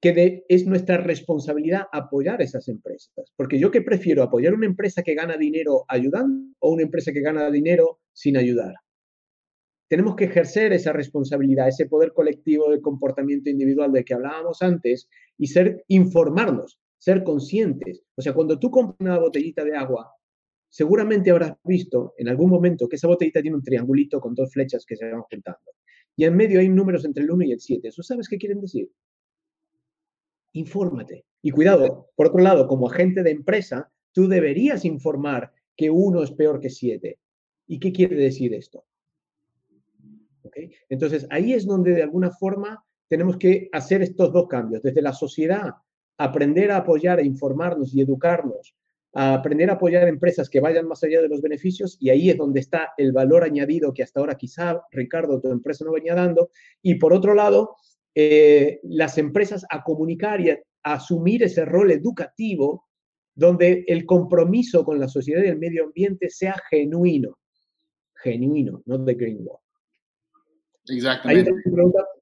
que 0.00 0.44
es 0.48 0.66
nuestra 0.66 0.98
responsabilidad 0.98 1.86
apoyar 1.92 2.40
esas 2.42 2.68
empresas. 2.68 3.32
Porque 3.36 3.58
yo 3.58 3.70
que 3.70 3.82
prefiero 3.82 4.22
apoyar 4.22 4.54
una 4.54 4.66
empresa 4.66 5.02
que 5.02 5.14
gana 5.14 5.36
dinero 5.36 5.84
ayudando 5.88 6.54
o 6.60 6.72
una 6.72 6.82
empresa 6.82 7.12
que 7.12 7.20
gana 7.20 7.50
dinero 7.50 8.00
sin 8.12 8.36
ayudar. 8.36 8.74
Tenemos 9.88 10.16
que 10.16 10.24
ejercer 10.24 10.72
esa 10.72 10.92
responsabilidad, 10.92 11.68
ese 11.68 11.86
poder 11.86 12.12
colectivo 12.12 12.70
de 12.70 12.80
comportamiento 12.80 13.50
individual 13.50 13.92
del 13.92 14.04
que 14.04 14.14
hablábamos 14.14 14.60
antes 14.62 15.08
y 15.38 15.46
ser 15.46 15.84
informarnos, 15.88 16.78
ser 16.98 17.22
conscientes. 17.24 18.02
O 18.14 18.22
sea, 18.22 18.32
cuando 18.32 18.58
tú 18.58 18.70
compras 18.70 18.96
una 19.00 19.18
botellita 19.18 19.64
de 19.64 19.76
agua, 19.76 20.12
seguramente 20.68 21.30
habrás 21.30 21.54
visto 21.64 22.14
en 22.18 22.28
algún 22.28 22.50
momento 22.50 22.88
que 22.88 22.96
esa 22.96 23.08
botellita 23.08 23.42
tiene 23.42 23.56
un 23.56 23.62
triangulito 23.62 24.20
con 24.20 24.34
dos 24.34 24.52
flechas 24.52 24.84
que 24.86 24.96
se 24.96 25.10
van 25.10 25.22
juntando. 25.22 25.72
Y 26.16 26.24
en 26.24 26.36
medio 26.36 26.60
hay 26.60 26.68
números 26.68 27.04
entre 27.04 27.24
el 27.24 27.30
1 27.30 27.44
y 27.44 27.52
el 27.52 27.60
7. 27.60 27.88
¿Eso 27.88 28.02
sabes 28.02 28.28
qué 28.28 28.38
quieren 28.38 28.60
decir? 28.60 28.90
infórmate. 30.56 31.24
Y 31.42 31.50
cuidado, 31.50 32.10
por 32.16 32.28
otro 32.28 32.40
lado, 32.42 32.66
como 32.66 32.88
agente 32.88 33.22
de 33.22 33.30
empresa, 33.30 33.90
tú 34.12 34.26
deberías 34.26 34.84
informar 34.84 35.52
que 35.76 35.90
uno 35.90 36.22
es 36.22 36.32
peor 36.32 36.60
que 36.60 36.70
siete. 36.70 37.18
¿Y 37.66 37.78
qué 37.78 37.92
quiere 37.92 38.16
decir 38.16 38.54
esto? 38.54 38.84
Entonces, 40.88 41.26
ahí 41.30 41.52
es 41.52 41.66
donde 41.66 41.92
de 41.92 42.02
alguna 42.02 42.30
forma 42.30 42.82
tenemos 43.08 43.36
que 43.36 43.68
hacer 43.72 44.02
estos 44.02 44.32
dos 44.32 44.48
cambios. 44.48 44.82
Desde 44.82 45.02
la 45.02 45.12
sociedad, 45.12 45.74
aprender 46.18 46.70
a 46.70 46.78
apoyar, 46.78 47.18
a 47.18 47.22
informarnos 47.22 47.94
y 47.94 48.00
educarnos, 48.00 48.74
a 49.12 49.34
aprender 49.34 49.70
a 49.70 49.74
apoyar 49.74 50.06
empresas 50.08 50.50
que 50.50 50.60
vayan 50.60 50.86
más 50.86 51.02
allá 51.02 51.22
de 51.22 51.28
los 51.28 51.40
beneficios, 51.40 51.96
y 52.00 52.10
ahí 52.10 52.30
es 52.30 52.36
donde 52.36 52.60
está 52.60 52.92
el 52.96 53.12
valor 53.12 53.44
añadido 53.44 53.94
que 53.94 54.02
hasta 54.02 54.20
ahora 54.20 54.36
quizá, 54.36 54.82
Ricardo, 54.90 55.40
tu 55.40 55.50
empresa 55.50 55.84
no 55.84 55.92
venía 55.92 56.14
dando. 56.14 56.50
Y 56.82 56.96
por 56.96 57.14
otro 57.14 57.34
lado, 57.34 57.76
eh, 58.14 58.80
las 58.84 59.18
empresas 59.18 59.64
a 59.70 59.82
comunicar 59.82 60.40
y 60.40 60.50
a, 60.50 60.58
asumir 60.82 61.42
ese 61.42 61.64
rol 61.64 61.90
educativo 61.90 62.86
donde 63.34 63.84
el 63.88 64.06
compromiso 64.06 64.84
con 64.84 65.00
la 65.00 65.08
sociedad 65.08 65.42
y 65.42 65.48
el 65.48 65.58
medio 65.58 65.84
ambiente 65.84 66.30
sea 66.30 66.54
genuino, 66.70 67.38
genuino, 68.14 68.82
no 68.86 68.98
de 68.98 69.14
greenwashing. 69.14 69.66
Exactamente. 70.88 71.50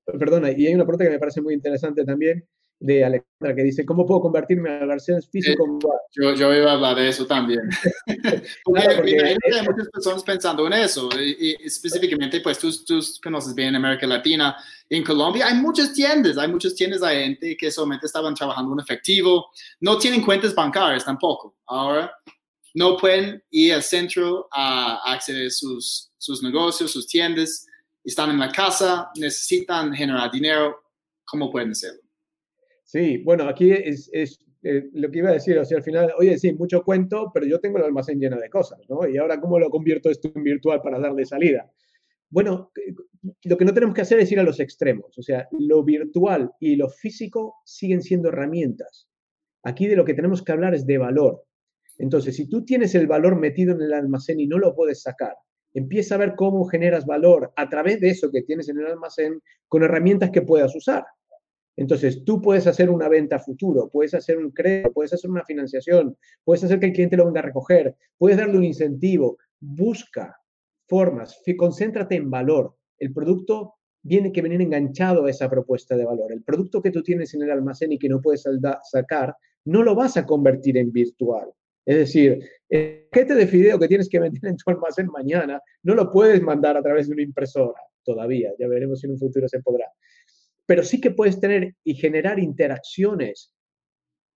perdona, 0.07 0.51
y 0.51 0.67
hay 0.67 0.75
una 0.75 0.85
pregunta 0.85 1.05
que 1.05 1.11
me 1.11 1.19
parece 1.19 1.43
muy 1.43 1.53
interesante 1.53 2.05
también, 2.05 2.47
de 2.85 3.03
Alejandra 3.03 3.55
que 3.57 3.63
dice, 3.63 3.87
¿cómo 3.87 4.05
puedo 4.05 4.21
convertirme 4.21 4.71
a 4.71 4.85
Garcés 4.85 5.27
físico? 5.31 5.79
yo, 6.13 6.35
yo 6.35 6.55
iba 6.55 6.71
a 6.71 6.75
hablar 6.75 6.97
de 6.97 7.09
eso 7.09 7.27
también. 7.27 7.63
porque, 8.65 9.19
hay 9.23 9.67
muchas 9.67 9.89
personas 9.91 10.23
pensando 10.23 10.67
en 10.67 10.75
eso, 10.75 11.09
y, 11.19 11.57
específicamente, 11.65 12.43
pues 12.43 12.59
tú, 12.59 12.71
tú, 12.85 13.01
conoces 13.23 13.55
bien 13.55 13.75
América 13.75 14.07
Latina, 14.07 14.55
en 14.91 15.03
Colombia 15.03 15.47
hay 15.47 15.55
muchas 15.55 15.95
tiendas, 15.95 16.37
hay 16.37 16.49
muchas 16.49 16.75
tiendas 16.75 17.01
de 17.01 17.25
gente 17.25 17.57
que 17.57 17.71
solamente 17.71 18.05
estaban 18.05 18.35
trabajando 18.35 18.75
en 18.75 18.81
efectivo, 18.81 19.47
no 19.81 19.97
tienen 19.97 20.23
cuentas 20.23 20.55
bancarias 20.55 21.07
tampoco. 21.07 21.57
Ahora 21.67 22.15
no 22.75 22.99
pueden 22.99 23.43
ir 23.51 23.73
al 23.73 23.83
centro 23.83 24.47
a 24.53 25.11
acceder 25.11 25.47
a 25.47 25.51
sus, 25.51 26.13
sus 26.19 26.43
negocios, 26.43 26.91
sus 26.91 27.07
tiendas, 27.07 27.67
están 28.05 28.29
en 28.29 28.39
la 28.39 28.53
casa, 28.53 29.11
necesitan 29.17 29.95
generar 29.95 30.31
dinero, 30.31 30.83
¿cómo 31.25 31.51
pueden 31.51 31.71
hacerlo? 31.71 32.04
Sí, 32.95 33.19
bueno, 33.19 33.49
aquí 33.49 33.73
es, 33.73 34.09
eh, 34.63 34.89
lo 34.93 35.11
que 35.11 35.19
iba 35.19 35.31
a 35.31 35.33
decir, 35.33 35.59
o 35.59 35.65
sea, 35.65 35.79
al 35.79 35.83
final, 35.83 36.13
oye, 36.17 36.39
sí, 36.39 36.53
mucho 36.53 36.85
cuento, 36.85 37.33
pero 37.35 37.45
yo 37.45 37.59
tengo 37.59 37.79
el 37.79 37.83
almacén 37.83 38.21
lleno 38.21 38.39
de 38.39 38.49
cosas, 38.49 38.89
¿no? 38.89 39.09
Y 39.09 39.17
ahora, 39.17 39.41
¿cómo 39.41 39.59
lo 39.59 39.69
convierto 39.69 40.11
esto 40.11 40.31
en 40.33 40.45
virtual 40.45 40.81
para 40.81 41.01
darle 41.01 41.25
salida? 41.25 41.69
Bueno, 42.31 42.71
lo 43.43 43.57
que 43.57 43.65
no 43.65 43.75
tenemos 43.75 43.97
que 43.97 44.03
hacer 44.03 44.21
es 44.21 44.31
ir 44.31 44.39
a 44.39 44.45
los 44.45 44.61
extremos, 44.61 45.19
o 45.19 45.23
sea, 45.23 45.49
lo 45.59 45.83
virtual 45.83 46.53
y 46.61 46.77
lo 46.77 46.89
físico 46.89 47.57
siguen 47.65 48.01
siendo 48.01 48.29
herramientas. 48.29 49.09
Aquí 49.65 49.89
de 49.89 49.97
lo 49.97 50.05
que 50.05 50.15
tenemos 50.15 50.45
que 50.45 50.53
hablar 50.53 50.73
es 50.73 50.87
de 50.87 50.99
valor. 50.99 51.43
Entonces, 51.99 52.37
si 52.37 52.49
tú 52.49 52.65
tienes 52.65 52.95
el 52.95 53.09
valor 53.09 53.35
metido 53.35 53.75
en 53.75 53.83
el 53.83 53.93
almacén 53.93 54.39
y 54.39 54.47
no 54.47 54.57
lo 54.57 54.73
puedes 54.73 55.03
sacar, 55.03 55.35
empieza 55.73 56.15
a 56.15 56.19
ver 56.19 56.37
cómo 56.37 56.65
generas 56.67 57.07
valor 57.07 57.53
a 57.57 57.69
través 57.69 57.99
de 57.99 58.11
eso 58.11 58.31
que 58.31 58.43
tienes 58.43 58.69
en 58.69 58.79
el 58.79 58.87
almacén 58.87 59.43
con 59.67 59.83
herramientas 59.83 60.31
que 60.31 60.43
puedas 60.43 60.77
usar. 60.77 61.03
Entonces, 61.77 62.25
tú 62.25 62.41
puedes 62.41 62.67
hacer 62.67 62.91
una 62.91 63.09
venta 63.09 63.39
futuro, 63.39 63.89
puedes 63.91 64.15
hacer 64.15 64.39
un 64.39 64.51
crédito, 64.51 64.93
puedes 64.93 65.13
hacer 65.13 65.31
una 65.31 65.45
financiación, 65.45 66.17
puedes 66.45 66.63
hacer 66.65 66.79
que 66.79 66.87
el 66.87 66.93
cliente 66.93 67.17
lo 67.17 67.27
venga 67.27 67.41
a 67.41 67.45
recoger, 67.45 67.97
puedes 68.17 68.39
darle 68.39 68.59
un 68.59 68.65
incentivo. 68.65 69.39
Busca 69.61 70.37
formas, 70.87 71.43
concéntrate 71.57 72.15
en 72.17 72.31
valor. 72.31 72.77
El 72.99 73.13
producto 73.13 73.75
tiene 74.07 74.31
que 74.33 74.43
venir 74.43 74.61
enganchado 74.61 75.25
a 75.25 75.31
esa 75.31 75.49
propuesta 75.49 75.97
de 75.97 76.05
valor. 76.05 76.31
El 76.31 76.43
producto 76.43 76.83
que 76.83 76.91
tú 76.91 77.03
tienes 77.03 77.35
en 77.35 77.43
el 77.43 77.51
almacén 77.51 77.93
y 77.93 77.99
que 77.99 78.09
no 78.09 78.21
puedes 78.21 78.45
sacar, 78.83 79.35
no 79.65 79.83
lo 79.83 79.95
vas 79.95 80.17
a 80.17 80.27
convertir 80.27 80.77
en 80.77 80.93
virtual. 80.93 81.51
Es 81.87 81.97
decir, 81.97 82.43
el 82.69 83.07
paquete 83.11 83.35
de 83.35 83.47
fideo 83.47 83.79
que 83.79 83.89
tienes 83.89 84.09
que 84.09 84.21
vender 84.21 84.45
en 84.47 84.57
tu 84.57 84.71
almacén 84.71 85.07
mañana, 85.07 85.61
no 85.83 85.95
lo 85.95 86.11
puedes 86.11 86.41
mandar 86.43 86.77
a 86.77 86.83
través 86.83 87.09
de 87.09 87.15
una 87.15 87.23
impresora 87.23 87.81
todavía. 88.05 88.53
Ya 88.59 88.69
veremos 88.69 89.01
si 89.01 89.07
en 89.07 89.13
un 89.13 89.19
futuro 89.19 89.49
se 89.49 89.61
podrá 89.61 89.87
pero 90.67 90.83
sí 90.83 91.01
que 91.01 91.11
puedes 91.11 91.41
tener 91.41 91.75
y 91.85 91.95
generar 91.95 92.39
interacciones 92.39 93.53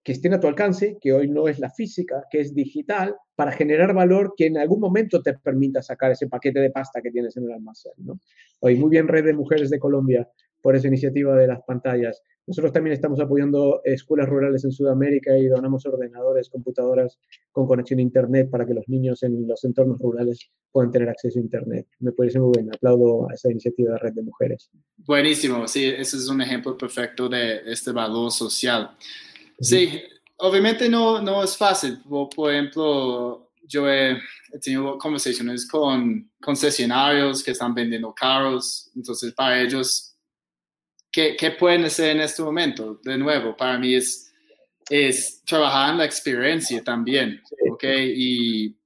que 0.02 0.12
estén 0.12 0.32
a 0.32 0.40
tu 0.40 0.46
alcance, 0.46 0.96
que 1.00 1.12
hoy 1.12 1.28
no 1.28 1.48
es 1.48 1.58
la 1.58 1.70
física, 1.70 2.24
que 2.30 2.40
es 2.40 2.54
digital, 2.54 3.14
para 3.34 3.52
generar 3.52 3.92
valor 3.92 4.32
que 4.36 4.46
en 4.46 4.56
algún 4.56 4.80
momento 4.80 5.22
te 5.22 5.34
permita 5.34 5.82
sacar 5.82 6.12
ese 6.12 6.28
paquete 6.28 6.60
de 6.60 6.70
pasta 6.70 7.02
que 7.02 7.10
tienes 7.10 7.36
en 7.36 7.44
el 7.44 7.52
almacén. 7.52 7.92
¿no? 7.98 8.18
Hoy 8.60 8.76
muy 8.76 8.90
bien 8.90 9.06
Red 9.06 9.26
de 9.26 9.34
Mujeres 9.34 9.70
de 9.70 9.78
Colombia 9.78 10.28
por 10.60 10.76
esa 10.76 10.88
iniciativa 10.88 11.36
de 11.36 11.46
las 11.46 11.62
pantallas. 11.62 12.22
Nosotros 12.46 12.72
también 12.72 12.94
estamos 12.94 13.20
apoyando 13.20 13.82
escuelas 13.84 14.28
rurales 14.28 14.64
en 14.64 14.72
Sudamérica 14.72 15.36
y 15.36 15.48
donamos 15.48 15.84
ordenadores, 15.84 16.48
computadoras 16.48 17.18
con 17.52 17.66
conexión 17.66 17.98
a 17.98 18.02
Internet 18.02 18.48
para 18.50 18.64
que 18.66 18.72
los 18.72 18.88
niños 18.88 19.22
en 19.22 19.46
los 19.46 19.62
entornos 19.64 19.98
rurales 19.98 20.50
puedan 20.72 20.90
tener 20.90 21.10
acceso 21.10 21.38
a 21.38 21.42
Internet. 21.42 21.86
Me 22.00 22.12
parece 22.12 22.40
muy 22.40 22.52
bien. 22.56 22.70
Aplaudo 22.74 23.28
a 23.28 23.34
esa 23.34 23.50
iniciativa 23.50 23.92
de 23.92 23.98
Red 23.98 24.14
de 24.14 24.22
Mujeres. 24.22 24.70
Buenísimo. 24.96 25.68
Sí, 25.68 25.84
ese 25.84 26.16
es 26.16 26.28
un 26.28 26.40
ejemplo 26.40 26.76
perfecto 26.76 27.28
de 27.28 27.60
este 27.66 27.92
valor 27.92 28.30
social. 28.30 28.96
Sí, 29.60 30.00
obviamente 30.38 30.88
no, 30.88 31.20
no 31.20 31.42
es 31.42 31.56
fácil. 31.56 31.98
Por, 32.34 32.50
ejemplo, 32.52 33.50
yo 33.66 33.90
he, 33.90 34.16
tenido 34.62 34.96
conversaciones 34.96 35.68
con 35.68 36.30
concesionarios 36.40 37.42
que 37.42 37.50
están 37.50 37.74
vendiendo 37.74 38.14
carros. 38.14 38.90
Entonces, 38.96 39.34
para 39.34 39.60
ellos 39.60 40.07
¿qué, 41.18 41.36
¿qué, 41.36 41.50
pueden 41.50 41.84
hacer 41.84 42.10
en 42.10 42.20
este 42.20 42.42
momento? 42.42 43.00
De 43.02 43.18
nuevo, 43.18 43.56
para 43.56 43.76
mí 43.76 43.92
es, 43.92 44.32
trabajar 45.44 45.90
en 45.90 45.98
la 45.98 46.04
experiencia 46.04 46.82
también, 46.84 47.42
¿ok? 47.72 47.84
Y, 48.14 48.76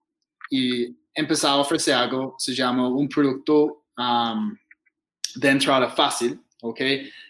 empezar 1.14 1.50
a 1.50 1.56
ofrecer 1.56 1.92
algo, 1.92 2.36
se 2.38 2.54
llama 2.54 2.88
un 2.88 3.06
producto 3.06 3.84
um, 3.98 4.56
de 5.34 5.48
entrada 5.50 5.90
fácil, 5.90 6.40
¿ok? 6.62 6.78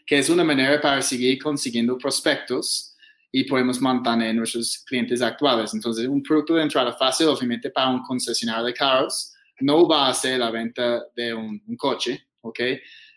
Que 0.06 0.18
es 0.18 0.30
una 0.30 0.44
manera 0.44 0.80
para 0.80 1.02
seguir 1.02 1.42
consiguiendo 1.42 1.98
prospectos 1.98 2.96
y 3.32 3.42
podemos 3.42 3.80
mantener 3.80 4.36
nuestros 4.36 4.84
clientes 4.86 5.20
actuales. 5.20 5.74
Entonces, 5.74 6.06
un 6.06 6.22
producto 6.22 6.54
de 6.54 6.62
entrada 6.62 6.92
fácil, 6.92 7.26
obviamente, 7.26 7.70
para 7.70 7.90
un 7.90 8.02
concesionario 8.02 8.66
de 8.66 8.72
carros, 8.72 9.34
no 9.60 9.88
va 9.88 10.08
a 10.08 10.14
ser 10.14 10.38
la 10.38 10.52
venta 10.52 11.02
de 11.16 11.34
un, 11.34 11.60
un 11.66 11.76
coche, 11.76 12.28
¿ok? 12.42 12.60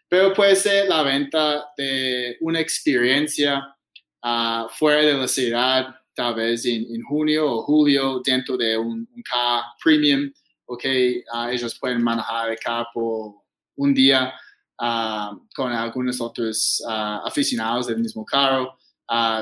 Pero 0.08 0.34
puede 0.34 0.56
ser 0.56 0.88
la 0.88 1.03
venta 1.03 1.70
de 1.78 2.38
una 2.41 2.60
experiencia 2.60 3.76
uh, 4.24 4.70
fuera 4.70 5.01
de 5.01 5.14
la 5.14 5.28
ciudad, 5.28 5.95
tal 6.14 6.36
vez 6.36 6.66
en, 6.66 7.01
junio 7.03 7.51
o 7.51 7.64
julio, 7.64 8.22
dentro 8.24 8.58
de 8.58 8.78
un, 8.78 9.08
car 9.30 9.64
premium 9.84 10.32
¿ok? 10.68 10.84
Ah, 11.32 11.51
ellos 11.51 11.78
pueden 11.80 12.01
manejar 12.01 12.51
el 12.51 12.58
carro 12.58 12.88
por 12.93 13.36
un 13.76 13.93
día 13.93 14.34
ah, 14.80 15.38
con 15.56 15.72
algunos 15.72 16.20
otros 16.22 16.84
aficionados 16.88 17.88
del 17.88 17.99
mismo 17.99 18.26
carro, 18.26 18.78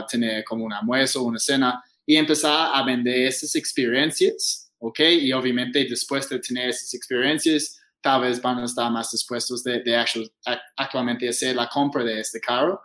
tener 0.10 0.44
como 0.44 0.66
un 0.66 0.74
almuerzo, 0.74 1.24
una 1.24 1.40
cena 1.40 1.82
y 2.06 2.16
empezar 2.16 2.72
a 2.74 2.84
vender 2.84 3.28
esas 3.28 3.56
experiencias, 3.56 4.72
¿ok? 4.80 5.00
Y 5.22 5.32
obviamente 5.32 5.86
después 5.86 6.28
de 6.28 6.40
tener 6.40 6.70
esas 6.70 6.94
experiencias, 6.94 7.80
tal 8.04 8.22
vez 8.22 8.42
van 8.42 8.60
a 8.60 8.66
estar 8.66 8.92
más 8.92 9.10
dispuestos 9.12 9.64
de, 9.64 9.82
de 9.82 9.96
actualmente 10.76 11.30
hacer 11.30 11.56
la 11.56 11.70
compra 11.70 12.04
de 12.04 12.20
este 12.20 12.40
carro 12.40 12.82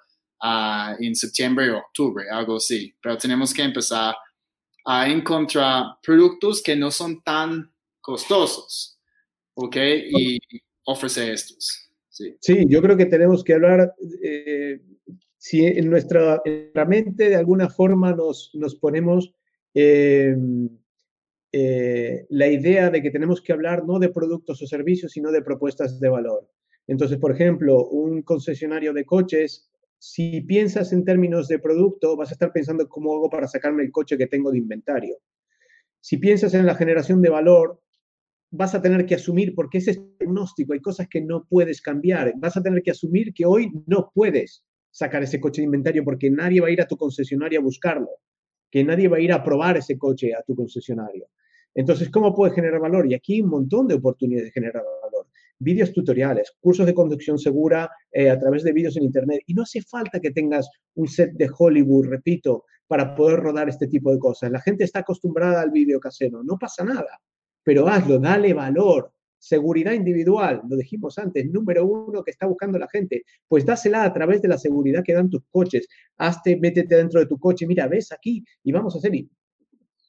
en 1.01 1.15
septiembre 1.15 1.71
o 1.73 1.79
octubre, 1.79 2.25
algo 2.31 2.57
así. 2.57 2.95
Pero 3.03 3.19
tenemos 3.19 3.53
que 3.53 3.63
empezar 3.63 4.15
a 4.87 5.09
encontrar 5.09 5.85
productos 6.03 6.63
que 6.63 6.77
no 6.77 6.91
son 6.91 7.21
tan 7.23 7.71
costosos, 8.01 8.99
¿ok? 9.55 9.77
Y 9.77 10.39
ofrecer 10.85 11.33
estos. 11.33 11.91
Sí, 12.09 12.37
sí 12.41 12.65
yo 12.69 12.81
creo 12.81 12.97
que 12.97 13.07
tenemos 13.07 13.43
que 13.45 13.55
hablar, 13.55 13.93
eh, 14.23 14.81
si 15.37 15.65
en 15.67 15.91
nuestra, 15.91 16.41
mente 16.87 17.29
de 17.29 17.37
alguna 17.37 17.69
forma 17.69 18.13
nos, 18.13 18.51
nos 18.55 18.77
ponemos 18.77 19.33
em, 19.75 20.69
eh, 21.53 22.27
la 22.29 22.49
idea 22.49 22.91
de 22.91 23.03
que 23.03 23.11
tenemos 23.11 23.41
que 23.41 23.53
hablar 23.53 23.85
no 23.87 23.99
de 23.99 24.11
productos 24.11 24.61
o 24.63 24.67
servicios, 24.67 25.13
sino 25.13 25.31
de 25.31 25.43
propuestas 25.43 25.99
de 25.99 26.09
valor. 26.09 26.49
Entonces, 26.87 27.19
por 27.19 27.33
ejemplo, 27.33 27.87
un 27.89 28.23
concesionario 28.23 28.93
de 28.93 29.05
coches, 29.05 29.71
si 29.99 30.41
piensas 30.43 30.93
en 30.93 31.05
términos 31.05 31.49
de 31.49 31.59
producto, 31.59 32.17
vas 32.17 32.31
a 32.31 32.33
estar 32.33 32.53
pensando 32.53 32.89
cómo 32.89 33.15
hago 33.15 33.31
para 33.31 33.49
sacarme 33.49 33.83
el 33.83 33.93
coche 33.93 34.17
que 34.17 34.27
tengo 34.27 34.51
de 34.51 34.59
inventario. 34.59 35.17
Si 36.01 36.19
piensas 36.19 36.55
en 36.55 36.67
la 36.67 36.75
generación 36.75 37.21
de 37.21 37.31
valor, 37.31 37.81
vas 38.51 38.75
a 38.75 38.81
tener 38.81 39.05
que 39.05 39.17
asumir, 39.17 39.55
porque 39.55 39.79
ese 39.79 39.93
es 39.93 40.01
diagnóstico, 40.19 40.73
hay 40.73 40.81
cosas 40.81 41.09
que 41.09 41.21
no 41.21 41.47
puedes 41.49 41.83
cambiar, 41.83 42.33
vas 42.37 42.57
a 42.57 42.63
tener 42.63 42.83
que 42.83 42.93
asumir 42.93 43.35
que 43.35 43.45
hoy 43.45 43.71
no 43.87 44.11
puedes 44.15 44.65
sacar 44.91 45.23
ese 45.23 45.41
coche 45.41 45.61
de 45.61 45.67
inventario 45.67 46.05
porque 46.05 46.31
nadie 46.31 46.61
va 46.61 46.69
a 46.69 46.71
ir 46.71 46.81
a 46.81 46.87
tu 46.87 46.97
concesionario 46.97 47.61
a 47.61 47.63
buscarlo, 47.63 48.09
que 48.71 48.85
nadie 48.85 49.09
va 49.09 49.17
a 49.17 49.21
ir 49.21 49.33
a 49.33 49.43
probar 49.43 49.77
ese 49.77 49.97
coche 49.97 50.35
a 50.35 50.43
tu 50.43 50.55
concesionario. 50.55 51.29
Entonces, 51.75 52.11
¿cómo 52.11 52.35
puedes 52.35 52.55
generar 52.55 52.81
valor? 52.81 53.11
Y 53.11 53.15
aquí 53.15 53.35
hay 53.35 53.43
un 53.43 53.51
montón 53.51 53.87
de 53.87 53.95
oportunidades 53.95 54.49
de 54.49 54.53
generar 54.53 54.83
valor. 55.03 55.29
Vídeos 55.59 55.93
tutoriales, 55.93 56.53
cursos 56.61 56.87
de 56.87 56.95
conducción 56.95 57.39
segura 57.39 57.91
eh, 58.13 58.31
a 58.31 58.39
través 58.39 58.63
de 58.63 58.73
vídeos 58.73 58.97
en 58.97 59.05
Internet. 59.05 59.43
Y 59.47 59.55
no 59.55 59.63
hace 59.63 59.83
falta 59.83 60.21
que 60.21 60.31
tengas 60.31 60.69
un 60.95 61.09
set 61.09 61.33
de 61.35 61.51
Hollywood, 61.57 62.07
repito, 62.07 62.65
para 62.87 63.15
poder 63.15 63.41
rodar 63.41 63.69
este 63.69 63.87
tipo 63.87 64.13
de 64.13 64.19
cosas. 64.19 64.51
La 64.51 64.61
gente 64.61 64.85
está 64.85 65.01
acostumbrada 65.01 65.61
al 65.61 65.71
vídeo 65.71 66.01
casero, 66.01 66.43
no 66.43 66.57
pasa 66.59 66.85
nada 66.85 67.21
pero 67.69 67.87
hazlo, 67.87 68.19
dale 68.19 68.55
valor. 68.55 69.13
Seguridad 69.39 69.93
individual, 69.93 70.63
lo 70.69 70.77
dijimos 70.77 71.17
antes, 71.19 71.49
número 71.49 71.87
uno 71.87 72.25
que 72.25 72.33
está 72.33 72.47
buscando 72.47 72.79
la 72.79 72.89
gente, 72.89 73.23
pues 73.47 73.65
dásela 73.65 74.05
a 74.05 74.13
través 74.13 74.43
de 74.43 74.49
la 74.49 74.59
seguridad 74.59 75.05
que 75.05 75.15
dan 75.15 75.31
tus 75.31 75.43
coches. 75.51 75.87
Hazte, 76.17 76.57
métete 76.57 76.97
dentro 76.97 77.21
de 77.21 77.27
tu 77.27 77.39
coche, 77.39 77.67
mira, 77.67 77.87
ves 77.87 78.11
aquí 78.13 78.45
y 78.65 78.73
vamos 78.73 78.95
a 78.95 78.99
hacer 78.99 79.15
y 79.15 79.31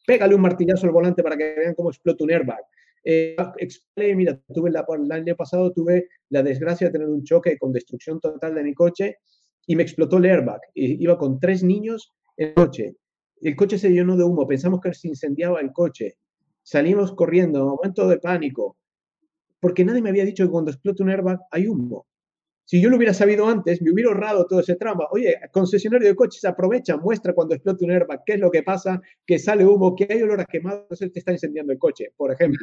pégale 0.07 0.33
un 0.33 0.41
martillazo 0.41 0.87
al 0.87 0.91
volante 0.91 1.21
para 1.21 1.37
que 1.37 1.53
vean 1.55 1.75
cómo 1.75 1.89
explota 1.89 2.23
un 2.23 2.31
airbag. 2.31 2.61
Eh, 3.03 3.35
mira, 4.15 4.41
tuve 4.53 4.71
la, 4.71 4.83
el 4.97 5.11
año 5.11 5.35
pasado 5.35 5.71
tuve 5.71 6.09
la 6.29 6.41
desgracia 6.41 6.87
de 6.87 6.93
tener 6.93 7.07
un 7.07 7.23
choque 7.23 7.57
con 7.57 7.71
destrucción 7.71 8.19
total 8.19 8.55
de 8.55 8.63
mi 8.63 8.73
coche 8.73 9.17
y 9.67 9.75
me 9.75 9.83
explotó 9.83 10.17
el 10.17 10.25
airbag. 10.25 10.61
Iba 10.73 11.19
con 11.19 11.39
tres 11.39 11.63
niños 11.63 12.11
en 12.37 12.49
el 12.49 12.53
coche. 12.55 12.95
El 13.41 13.55
coche 13.55 13.77
se 13.77 13.91
llenó 13.91 14.17
de 14.17 14.23
humo, 14.23 14.47
pensamos 14.47 14.81
que 14.81 14.93
se 14.93 15.07
incendiaba 15.07 15.61
el 15.61 15.71
coche. 15.71 16.17
Salimos 16.63 17.13
corriendo, 17.13 17.65
momento 17.65 18.07
de 18.07 18.17
pánico, 18.17 18.78
porque 19.59 19.85
nadie 19.85 20.01
me 20.01 20.09
había 20.09 20.25
dicho 20.25 20.43
que 20.43 20.51
cuando 20.51 20.71
explota 20.71 21.03
un 21.03 21.09
airbag 21.09 21.39
hay 21.51 21.67
humo. 21.67 22.05
Si 22.65 22.79
yo 22.79 22.91
lo 22.91 22.97
hubiera 22.97 23.15
sabido 23.15 23.47
antes, 23.47 23.81
me 23.81 23.91
hubiera 23.91 24.11
ahorrado 24.11 24.45
todo 24.45 24.59
ese 24.59 24.75
trama. 24.75 25.05
Oye, 25.09 25.35
concesionario 25.51 26.07
de 26.07 26.15
coches, 26.15 26.45
aprovecha, 26.45 26.97
muestra 26.97 27.33
cuando 27.33 27.55
explota 27.55 27.83
un 27.83 27.89
airbag, 27.89 28.21
qué 28.23 28.33
es 28.33 28.39
lo 28.39 28.51
que 28.51 28.61
pasa, 28.61 29.01
que 29.25 29.39
sale 29.39 29.65
humo, 29.65 29.95
que 29.95 30.07
hay 30.07 30.21
olor 30.21 30.41
a 30.41 30.45
quemado, 30.45 30.85
se 30.91 31.09
te 31.09 31.17
está 31.17 31.31
incendiando 31.31 31.73
el 31.73 31.79
coche, 31.79 32.13
por 32.15 32.31
ejemplo. 32.31 32.59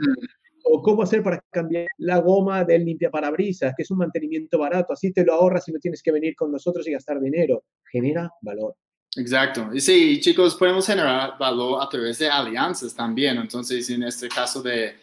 O 0.62 0.80
cómo 0.80 1.02
hacer 1.02 1.24
para 1.24 1.44
cambiar 1.50 1.86
la 1.98 2.18
goma 2.18 2.64
del 2.64 2.84
limpiaparabrisas, 2.84 3.74
que 3.76 3.82
es 3.82 3.90
un 3.90 3.98
mantenimiento 3.98 4.58
barato, 4.58 4.92
así 4.92 5.12
te 5.12 5.24
lo 5.24 5.34
ahorras 5.34 5.66
y 5.68 5.72
no 5.72 5.80
tienes 5.80 6.00
que 6.04 6.12
venir 6.12 6.36
con 6.36 6.52
nosotros 6.52 6.86
y 6.86 6.92
gastar 6.92 7.20
dinero. 7.20 7.64
Genera 7.90 8.30
valor. 8.42 8.76
Exacto. 9.16 9.70
Y 9.72 9.80
sí, 9.80 10.20
chicos, 10.20 10.54
podemos 10.54 10.86
generar 10.86 11.36
valor 11.36 11.82
a 11.82 11.88
través 11.88 12.18
de 12.20 12.28
alianzas 12.28 12.94
también. 12.94 13.38
Entonces, 13.38 13.90
en 13.90 14.04
este 14.04 14.28
caso 14.28 14.62
de, 14.62 14.94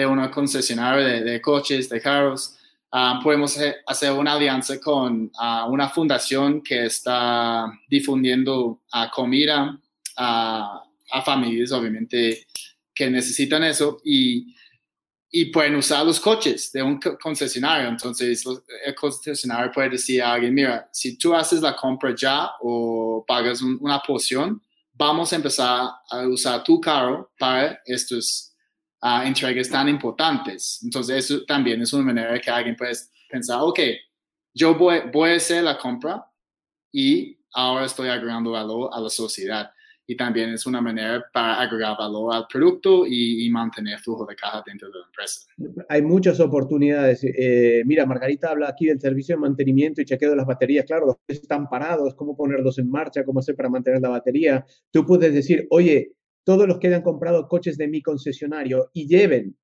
de 0.00 0.06
una 0.06 0.30
concesionaria 0.30 1.20
de, 1.20 1.40
coches, 1.40 1.88
de 1.88 2.00
carros, 2.00 2.56
ah, 2.92 3.20
podemos 3.22 3.58
hacer 3.86 4.12
una 4.12 4.34
alianza 4.34 4.78
con 4.80 5.30
ah, 5.38 5.66
una 5.68 5.88
fundación 5.88 6.62
que 6.62 6.86
está 6.86 7.66
difundiendo 7.88 8.82
comida 9.12 9.78
a 10.16 11.22
familias, 11.24 11.72
obviamente, 11.72 12.46
que 12.94 13.10
necesitan 13.10 13.64
eso. 13.64 14.00
Y 14.04 14.54
y 15.30 15.46
pueden 15.46 15.76
usar 15.76 16.06
los 16.06 16.18
coches 16.20 16.72
de 16.72 16.82
un 16.82 16.98
concesionario. 17.22 17.88
Entonces, 17.88 18.44
el 18.84 18.94
concesionario 18.94 19.70
puede 19.72 19.90
decir 19.90 20.22
a 20.22 20.32
alguien, 20.32 20.54
mira, 20.54 20.88
si 20.92 21.18
tú 21.18 21.34
haces 21.34 21.60
la 21.60 21.76
compra 21.76 22.14
ya 22.14 22.50
o 22.60 23.24
pagas 23.26 23.60
una 23.60 24.00
porción, 24.00 24.62
vamos 24.94 25.32
a 25.32 25.36
empezar 25.36 25.90
a 26.10 26.26
usar 26.26 26.64
tu 26.64 26.80
carro 26.80 27.30
para 27.38 27.80
estos 27.84 28.47
uh, 29.02 29.26
entregas 29.26 29.68
tan 29.68 29.88
importantes. 29.88 30.80
Entonces, 30.82 31.24
eso 31.24 31.44
también 31.44 31.80
es 31.82 31.92
una 31.92 32.04
manera 32.04 32.40
que 32.40 32.50
alguien 32.50 32.76
puede 32.76 32.92
pensar, 33.28 33.60
ok, 33.60 33.80
yo 34.54 34.74
voy, 34.76 35.00
voy 35.12 35.30
a 35.30 35.36
hacer 35.36 35.62
la 35.62 35.78
compra 35.78 36.24
y 36.92 37.38
ahora 37.52 37.86
estoy 37.86 38.08
agregando 38.08 38.52
valor 38.52 38.90
a 38.92 39.00
la 39.00 39.10
sociedad 39.10 39.70
y 40.10 40.16
también 40.16 40.50
es 40.54 40.64
una 40.64 40.80
manera 40.80 41.22
para 41.34 41.60
agregar 41.60 41.94
valor 41.98 42.34
al 42.34 42.46
producto 42.50 43.04
y, 43.06 43.46
mantener 43.50 43.98
flujo 43.98 44.24
de 44.24 44.34
caja 44.34 44.62
dentro 44.66 44.88
de 44.88 44.98
la 44.98 45.04
empresa. 45.04 45.40
Hay 45.90 46.00
muchas 46.00 46.40
oportunidades. 46.40 47.22
Eh, 47.24 47.82
mira, 47.84 48.06
Margarita 48.06 48.50
habla 48.50 48.70
aquí 48.70 48.86
del 48.86 49.00
servicio 49.00 49.36
de 49.36 49.42
mantenimiento 49.42 50.00
y 50.00 50.06
chequeo 50.06 50.30
de 50.30 50.36
las 50.36 50.46
baterías. 50.46 50.86
Claro, 50.86 51.06
los 51.06 51.16
están 51.28 51.68
parados, 51.68 52.14
cómo 52.14 52.34
ponerlos 52.34 52.78
en 52.78 52.90
marcha, 52.90 53.22
cómo 53.22 53.40
hacer 53.40 53.54
para 53.54 53.68
mantener 53.68 54.00
la 54.00 54.08
batería. 54.08 54.64
Tú 54.90 55.04
puedes 55.04 55.34
decir, 55.34 55.66
oye, 55.68 56.14
todos 56.48 56.66
los 56.66 56.78
que 56.78 56.86
hayan 56.86 57.02
comprado 57.02 57.46
coches 57.46 57.76
de 57.76 57.88
mi 57.88 58.00
concesionario 58.00 58.88
y 58.94 59.06
lleven 59.06 59.54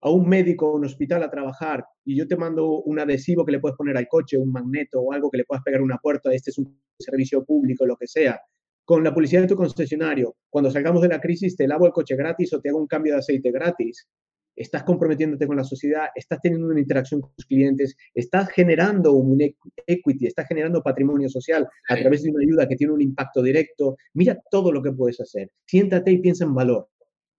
a 0.00 0.10
un 0.10 0.28
médico 0.28 0.68
o 0.68 0.74
un 0.74 0.84
hospital 0.84 1.22
a 1.22 1.30
trabajar 1.30 1.84
y 2.04 2.16
yo 2.16 2.26
te 2.26 2.34
mando 2.34 2.82
un 2.82 2.98
adhesivo 2.98 3.44
que 3.44 3.52
le 3.52 3.60
puedes 3.60 3.76
poner 3.76 3.96
al 3.96 4.08
coche, 4.08 4.36
un 4.36 4.50
magneto 4.50 4.98
o 5.00 5.12
algo 5.12 5.30
que 5.30 5.38
le 5.38 5.44
puedas 5.44 5.62
pegar 5.62 5.80
una 5.80 5.96
puerta, 5.98 6.34
este 6.34 6.50
es 6.50 6.58
un 6.58 6.76
servicio 6.98 7.44
público, 7.44 7.86
lo 7.86 7.96
que 7.96 8.08
sea, 8.08 8.40
con 8.84 9.04
la 9.04 9.14
publicidad 9.14 9.42
de 9.42 9.46
tu 9.46 9.54
concesionario, 9.54 10.34
cuando 10.50 10.72
salgamos 10.72 11.02
de 11.02 11.08
la 11.10 11.20
crisis 11.20 11.54
te 11.54 11.68
lavo 11.68 11.86
el 11.86 11.92
coche 11.92 12.16
gratis 12.16 12.52
o 12.52 12.60
te 12.60 12.70
hago 12.70 12.80
un 12.80 12.88
cambio 12.88 13.12
de 13.12 13.20
aceite 13.20 13.52
gratis. 13.52 14.08
Estás 14.56 14.84
comprometiéndote 14.84 15.46
con 15.46 15.56
la 15.56 15.64
sociedad, 15.64 16.08
estás 16.14 16.40
teniendo 16.40 16.68
una 16.68 16.80
interacción 16.80 17.20
con 17.20 17.32
tus 17.34 17.46
clientes, 17.46 17.96
estás 18.14 18.50
generando 18.50 19.12
un 19.12 19.40
equity, 19.86 20.26
estás 20.26 20.46
generando 20.46 20.82
patrimonio 20.82 21.28
social 21.28 21.68
a 21.88 21.96
través 21.96 22.22
de 22.22 22.30
una 22.30 22.42
ayuda 22.42 22.68
que 22.68 22.76
tiene 22.76 22.92
un 22.92 23.02
impacto 23.02 23.42
directo. 23.42 23.96
Mira 24.12 24.38
todo 24.50 24.72
lo 24.72 24.82
que 24.82 24.92
puedes 24.92 25.20
hacer. 25.20 25.50
Siéntate 25.66 26.12
y 26.12 26.18
piensa 26.18 26.44
en 26.44 26.54
valor. 26.54 26.88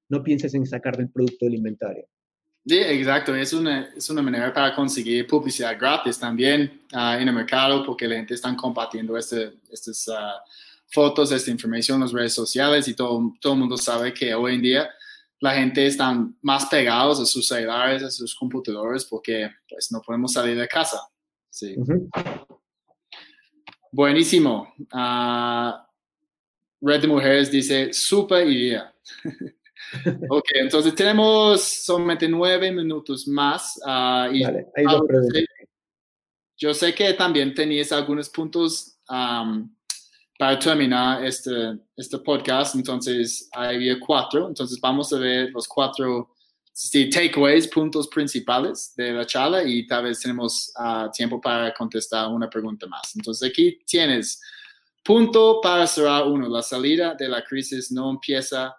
No 0.10 0.24
pienses 0.24 0.54
en 0.54 0.66
sacar 0.66 0.98
del 0.98 1.10
producto 1.10 1.46
del 1.46 1.56
inventario. 1.56 2.06
Sí, 2.68 2.80
exacto. 2.80 3.36
Es 3.36 3.54
una, 3.54 3.94
es 3.96 4.10
una 4.10 4.24
manera 4.24 4.52
para 4.52 4.74
conseguir 4.74 5.28
publicidad 5.28 5.78
gratis 5.80 6.18
también 6.18 6.82
ah, 6.94 7.18
en 7.20 7.28
el 7.28 7.34
mercado 7.34 7.86
porque 7.86 8.08
la 8.08 8.16
gente 8.16 8.34
está 8.34 8.56
compartiendo 8.56 9.16
este, 9.18 9.54
estos 9.70 10.08
uh, 10.08 10.14
fotos, 10.88 11.32
esta 11.32 11.52
información 11.52 11.98
en 11.98 12.02
las 12.02 12.12
redes 12.12 12.34
sociales 12.34 12.88
y 12.88 12.96
todo, 12.96 13.34
todo 13.40 13.54
el 13.54 13.60
mundo 13.60 13.78
sabe 13.78 14.14
que 14.14 14.34
hoy 14.34 14.56
en 14.56 14.62
día 14.64 14.90
la 15.40 15.54
gente 15.54 15.86
está 15.86 16.16
más 16.42 16.66
pegados 16.68 17.20
a 17.20 17.26
sus 17.26 17.48
celulares, 17.48 18.04
a 18.04 18.10
sus 18.10 18.36
computadores 18.36 19.06
porque 19.06 19.50
pues 19.70 19.92
no 19.92 20.02
podemos 20.02 20.34
salir 20.34 20.58
de 20.58 20.68
casa. 20.68 21.00
Sí. 21.50 21.76
Buenísimo. 23.92 24.74
Uh, 24.94 25.72
Red 26.82 27.02
de 27.02 27.08
Mujeres 27.08 27.52
dice, 27.52 27.94
super 27.94 28.48
idea. 28.48 28.94
ok, 30.30 30.46
entonces 30.56 30.94
tenemos 30.96 31.64
solamente 31.64 32.28
nueve 32.28 32.72
minutos 32.72 33.28
más. 33.28 33.80
Uh, 33.86 34.34
y 34.34 34.44
yo 36.58 36.74
sé 36.74 36.94
que 36.94 37.14
también 37.14 37.54
tenías 37.54 37.92
algunos 37.92 38.30
puntos 38.30 38.98
um, 39.10 39.70
para 40.38 40.60
terminar 40.60 41.24
este, 41.24 41.78
este 41.96 42.18
podcast, 42.20 42.76
entonces 42.76 43.50
había 43.54 44.00
cuatro, 44.00 44.48
entonces 44.48 44.80
vamos 44.82 45.12
a 45.14 45.18
ver 45.18 45.52
los 45.52 45.68
cuatro 45.68 46.30
takeaways, 47.12 47.68
puntos 47.68 48.08
principales 48.10 48.94
de 48.98 49.14
la 49.14 49.26
charla 49.26 49.64
y 49.64 49.88
tal 49.88 50.04
vez 50.04 50.20
tenemos 50.20 50.74
ah, 50.76 51.10
tiempo 51.14 51.40
para 51.40 51.74
contestar 51.74 52.28
una 52.30 52.50
pregunta 52.50 52.86
más. 52.88 53.16
Entonces 53.16 53.50
aquí 53.50 53.80
tienes 53.86 54.42
punto 55.04 55.62
para 55.62 55.88
cerrar 55.88 56.28
uno, 56.28 56.50
la 56.50 56.62
salida 56.62 57.16
de 57.16 57.30
la 57.30 57.44
crisis 57.44 57.92
no 57.92 58.10
empieza 58.10 58.76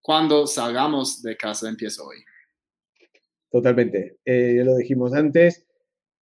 cuando 0.00 0.46
salgamos 0.46 1.22
de 1.22 1.36
casa, 1.36 1.68
empieza 1.68 2.02
hoy. 2.02 2.16
Totalmente. 3.50 4.18
Eh, 4.24 4.54
ya 4.56 4.64
lo 4.64 4.76
dijimos 4.76 5.12
antes, 5.12 5.64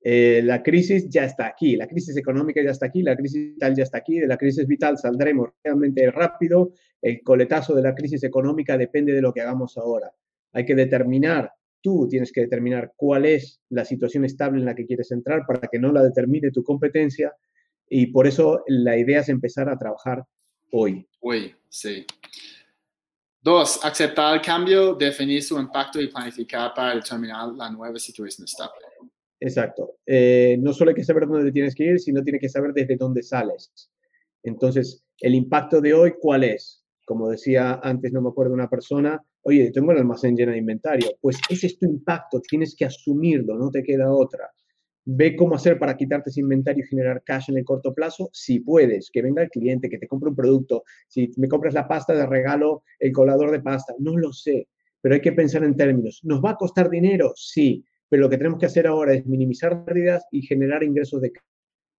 eh, 0.08 0.43
la 0.43 0.62
crisis 0.62 1.10
ya 1.10 1.26
está 1.26 1.47
aquí, 1.47 1.76
la 1.76 1.88
crisis 1.88 2.16
económica 2.16 2.62
ya 2.62 2.70
está 2.70 2.86
aquí, 2.86 3.01
la 3.01 3.16
crisis 3.16 3.56
vital 3.56 3.76
ya 3.76 3.82
está 3.82 3.97
aquí, 3.97 4.20
de 4.20 4.28
la 4.28 4.38
crisis 4.38 4.68
vital 4.68 4.99
saldremos 4.99 5.49
realmente 5.64 6.12
rápido, 6.12 6.74
el 7.01 7.24
coletazo 7.24 7.74
de 7.74 7.82
la 7.82 7.95
crisis 7.95 8.24
económica 8.24 8.78
depende 8.78 9.14
de 9.14 9.22
lo 9.24 9.34
que 9.34 9.41
hagamos 9.41 9.80
ahora. 9.80 10.14
Hay 10.53 10.64
que 10.64 10.76
determinar, 10.76 11.51
tú 11.82 12.08
tienes 12.08 12.32
que 12.32 12.41
determinar 12.41 12.93
cuál 12.95 13.26
es 13.26 13.60
la 13.70 13.84
situación 13.84 14.26
estable 14.26 14.60
en 14.60 14.66
la 14.66 14.76
que 14.76 14.86
quieres 14.86 15.12
entrar 15.12 15.43
para 15.47 15.68
que 15.68 15.80
no 15.80 15.91
la 15.91 16.03
determine 16.03 16.51
tu 16.51 16.64
competencia 16.64 17.34
y 17.89 18.06
por 18.06 18.28
eso 18.28 18.64
la 18.68 18.95
idea 18.99 19.22
es 19.22 19.30
empezar 19.30 19.70
a 19.70 19.80
trabajar 19.80 20.24
hoy. 20.72 21.03
Hoy, 21.20 21.56
sí. 21.68 22.06
Dos, 23.41 23.84
aceptar 23.84 24.36
el 24.36 24.41
cambio, 24.43 24.93
definir 24.93 25.41
su 25.41 25.60
impacto 25.60 25.99
y 25.99 26.10
planificar 26.10 26.76
para 26.76 26.93
determinar 26.93 27.47
la 27.53 27.72
nueva 27.72 27.97
situación 27.97 28.45
estable. 28.45 28.86
Exacto. 29.46 29.98
Eh, 30.08 30.58
no 30.60 30.74
solo 30.74 30.89
hay 30.89 30.96
que 30.96 31.04
saber 31.04 31.28
dónde 31.28 31.52
tienes 31.52 31.76
que 31.76 31.84
ir, 31.84 32.00
sino 32.00 32.24
tienes 32.24 32.41
que 32.41 32.50
saber 32.50 32.74
desde 32.74 32.96
dónde 32.96 33.22
sales. 33.22 33.72
Entonces, 34.41 35.04
el 35.20 35.36
impacto 35.36 35.82
de 35.82 35.93
hoy, 35.93 36.16
¿cuál 36.20 36.43
es? 36.43 36.84
Como 37.06 37.30
decía 37.30 37.80
antes, 37.84 38.12
no 38.12 38.24
me 38.24 38.30
acuerdo 38.30 38.56
una 38.56 38.68
persona, 38.68 39.24
oye, 39.43 39.70
tengo 39.72 39.91
el 39.91 40.00
almacén 40.00 40.36
lleno 40.36 40.52
de 40.52 40.58
inventario. 40.58 41.12
Pues 41.22 41.38
ese 41.48 41.68
es 41.68 41.78
tu 41.78 41.86
impacto, 41.86 42.41
tienes 42.41 42.76
que 42.76 42.86
asumirlo, 42.86 43.56
no 43.56 43.70
te 43.70 43.84
queda 43.84 44.12
otra. 44.12 44.50
Ve 45.06 45.36
cómo 45.36 45.54
hacer 45.54 45.78
para 45.78 45.96
quitarte 45.96 46.32
ese 46.32 46.39
inventario 46.39 46.84
y 46.84 46.88
generar 46.88 47.22
cash 47.24 47.52
en 47.52 47.60
el 47.60 47.66
corto 47.66 47.93
plazo, 47.93 48.32
si 48.34 48.62
puedes, 48.62 49.12
que 49.12 49.22
venga 49.22 49.43
el 49.43 49.52
cliente, 49.52 49.89
que 49.89 50.00
te 50.00 50.08
compre 50.08 50.30
un 50.32 50.36
producto, 50.36 50.86
si 51.08 51.30
me 51.38 51.48
compras 51.48 51.76
la 51.76 51.88
pasta 51.88 52.16
de 52.16 52.26
regalo, 52.26 52.82
el 52.98 53.12
colador 53.12 53.52
de 53.52 53.62
pasta, 53.62 53.93
no 54.00 54.18
lo 54.18 54.34
sé, 54.34 54.68
pero 55.02 55.14
hay 55.14 55.22
que 55.22 55.34
pensar 55.34 55.64
en 55.64 55.78
términos. 55.78 56.22
¿Nos 56.24 56.43
va 56.43 56.52
a 56.52 56.56
costar 56.56 56.89
dinero? 56.89 57.34
Sí, 57.36 57.86
pero 58.16 58.24
lo 58.24 58.30
que 58.30 58.38
tenemos 58.38 58.61
que 58.61 58.66
hacer 58.66 58.88
ahora 58.88 59.13
es 59.13 59.26
minimizar 59.26 59.84
pérdidas 59.84 60.24
y 60.32 60.41
generar 60.41 60.84
ingresos 60.84 61.20
de 61.20 61.34
cash. 61.34 61.43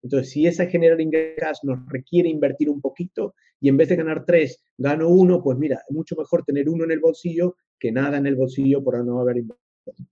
Entonces, 0.02 0.32
si 0.32 0.46
esa 0.46 0.64
generar 0.64 0.98
ingresos 0.98 1.62
nos 1.62 1.86
requiere 1.90 2.30
invertir 2.30 2.70
un 2.70 2.80
poquito 2.80 3.34
y 3.60 3.68
en 3.68 3.76
vez 3.76 3.90
de 3.90 3.96
ganar 3.96 4.24
tres, 4.24 4.58
gano 4.78 5.10
uno, 5.10 5.42
pues 5.42 5.58
mira, 5.58 5.82
es 5.86 5.94
mucho 5.94 6.16
mejor 6.16 6.42
tener 6.42 6.70
uno 6.70 6.84
en 6.84 6.92
el 6.92 7.00
bolsillo 7.00 7.58
que 7.78 7.92
nada 7.92 8.16
en 8.16 8.26
el 8.26 8.34
bolsillo 8.34 8.82
por 8.82 9.04
no 9.04 9.20
haber 9.20 9.36
invertido. 9.36 10.08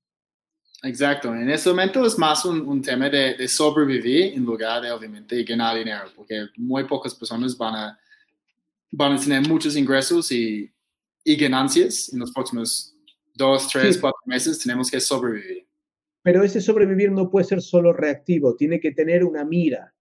Exacto, 0.82 1.34
en 1.34 1.48
ese 1.48 1.70
momento 1.70 2.04
es 2.04 2.18
más 2.18 2.44
un, 2.44 2.82
tema 2.82 3.08
de, 3.08 3.48
sobrevivir 3.48 4.34
en 4.34 4.44
lugar 4.44 4.82
de 4.82 4.90
obviamente 4.90 5.42
ganar 5.42 5.78
dinero, 5.78 6.02
porque 6.14 6.48
muy 6.58 6.84
pocas 6.84 7.14
personas 7.14 7.56
van 7.56 7.76
a, 7.76 7.98
van 8.90 9.12
a 9.14 9.18
tener 9.18 9.48
muchos 9.48 9.74
ingresos 9.74 10.30
y, 10.30 10.70
y 11.24 11.36
ganancias 11.36 12.12
en 12.12 12.18
los 12.18 12.30
próximos 12.30 12.94
dos, 13.32 13.68
tres, 13.68 13.96
cuatro 13.96 14.20
meses. 14.26 14.58
Tenemos 14.58 14.90
que 14.90 15.00
sobrevivir. 15.00 15.63
Pero 16.24 16.42
ese 16.42 16.62
sobrevivir 16.62 17.12
no 17.12 17.30
puede 17.30 17.44
ser 17.44 17.60
solo 17.60 17.92
reactivo, 17.92 18.56
tiene 18.56 18.80
que 18.80 18.92
tener 18.92 19.24
una 19.24 19.44
mira. 19.44 19.94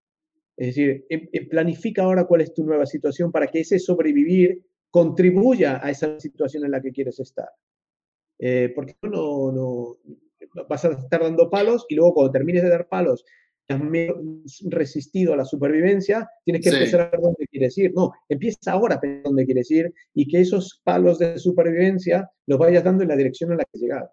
Es 0.55 0.67
decir, 0.67 1.05
em, 1.09 1.27
em, 1.33 1.49
planifica 1.49 2.03
ahora 2.03 2.25
cuál 2.25 2.41
es 2.41 2.53
tu 2.53 2.63
nueva 2.63 2.85
situación 2.85 3.31
para 3.31 3.47
que 3.47 3.59
ese 3.59 3.77
sobrevivir 3.77 4.63
contribuya 4.89 5.85
a 5.85 5.91
esa 5.91 6.17
situación 6.19 6.63
en 6.63 6.71
la 6.71 6.81
que 6.81 6.93
quieres 6.93 7.19
estar. 7.19 7.49
Eh, 8.39 8.71
porque 8.73 8.95
no, 9.01 9.51
no, 9.51 9.97
vas 10.69 10.85
a 10.85 10.91
estar 10.91 11.21
dando 11.21 11.49
palos 11.49 11.85
y 11.89 11.95
luego 11.95 12.13
cuando 12.13 12.31
termines 12.31 12.63
de 12.63 12.69
dar 12.69 12.87
palos 12.87 13.25
has 13.69 13.79
resistido 14.69 15.33
a 15.33 15.37
la 15.37 15.45
supervivencia, 15.45 16.29
tienes 16.43 16.63
que 16.63 16.69
empezar 16.69 17.01
a 17.01 17.09
ver 17.09 17.21
dónde 17.21 17.47
quieres 17.47 17.77
ir. 17.77 17.93
No, 17.93 18.11
empieza 18.29 18.71
ahora 18.71 18.95
a 18.95 18.99
pensar 18.99 19.23
dónde 19.23 19.45
quieres 19.45 19.69
ir 19.71 19.93
y 20.13 20.27
que 20.27 20.41
esos 20.41 20.81
palos 20.83 21.19
de 21.19 21.37
supervivencia 21.37 22.29
los 22.45 22.59
vayas 22.59 22.83
dando 22.83 23.03
en 23.03 23.09
la 23.09 23.15
dirección 23.15 23.51
a 23.51 23.55
la 23.55 23.63
que 23.63 23.71
has 23.73 23.81
llegado. 23.81 24.11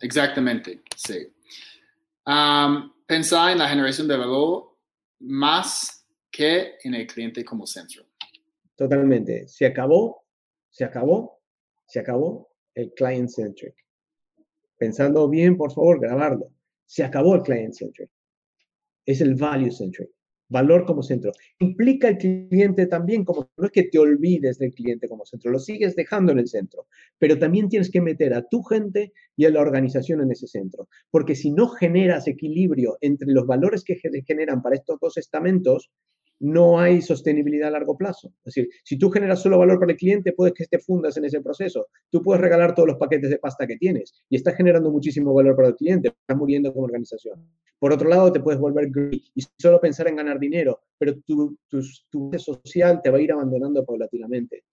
Exactamente, 0.00 0.82
sí. 0.96 1.32
Um, 2.26 2.92
pensar 3.06 3.52
en 3.52 3.58
la 3.58 3.68
generación 3.68 4.08
de 4.08 4.16
valor 4.16 4.76
más 5.20 6.06
que 6.30 6.74
en 6.84 6.94
el 6.94 7.06
cliente 7.06 7.44
como 7.44 7.66
centro. 7.66 8.04
Totalmente. 8.76 9.46
Se 9.48 9.66
acabó, 9.66 10.24
se 10.70 10.84
acabó, 10.84 11.40
se 11.86 12.00
acabó 12.00 12.50
el 12.74 12.92
client 12.94 13.28
centric. 13.28 13.74
Pensando 14.78 15.28
bien, 15.28 15.56
por 15.56 15.72
favor, 15.72 16.00
grabarlo. 16.00 16.50
Se 16.86 17.04
acabó 17.04 17.34
el 17.34 17.42
client 17.42 17.74
centric. 17.74 18.10
Es 19.04 19.20
el 19.20 19.34
value 19.34 19.70
centric 19.70 20.10
valor 20.50 20.84
como 20.84 21.02
centro. 21.02 21.32
Implica 21.58 22.08
el 22.08 22.18
cliente 22.18 22.86
también 22.86 23.24
como 23.24 23.50
no 23.56 23.64
es 23.64 23.70
que 23.72 23.84
te 23.84 23.98
olvides 23.98 24.58
del 24.58 24.74
cliente 24.74 25.08
como 25.08 25.24
centro, 25.24 25.50
lo 25.50 25.58
sigues 25.58 25.96
dejando 25.96 26.32
en 26.32 26.40
el 26.40 26.48
centro, 26.48 26.86
pero 27.18 27.38
también 27.38 27.68
tienes 27.68 27.90
que 27.90 28.02
meter 28.02 28.34
a 28.34 28.46
tu 28.46 28.62
gente 28.62 29.12
y 29.36 29.46
a 29.46 29.50
la 29.50 29.60
organización 29.60 30.20
en 30.20 30.32
ese 30.32 30.46
centro, 30.46 30.88
porque 31.10 31.34
si 31.34 31.50
no 31.50 31.68
generas 31.68 32.26
equilibrio 32.26 32.98
entre 33.00 33.32
los 33.32 33.46
valores 33.46 33.84
que 33.84 33.96
generan 34.26 34.60
para 34.60 34.76
estos 34.76 34.98
dos 35.00 35.16
estamentos, 35.16 35.90
no 36.40 36.80
hay 36.80 37.02
sostenibilidad 37.02 37.68
a 37.68 37.72
largo 37.72 37.96
plazo. 37.96 38.28
Es 38.44 38.54
decir, 38.54 38.68
si 38.82 38.98
tú 38.98 39.10
generas 39.10 39.42
solo 39.42 39.58
valor 39.58 39.78
para 39.78 39.92
el 39.92 39.98
cliente, 39.98 40.32
puedes 40.32 40.54
que 40.54 40.66
te 40.66 40.78
fundas 40.78 41.16
en 41.16 41.26
ese 41.26 41.40
proceso. 41.40 41.86
Tú 42.10 42.22
puedes 42.22 42.40
regalar 42.40 42.74
todos 42.74 42.88
los 42.88 42.96
paquetes 42.96 43.30
de 43.30 43.38
pasta 43.38 43.66
que 43.66 43.76
tienes 43.76 44.22
y 44.28 44.36
estás 44.36 44.56
generando 44.56 44.90
muchísimo 44.90 45.34
valor 45.34 45.54
para 45.54 45.68
el 45.68 45.76
cliente, 45.76 46.08
estás 46.08 46.36
muriendo 46.36 46.72
como 46.72 46.86
organización. 46.86 47.46
Por 47.78 47.92
otro 47.92 48.08
lado, 48.08 48.32
te 48.32 48.40
puedes 48.40 48.60
volver 48.60 48.90
greedy 48.90 49.24
y 49.34 49.42
solo 49.58 49.80
pensar 49.80 50.08
en 50.08 50.16
ganar 50.16 50.38
dinero, 50.38 50.80
pero 50.98 51.14
tu, 51.26 51.58
tu, 51.68 51.80
tu 52.10 52.30
social 52.38 53.00
te 53.02 53.10
va 53.10 53.18
a 53.18 53.20
ir 53.20 53.32
abandonando 53.32 53.84
paulatinamente. 53.84 54.64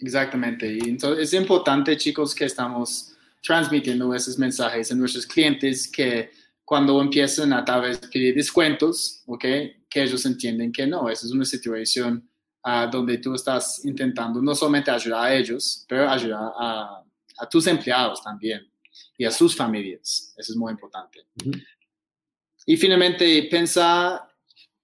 Exactamente. 0.00 0.66
Y 0.72 0.80
entonces 0.88 1.32
es 1.32 1.40
importante, 1.40 1.96
chicos, 1.96 2.34
que 2.34 2.46
estamos 2.46 3.16
transmitiendo 3.42 4.14
esos 4.14 4.38
mensajes 4.38 4.90
a 4.90 4.94
nuestros 4.94 5.26
clientes 5.26 5.90
que 5.90 6.30
cuando 6.64 7.00
empiezan 7.00 7.52
a 7.52 7.64
tal 7.64 7.82
vez 7.82 7.98
pedir 8.12 8.34
descuentos, 8.34 9.22
¿ok? 9.26 9.44
Que 9.90 10.04
ellos 10.04 10.24
entienden 10.24 10.72
que 10.72 10.86
no, 10.86 11.10
esa 11.10 11.26
es 11.26 11.32
una 11.32 11.44
situación 11.44 12.30
uh, 12.64 12.90
donde 12.90 13.18
tú 13.18 13.34
estás 13.34 13.84
intentando 13.84 14.40
no 14.40 14.54
solamente 14.54 14.90
ayudar 14.90 15.24
a 15.24 15.34
ellos, 15.34 15.84
pero 15.88 16.08
ayudar 16.08 16.52
a, 16.56 17.04
a 17.38 17.48
tus 17.48 17.66
empleados 17.66 18.22
también 18.22 18.70
y 19.18 19.24
a 19.24 19.30
sus 19.30 19.56
familias. 19.56 20.32
Eso 20.36 20.52
es 20.52 20.56
muy 20.56 20.72
importante. 20.72 21.20
Y 22.66 22.76
finalmente, 22.76 23.48
pensar 23.50 24.20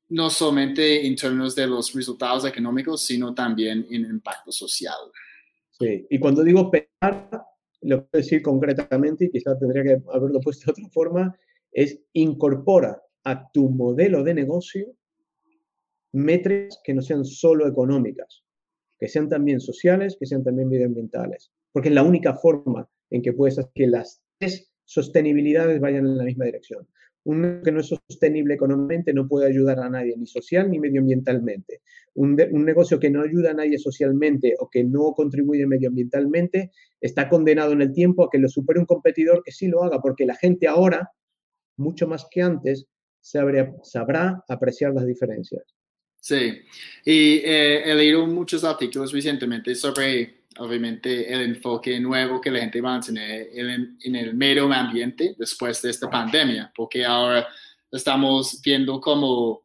no 0.09 0.31
solamente 0.31 1.07
en 1.07 1.17
términos 1.17 1.55
de 1.55 1.67
los 1.67 1.93
resultados 1.93 2.45
económicos, 2.45 3.03
sino 3.03 3.35
también 3.35 3.87
en 3.91 4.05
impacto 4.05 4.53
social. 4.53 4.99
Sí, 5.73 6.07
y 6.09 6.19
cuando 6.19 6.43
digo 6.43 6.71
pensar, 6.71 7.29
lo 7.83 8.07
puedo 8.07 8.23
decir 8.23 8.43
concretamente 8.43 9.27
y 9.27 9.31
quizás 9.31 9.59
tendría 9.59 9.83
que 9.83 10.03
haberlo 10.13 10.41
puesto 10.41 10.67
de 10.67 10.73
otra 10.73 10.89
forma, 10.91 11.37
es 11.73 11.99
incorpora 12.13 13.03
a 13.27 13.51
tu 13.51 13.69
modelo 13.69 14.23
de 14.23 14.35
negocio 14.35 14.95
métricas 16.13 16.81
que 16.85 16.95
no 16.95 17.03
sean 17.03 17.25
solo 17.25 17.67
económicas, 17.67 18.45
que 18.99 19.09
sean 19.09 19.29
también 19.29 19.61
sociales, 19.61 20.17
que 20.19 20.27
sean 20.27 20.45
también 20.45 20.69
medioambientales, 20.69 21.51
porque 21.73 21.89
es 21.89 21.95
la 21.95 22.05
única 22.05 22.35
forma 22.35 22.89
en 23.11 23.23
que 23.23 23.33
puedes 23.33 23.59
hacer 23.59 23.73
que 23.75 23.89
las 23.89 24.23
tres 24.39 24.71
sostenibilidades 24.85 25.81
vayan 25.81 26.07
en 26.07 26.19
la 26.19 26.25
misma 26.25 26.45
dirección. 26.45 26.87
Un 27.25 27.61
que 27.65 27.73
no 27.73 27.81
es 27.81 27.89
sostenible 27.89 28.55
económicamente 28.55 29.13
no 29.13 29.27
puede 29.27 29.49
ayudar 29.49 29.81
a 29.81 29.91
nadie, 29.91 30.17
ni 30.17 30.29
social 30.29 30.71
ni 30.71 30.79
medioambientalmente. 30.79 31.81
Un, 32.15 32.41
un, 32.53 32.65
negocio 32.65 33.01
que 33.01 33.11
no 33.11 33.23
ayuda 33.23 33.51
a 33.51 33.55
nadie 33.55 33.79
socialmente 33.79 34.55
o 34.61 34.71
que 34.71 34.85
no 34.85 35.13
contribuye 35.13 35.67
medioambientalmente 35.67 36.71
está 37.01 37.29
condenado 37.29 37.73
en 37.73 37.83
el 37.83 37.93
tiempo 37.93 38.23
a 38.23 38.31
que 38.31 38.39
lo 38.39 38.49
supere 38.49 38.79
un 38.79 38.87
competidor 38.87 39.43
que 39.45 39.51
sí 39.51 39.67
lo 39.67 39.83
haga, 39.83 40.01
porque 40.01 40.25
la 40.25 40.37
gente 40.37 40.69
ahora 40.69 41.11
mucho 41.77 42.07
más 42.07 42.27
que 42.31 42.43
antes, 42.43 42.87
sabrá, 43.27 43.73
sabrá 43.83 44.45
apreciar 44.49 44.93
las 44.95 45.07
diferencias. 45.07 45.63
Sí, 46.21 46.63
y 47.05 47.37
eh, 47.45 47.83
he 47.85 47.95
leído 47.95 48.27
muchos 48.27 48.65
artículos 48.65 49.13
recientemente 49.13 49.75
sobre, 49.75 50.45
obviamente, 50.59 51.33
el 51.33 51.43
enfoque 51.43 51.99
nuevo 52.01 52.41
que 52.41 52.51
la 52.51 52.61
gente 52.61 52.81
va 52.81 52.97
a 52.97 53.01
tener 53.01 53.49
en, 53.53 54.17
el 54.17 54.35
medio 54.35 54.73
ambiente 54.73 55.35
después 55.39 55.83
de 55.83 55.91
esta 55.91 56.09
pandemia, 56.09 56.73
porque 56.75 57.05
ahora 57.05 57.47
estamos 57.91 58.61
viendo 58.63 59.01
como 59.01 59.63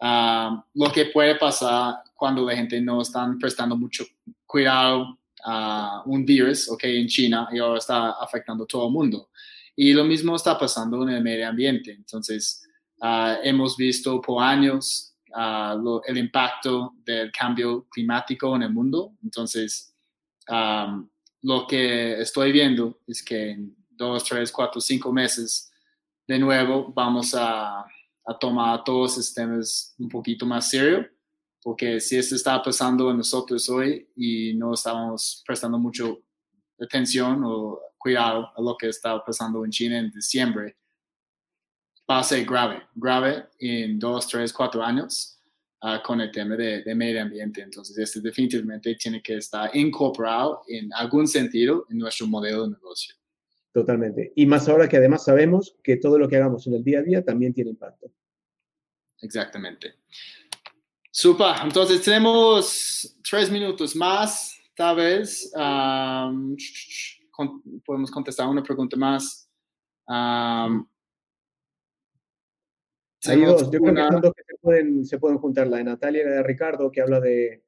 ah, 0.00 0.64
lo 0.74 0.92
que 0.92 1.06
puede 1.06 1.36
pasar 1.36 1.96
cuando 2.14 2.44
la 2.44 2.56
gente 2.56 2.80
no 2.80 3.02
está 3.02 3.32
prestando 3.38 3.76
mucho 3.76 4.04
cuidado 4.46 5.18
a 5.44 6.02
un 6.06 6.24
virus, 6.24 6.68
ok, 6.70 6.84
en 6.84 7.06
China 7.06 7.48
y 7.52 7.58
ahora 7.58 7.78
está 7.78 8.10
afectando 8.12 8.64
a 8.64 8.66
todo 8.66 8.86
el 8.86 8.92
mundo. 8.92 9.30
Y 9.76 9.92
lo 9.92 10.04
mismo 10.04 10.36
está 10.36 10.58
pasando 10.58 11.02
en 11.02 11.10
el 11.10 11.22
medio 11.22 11.48
ambiente. 11.48 11.92
Entonces, 11.92 12.63
uh, 13.00 13.36
hemos 13.42 13.76
visto 13.76 14.20
por 14.20 14.42
años 14.42 15.14
uh, 15.30 15.76
lo, 15.78 16.02
el 16.04 16.18
impacto 16.18 16.94
del 17.04 17.30
cambio 17.32 17.86
climático 17.90 18.54
en 18.56 18.62
el 18.62 18.72
mundo. 18.72 19.12
Entonces, 19.22 19.94
um, 20.48 21.08
lo 21.42 21.66
que 21.66 22.20
estoy 22.20 22.52
viendo 22.52 23.00
es 23.06 23.22
que 23.22 23.50
en 23.50 23.76
dos, 23.90 24.24
tres, 24.24 24.50
cuatro, 24.50 24.80
cinco 24.80 25.12
meses, 25.12 25.70
de 26.26 26.38
nuevo, 26.38 26.92
vamos 26.94 27.34
a, 27.34 27.80
a 27.80 28.38
tomar 28.40 28.82
todos 28.82 29.18
estos 29.18 29.34
temas 29.34 29.94
un 29.98 30.08
poquito 30.08 30.46
más 30.46 30.70
serio, 30.70 31.06
porque 31.62 32.00
si 32.00 32.16
esto 32.16 32.34
está 32.34 32.62
pasando 32.62 33.10
en 33.10 33.18
nosotros 33.18 33.68
hoy 33.68 34.08
y 34.16 34.54
no 34.54 34.74
estamos 34.74 35.42
prestando 35.46 35.78
mucho 35.78 36.20
atención 36.80 37.42
o 37.44 37.78
cuidado 37.98 38.50
a 38.56 38.60
lo 38.60 38.76
que 38.76 38.88
estaba 38.88 39.24
pasando 39.24 39.64
en 39.64 39.70
China 39.70 39.98
en 39.98 40.10
diciembre, 40.10 40.76
va 42.10 42.18
a 42.18 42.22
ser 42.22 42.44
grave, 42.44 42.82
grave 42.94 43.46
en 43.58 43.98
dos, 43.98 44.28
tres, 44.28 44.52
cuatro 44.52 44.82
años 44.82 45.38
uh, 45.82 46.02
con 46.04 46.20
el 46.20 46.30
tema 46.30 46.56
de, 46.56 46.82
de, 46.82 46.94
medio 46.94 47.22
ambiente. 47.22 47.62
Entonces, 47.62 47.96
este 47.98 48.20
definitivamente 48.20 48.94
tiene 48.96 49.22
que 49.22 49.36
estar 49.36 49.74
incorporado 49.74 50.62
en 50.68 50.92
algún 50.92 51.26
sentido 51.26 51.86
en 51.90 51.98
nuestro 51.98 52.26
modelo 52.26 52.64
de 52.64 52.70
negocio. 52.70 53.14
Totalmente. 53.72 54.32
Y 54.36 54.46
más 54.46 54.68
ahora 54.68 54.88
que 54.88 54.98
además 54.98 55.24
sabemos 55.24 55.76
que 55.82 55.96
todo 55.96 56.16
lo 56.16 56.28
que 56.28 56.36
hagamos 56.36 56.66
en 56.68 56.74
el 56.74 56.84
día 56.84 57.00
a 57.00 57.02
día 57.02 57.24
también 57.24 57.52
tiene 57.52 57.70
impacto. 57.70 58.08
Exactamente. 59.20 59.94
Super. 61.10 61.54
Entonces 61.62 62.02
tenemos 62.02 63.16
tres 63.28 63.50
minutos 63.50 63.96
más, 63.96 64.56
tal 64.76 64.96
vez. 64.96 65.52
Um, 65.54 66.56
con, 67.30 67.62
podemos 67.84 68.10
contestar 68.12 68.48
una 68.48 68.62
pregunta 68.62 68.96
más. 68.96 69.48
Um, 70.06 70.86
Hay 73.26 73.40
dos. 73.42 73.70
Yo 73.70 73.80
creo 73.80 73.94
que 73.94 74.00
son 74.00 74.20
dos 74.20 74.32
que 74.34 74.44
se 74.44 74.56
pueden, 74.60 75.04
se 75.04 75.18
pueden 75.18 75.38
juntar. 75.38 75.66
La 75.68 75.78
de 75.78 75.84
Natalia 75.84 76.22
y 76.22 76.24
la 76.24 76.30
de 76.32 76.42
Ricardo, 76.42 76.90
que 76.90 77.00
habla 77.00 77.20
de 77.20 77.62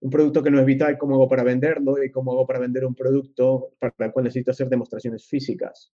un 0.00 0.10
producto 0.10 0.42
que 0.42 0.50
no 0.50 0.60
es 0.60 0.66
vital, 0.66 0.98
cómo 0.98 1.14
hago 1.14 1.28
para 1.28 1.42
venderlo 1.42 2.02
y 2.02 2.10
cómo 2.10 2.32
hago 2.32 2.46
para 2.46 2.58
vender 2.58 2.84
un 2.84 2.94
producto 2.94 3.72
para 3.78 3.94
el 3.98 4.12
cual 4.12 4.24
necesito 4.24 4.50
hacer 4.50 4.68
demostraciones 4.68 5.26
físicas 5.26 5.92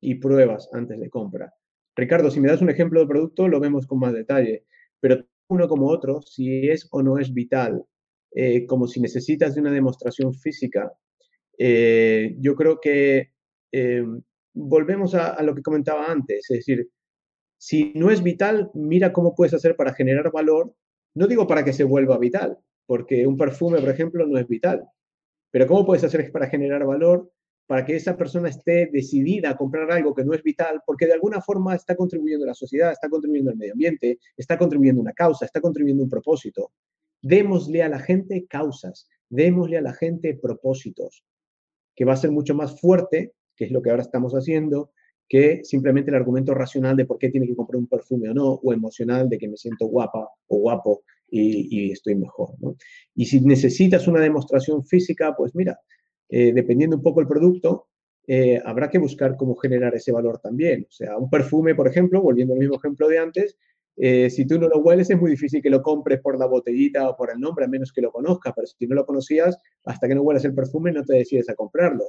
y 0.00 0.16
pruebas 0.16 0.68
antes 0.72 0.98
de 0.98 1.08
compra. 1.08 1.52
Ricardo, 1.96 2.30
si 2.30 2.40
me 2.40 2.48
das 2.48 2.60
un 2.60 2.70
ejemplo 2.70 3.00
de 3.00 3.06
producto, 3.06 3.48
lo 3.48 3.60
vemos 3.60 3.86
con 3.86 4.00
más 4.00 4.12
detalle, 4.12 4.66
pero 5.00 5.24
uno 5.48 5.68
como 5.68 5.88
otro, 5.88 6.20
si 6.22 6.68
es 6.68 6.88
o 6.90 7.02
no 7.02 7.18
es 7.18 7.32
vital, 7.32 7.84
eh, 8.32 8.66
como 8.66 8.88
si 8.88 9.00
necesitas 9.00 9.54
de 9.54 9.60
una 9.60 9.70
demostración 9.70 10.34
física, 10.34 10.92
eh, 11.56 12.34
yo 12.40 12.56
creo 12.56 12.80
que 12.80 13.30
eh, 13.70 14.04
volvemos 14.52 15.14
a, 15.14 15.34
a, 15.34 15.42
lo 15.42 15.54
que 15.54 15.62
comentaba 15.62 16.10
antes, 16.10 16.50
es 16.50 16.58
decir, 16.58 16.88
si 17.58 17.92
no 17.94 18.10
es 18.10 18.22
vital, 18.22 18.70
mira 18.74 19.12
cómo 19.12 19.34
puedes 19.34 19.54
hacer 19.54 19.76
para 19.76 19.94
generar 19.94 20.30
valor, 20.32 20.74
no 21.14 21.26
digo 21.26 21.46
para 21.46 21.64
que 21.64 21.72
se 21.72 21.84
vuelva 21.84 22.18
vital, 22.18 22.58
porque 22.86 23.26
un 23.26 23.36
perfume, 23.36 23.80
por 23.80 23.88
ejemplo, 23.88 24.26
no 24.26 24.38
es 24.38 24.46
vital, 24.46 24.86
pero 25.50 25.66
cómo 25.66 25.86
puedes 25.86 26.04
hacer 26.04 26.30
para 26.32 26.48
generar 26.48 26.84
valor 26.84 27.30
para 27.66 27.84
que 27.84 27.96
esa 27.96 28.16
persona 28.16 28.48
esté 28.48 28.90
decidida 28.92 29.50
a 29.50 29.56
comprar 29.56 29.90
algo 29.90 30.14
que 30.14 30.24
no 30.24 30.34
es 30.34 30.42
vital, 30.42 30.82
porque 30.84 31.06
de 31.06 31.14
alguna 31.14 31.40
forma 31.40 31.74
está 31.74 31.96
contribuyendo 31.96 32.44
a 32.44 32.48
la 32.48 32.54
sociedad, 32.54 32.92
está 32.92 33.08
contribuyendo 33.08 33.50
al 33.50 33.56
medio 33.56 33.72
ambiente, 33.72 34.18
está 34.36 34.58
contribuyendo 34.58 35.00
a 35.00 35.04
una 35.04 35.12
causa, 35.12 35.46
está 35.46 35.60
contribuyendo 35.60 36.02
a 36.02 36.04
un 36.04 36.10
propósito. 36.10 36.72
Démosle 37.22 37.82
a 37.82 37.88
la 37.88 38.00
gente 38.00 38.46
causas, 38.46 39.08
démosle 39.30 39.78
a 39.78 39.82
la 39.82 39.94
gente 39.94 40.34
propósitos, 40.34 41.24
que 41.96 42.04
va 42.04 42.12
a 42.12 42.18
ser 42.18 42.32
mucho 42.32 42.54
más 42.54 42.78
fuerte, 42.78 43.32
que 43.56 43.64
es 43.64 43.70
lo 43.70 43.80
que 43.80 43.90
ahora 43.90 44.02
estamos 44.02 44.34
haciendo, 44.34 44.92
que 45.28 45.60
simplemente 45.64 46.10
el 46.10 46.16
argumento 46.16 46.54
racional 46.54 46.96
de 46.96 47.06
por 47.06 47.18
qué 47.18 47.30
tiene 47.30 47.46
que 47.46 47.56
comprar 47.56 47.78
un 47.78 47.86
perfume 47.86 48.28
o 48.30 48.34
no, 48.34 48.60
o 48.62 48.72
emocional 48.72 49.28
de 49.28 49.38
que 49.38 49.48
me 49.48 49.56
siento 49.56 49.86
guapa 49.86 50.28
o 50.48 50.58
guapo 50.58 51.02
y, 51.30 51.90
estoy 51.90 52.14
mejor. 52.14 52.50
Y 53.14 53.26
si 53.26 53.40
necesitas 53.40 54.06
una 54.06 54.20
demostración 54.20 54.84
física, 54.84 55.34
pues 55.36 55.54
mira, 55.54 55.80
eh, 56.28 56.52
dependiendo 56.52 56.96
un 56.96 57.02
poco 57.02 57.20
el 57.20 57.26
producto, 57.26 57.88
eh, 58.26 58.60
habrá 58.64 58.88
que 58.88 58.98
buscar 58.98 59.36
cómo 59.36 59.56
generar 59.56 59.94
ese 59.94 60.12
valor 60.12 60.38
también. 60.38 60.86
O 60.88 60.92
sea, 60.92 61.18
un 61.18 61.28
perfume, 61.28 61.74
por 61.74 61.88
ejemplo, 61.88 62.22
volviendo 62.22 62.54
al 62.54 62.60
mismo 62.60 62.76
ejemplo 62.76 63.08
de 63.08 63.18
antes, 63.18 63.56
eh, 63.96 64.28
si 64.28 64.46
tú 64.46 64.58
no 64.58 64.68
lo 64.68 64.78
hueles 64.78 65.10
es 65.10 65.20
muy 65.20 65.30
difícil 65.30 65.62
que 65.62 65.70
lo 65.70 65.82
compres 65.82 66.20
por 66.20 66.38
la 66.38 66.46
botellita 66.46 67.08
o 67.08 67.16
por 67.16 67.30
el 67.30 67.38
nombre, 67.38 67.64
a 67.64 67.68
menos 67.68 67.92
que 67.92 68.00
lo 68.00 68.10
conozcas, 68.10 68.52
pero 68.54 68.66
si 68.66 68.86
no 68.86 68.94
lo 68.94 69.06
conocías, 69.06 69.56
hasta 69.84 70.08
que 70.08 70.14
no 70.14 70.22
huelas 70.22 70.44
el 70.44 70.54
perfume 70.54 70.92
no 70.92 71.04
te 71.04 71.16
decides 71.16 71.48
a 71.48 71.54
comprarlo. 71.54 72.04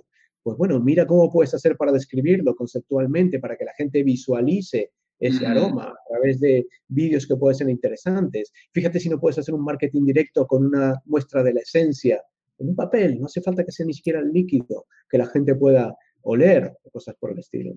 Pues 0.46 0.60
bueno, 0.60 0.80
mira 0.80 1.08
cómo 1.08 1.32
puedes 1.32 1.56
hacer 1.56 1.76
para 1.76 1.92
describirlo 1.92 2.56
conceptualmente, 2.56 3.40
para 3.40 3.58
que 3.58 3.66
la 3.66 3.74
gente 3.74 4.04
visualice 4.04 4.92
ese 5.20 5.44
aroma 5.44 5.86
a 5.86 6.08
través 6.08 6.40
de 6.40 6.68
vídeos 6.88 7.26
que 7.26 7.36
pueden 7.36 7.58
ser 7.58 7.68
interesantes. 7.68 8.54
Fíjate 8.72 9.00
si 9.00 9.10
no 9.10 9.20
puedes 9.20 9.40
hacer 9.40 9.56
un 9.56 9.64
marketing 9.64 10.06
directo 10.06 10.46
con 10.46 10.68
una 10.68 11.02
muestra 11.06 11.42
de 11.42 11.56
la 11.56 11.62
esencia 11.62 12.22
en 12.60 12.70
un 12.70 12.76
papel, 12.76 13.20
no 13.20 13.26
hace 13.26 13.42
falta 13.42 13.66
que 13.66 13.72
sea 13.72 13.88
ni 13.88 13.96
siquiera 13.96 14.20
el 14.20 14.32
líquido, 14.32 14.86
que 15.10 15.18
la 15.18 15.26
gente 15.26 15.56
pueda 15.56 15.98
oler 16.22 16.78
cosas 16.92 17.16
por 17.20 17.32
el 17.32 17.40
estilo. 17.40 17.74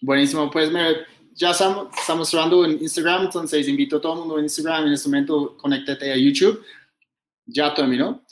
Buenísimo, 0.00 0.50
pues 0.50 0.72
ya 1.34 1.52
estamos, 1.52 1.96
estamos 1.96 2.28
cerrando 2.28 2.64
en 2.64 2.82
Instagram, 2.82 3.26
entonces 3.26 3.68
invito 3.68 3.98
a 3.98 4.00
todo 4.00 4.14
el 4.14 4.18
mundo 4.18 4.38
en 4.38 4.46
Instagram, 4.46 4.88
en 4.88 4.94
este 4.94 5.08
momento 5.08 5.56
conéctate 5.56 6.10
a 6.10 6.16
YouTube. 6.16 6.64
Ya 7.46 7.72
terminó. 7.72 8.24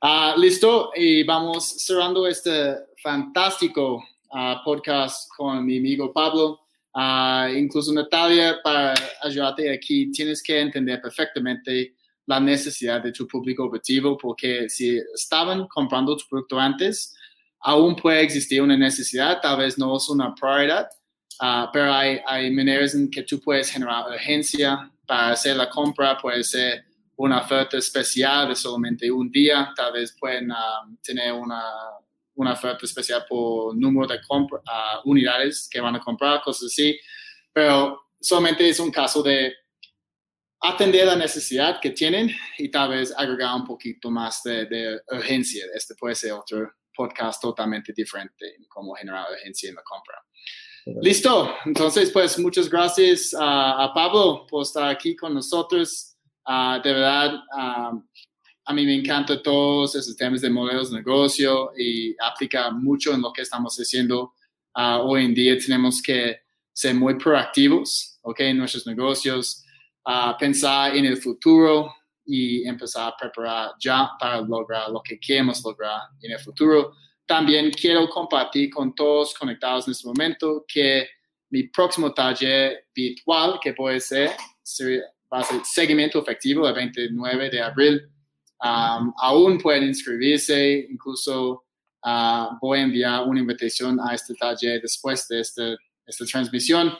Ah, 0.00 0.34
listo, 0.38 0.92
y 0.94 1.24
vamos 1.24 1.66
cerrando 1.78 2.26
este 2.26 2.85
fantástico 3.02 4.02
ah, 4.32 4.60
podcast 4.64 5.28
con 5.36 5.64
mi 5.64 5.78
amigo 5.78 6.12
Pablo. 6.12 6.60
Uh, 6.94 7.52
incluso 7.54 7.92
Natalia, 7.92 8.58
para 8.64 8.94
ayudarte 9.22 9.70
aquí, 9.70 10.10
tienes 10.12 10.42
que 10.42 10.58
entender 10.58 10.98
perfectamente 11.02 11.94
la 12.24 12.40
necesidad 12.40 13.02
de 13.02 13.12
tu 13.12 13.28
público 13.28 13.64
objetivo, 13.64 14.16
porque 14.16 14.68
si 14.70 14.98
estaban 15.14 15.66
comprando 15.68 16.16
tu 16.16 16.24
producto 16.26 16.58
antes, 16.58 17.14
aún 17.60 17.94
puede 17.96 18.22
existir 18.22 18.62
una 18.62 18.78
necesidad, 18.78 19.40
tal 19.42 19.58
vez 19.58 19.76
no 19.76 19.94
es 19.94 20.08
una 20.08 20.34
prioridad, 20.34 20.88
uh, 21.42 21.68
pero 21.70 21.92
hay, 21.92 22.18
hay 22.26 22.50
maneras 22.50 22.94
en 22.94 23.10
que 23.10 23.22
tú 23.22 23.40
puedes 23.40 23.70
generar 23.70 24.06
urgencia 24.08 24.90
para 25.06 25.32
hacer 25.32 25.54
la 25.54 25.68
compra, 25.68 26.16
puede 26.16 26.42
ser 26.42 26.82
una 27.16 27.40
oferta 27.40 27.76
especial 27.76 28.48
de 28.48 28.56
solamente 28.56 29.10
un 29.10 29.30
día, 29.30 29.70
tal 29.76 29.92
vez 29.92 30.16
pueden 30.18 30.50
uh, 30.50 30.96
tener 31.02 31.32
una 31.32 31.62
una 32.36 32.52
oferta 32.52 32.84
especial 32.84 33.24
por 33.28 33.76
número 33.76 34.06
de 34.06 34.16
uh, 34.16 35.10
unidades 35.10 35.68
que 35.70 35.80
van 35.80 35.96
a 35.96 36.00
comprar, 36.00 36.40
cosas 36.42 36.66
así, 36.66 36.98
pero 37.52 38.00
solamente 38.20 38.68
es 38.68 38.78
un 38.78 38.90
caso 38.90 39.22
de 39.22 39.52
atender 40.60 41.06
la 41.06 41.16
necesidad 41.16 41.80
que 41.80 41.90
tienen 41.90 42.30
y 42.58 42.70
tal 42.70 42.90
vez 42.90 43.14
agregar 43.16 43.54
un 43.54 43.64
poquito 43.64 44.10
más 44.10 44.42
de, 44.42 45.00
urgencia. 45.10 45.64
Este 45.74 45.94
puede 45.94 46.14
ser 46.14 46.32
otro 46.32 46.72
podcast 46.94 47.40
totalmente 47.40 47.92
diferente 47.94 48.54
en 48.56 48.64
cómo 48.68 48.94
generar 48.94 49.26
urgencia 49.30 49.68
en 49.68 49.76
la 49.76 49.82
compra. 49.82 50.22
Listo, 51.02 51.54
entonces 51.64 52.10
pues 52.10 52.38
muchas 52.38 52.70
gracias 52.70 53.34
a 53.38 53.90
Pablo 53.94 54.46
por 54.48 54.62
estar 54.62 54.88
aquí 54.88 55.16
con 55.16 55.34
nosotros. 55.34 56.16
Uh, 56.48 56.80
de 56.80 56.92
verdad, 56.92 57.34
uh, 57.34 58.00
a 58.68 58.72
mí 58.72 58.84
me 58.84 58.96
encanta 58.96 59.40
todos 59.40 59.94
esos 59.94 60.16
temas 60.16 60.40
de 60.40 60.50
modelos 60.50 60.90
de 60.90 60.96
negocio 60.96 61.70
y 61.78 62.16
aplica 62.20 62.70
mucho 62.72 63.14
en 63.14 63.22
lo 63.22 63.32
que 63.32 63.42
estamos 63.42 63.76
haciendo 63.76 64.34
uh, 64.74 64.98
hoy 65.02 65.24
en 65.24 65.34
día. 65.34 65.56
Tenemos 65.56 66.02
que 66.02 66.40
ser 66.72 66.96
muy 66.96 67.14
proactivos 67.14 68.18
okay, 68.22 68.50
en 68.50 68.58
nuestros 68.58 68.84
negocios, 68.84 69.64
uh, 70.04 70.36
pensar 70.36 70.96
en 70.96 71.04
el 71.06 71.16
futuro 71.16 71.94
y 72.24 72.66
empezar 72.66 73.12
a 73.12 73.16
preparar 73.16 73.70
ya 73.78 74.10
para 74.18 74.40
lograr 74.40 74.90
lo 74.90 75.00
que 75.00 75.20
queremos 75.20 75.62
lograr 75.64 76.00
en 76.20 76.32
el 76.32 76.40
futuro. 76.40 76.92
También 77.24 77.70
quiero 77.70 78.08
compartir 78.08 78.70
con 78.70 78.96
todos 78.96 79.32
conectados 79.34 79.86
en 79.86 79.92
este 79.92 80.08
momento 80.08 80.64
que 80.66 81.08
mi 81.50 81.68
próximo 81.68 82.12
taller 82.12 82.88
virtual, 82.92 83.60
que 83.62 83.74
puede 83.74 84.00
ser, 84.00 84.32
va 85.32 85.38
a 85.38 85.44
ser 85.44 85.60
seguimiento 85.64 86.18
efectivo 86.18 86.66
el 86.66 86.74
29 86.74 87.50
de 87.50 87.62
abril, 87.62 88.10
aún 88.60 89.58
pueden 89.58 89.84
inscribirse, 89.84 90.86
incluso 90.90 91.64
uh, 92.04 92.58
voy 92.60 92.78
a 92.78 92.82
enviar 92.82 93.28
una 93.28 93.40
invitación 93.40 93.98
a 94.00 94.14
este 94.14 94.34
taller 94.34 94.80
después 94.80 95.26
de 95.28 95.40
este, 95.40 95.76
esta 96.06 96.24
transmisión. 96.24 96.92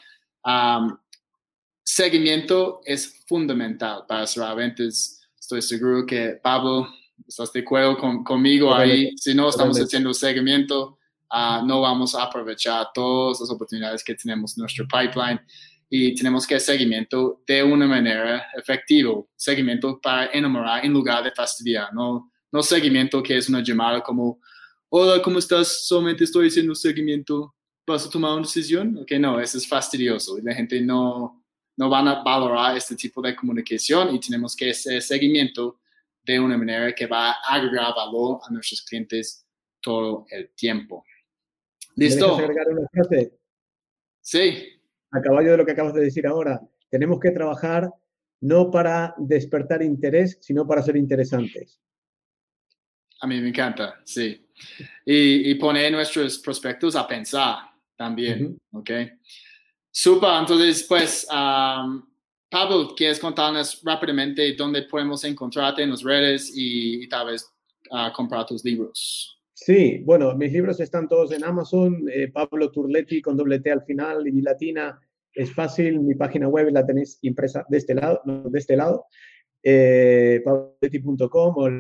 seguimiento 1.83 2.81
es 2.85 3.23
fundamental 3.27 4.05
para 4.07 4.27
cerrar 4.27 4.57
ventas. 4.57 5.21
Estoy 5.39 5.63
seguro 5.63 6.05
que 6.05 6.39
Pablo, 6.43 6.89
estás 7.27 7.53
de 7.53 7.61
acuerdo 7.61 7.97
conmigo 8.25 8.75
ahí. 8.75 9.17
Si 9.17 9.35
no 9.35 9.49
estamos 9.49 9.79
haciendo 9.79 10.13
seguimiento, 10.13 10.99
uh, 11.33 11.65
no 11.65 11.81
vamos 11.81 12.15
a 12.15 12.25
aprovechar 12.25 12.89
todas 12.93 13.41
las 13.41 13.51
oportunidades 13.51 14.03
que 14.05 14.15
tenemos 14.15 14.57
en 14.57 14.63
nuestro 14.63 14.87
pipeline 14.87 15.41
y 15.89 16.15
tenemos 16.15 16.47
que 16.47 16.57
hacer 16.57 16.77
seguimiento 16.77 17.43
de 17.47 17.63
una 17.63 17.87
manera 17.87 18.47
efectiva, 18.57 19.23
seguimiento 19.37 20.01
para 20.01 20.31
enamorar 20.33 20.85
en 20.85 20.93
lugar 20.93 21.23
de 21.23 21.31
fastidiar, 21.31 21.93
no, 21.95 22.33
no 22.51 22.63
seguimiento 22.63 23.23
que 23.23 23.37
es 23.37 23.49
una 23.49 23.63
llamada 23.63 24.03
como, 24.03 24.41
hola, 24.89 25.23
¿cómo 25.23 25.39
estás? 25.39 25.87
Solamente 25.87 26.25
estoy 26.25 26.49
haciendo 26.49 26.75
seguimiento, 26.75 27.55
¿vas 27.87 28.07
a 28.07 28.11
tomar 28.11 28.33
una 28.33 28.43
decisión? 28.43 28.99
Ok, 28.99 29.13
no, 29.13 29.39
eso 29.41 29.59
es 29.59 29.69
fastidioso 29.69 30.39
y 30.39 30.43
la 30.43 30.55
gente 30.55 30.81
no, 30.81 31.45
no 31.77 31.89
van 31.89 32.09
a 32.09 32.23
valorar 32.23 32.77
este 32.77 32.97
tipo 32.97 33.23
de 33.23 33.37
comunicación 33.37 34.15
y 34.15 34.21
tenemos 34.21 34.57
que 34.57 34.71
hacer 34.71 35.01
seguimiento 35.01 35.79
de 36.25 36.41
una 36.41 36.59
manera 36.59 36.93
que 36.93 37.07
va 37.07 37.31
a 37.31 37.55
agregar 37.55 37.95
valor 37.95 38.41
a 38.45 38.53
nuestros 38.53 38.83
clientes 38.83 39.47
todo 39.81 40.27
el 40.31 40.51
tiempo. 40.57 41.05
¿Listo? 41.95 42.37
Sí 44.21 44.76
a 45.13 45.21
caballo 45.21 45.53
de 45.53 45.57
lo 45.57 45.67
que 45.67 45.73
acabas 45.73 45.95
de 45.95 46.03
decir 46.03 46.27
ahora, 46.27 46.61
tenemos 46.91 47.21
que 47.21 47.31
trabajar 47.31 47.91
no 48.41 48.71
para 48.71 49.15
despertar 49.19 49.83
interés, 49.83 50.39
sino 50.41 50.67
para 50.67 50.83
ser 50.83 50.97
interesantes. 50.97 51.81
A 53.21 53.27
mí 53.27 53.41
me 53.41 53.49
encanta, 53.49 54.01
sí. 54.05 54.47
Y, 55.05 55.51
y 55.51 55.55
poner 55.55 55.91
nuestros 55.93 56.39
prospectos 56.39 56.97
a 56.97 57.07
pensar 57.07 57.57
también, 57.97 58.59
¿ok? 58.73 58.91
Super, 59.91 60.31
entonces, 60.41 60.85
pues, 60.87 61.27
Pablo, 61.29 62.95
¿quieres 62.95 63.19
contarnos 63.19 63.81
rápidamente 63.83 64.55
dónde 64.55 64.83
podemos 64.83 65.25
encontrarte 65.25 65.83
en 65.83 65.91
las 65.91 66.03
redes 66.03 66.53
y, 66.55 67.09
tal 67.09 67.29
vez 67.29 67.51
uh, 67.91 68.13
comprar 68.13 68.45
tus 68.45 68.63
libros? 68.63 69.36
Sí, 69.59 70.03
bueno, 70.05 70.37
mis 70.37 70.53
libros 70.53 70.81
están 70.81 71.09
todos 71.09 71.33
en 71.33 71.43
Amazon, 71.43 72.05
eh, 72.13 72.31
Pablo 72.31 72.71
Turletti 72.71 73.23
con 73.23 73.39
doble 73.39 73.59
T 73.59 73.71
al 73.73 73.85
final 73.85 74.29
y 74.29 74.43
latina, 74.43 75.01
es 75.33 75.51
fácil, 75.55 76.01
mi 76.01 76.15
página 76.15 76.47
web 76.47 76.69
la 76.73 76.85
tenéis 76.85 77.19
impresa 77.23 77.65
de 77.71 77.79
este 77.79 77.95
lado, 77.95 78.21
de 78.27 78.59
este 78.59 78.77
lado, 78.77 79.07
eh, 79.63 80.43
pabloturletti.com 80.45 81.55
o 81.57 81.71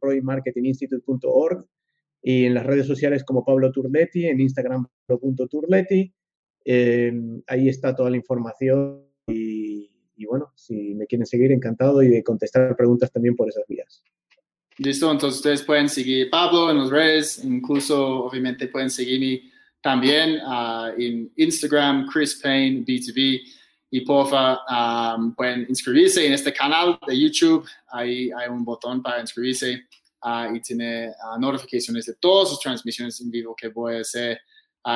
roymarketinginstitute.org 0.00 1.66
y 2.22 2.44
en 2.44 2.54
las 2.54 2.64
redes 2.64 2.86
sociales 2.86 3.24
como 3.24 3.44
Pablo 3.44 3.72
Turletti, 3.72 4.26
en 4.26 4.38
Instagram 4.38 4.86
Turletti, 5.50 6.14
eh, 6.64 7.12
ahí 7.48 7.68
está 7.68 7.96
toda 7.96 8.10
la 8.10 8.18
información 8.18 9.04
y, 9.26 9.90
y 10.14 10.26
bueno, 10.26 10.52
si 10.54 10.94
me 10.94 11.08
quieren 11.08 11.26
seguir, 11.26 11.50
encantado 11.50 12.04
y 12.04 12.08
de 12.08 12.22
contestar 12.22 12.76
preguntas 12.76 13.10
también 13.10 13.34
por 13.34 13.48
esas 13.48 13.64
vías. 13.66 14.04
Listo, 14.78 15.10
entonces 15.10 15.36
ustedes 15.36 15.62
pueden 15.62 15.88
seguir 15.88 16.30
Pablo 16.30 16.70
en 16.70 16.78
las 16.78 16.90
redes, 16.90 17.44
incluso 17.44 18.24
obviamente 18.24 18.66
pueden 18.66 18.90
seguirme 18.90 19.50
también 19.80 20.40
uh, 20.40 20.88
en 20.98 21.30
Instagram, 21.36 22.08
Chris 22.08 22.40
Payne 22.42 22.84
B2B. 22.84 23.42
Y 23.90 24.00
porfa, 24.00 24.58
um, 25.14 25.32
pueden 25.36 25.66
inscribirse 25.68 26.26
en 26.26 26.32
este 26.32 26.52
canal 26.52 26.98
de 27.06 27.16
YouTube. 27.16 27.68
Ahí 27.92 28.28
hay 28.36 28.48
un 28.48 28.64
botón 28.64 29.00
para 29.00 29.20
inscribirse 29.20 29.84
uh, 30.24 30.52
y 30.52 30.60
tiene 30.60 31.12
notificaciones 31.38 32.06
de 32.06 32.14
todas 32.14 32.48
sus 32.48 32.58
transmisiones 32.58 33.20
en 33.20 33.30
vivo 33.30 33.54
que 33.54 33.68
voy 33.68 33.94
a 33.94 34.00
hacer 34.00 34.40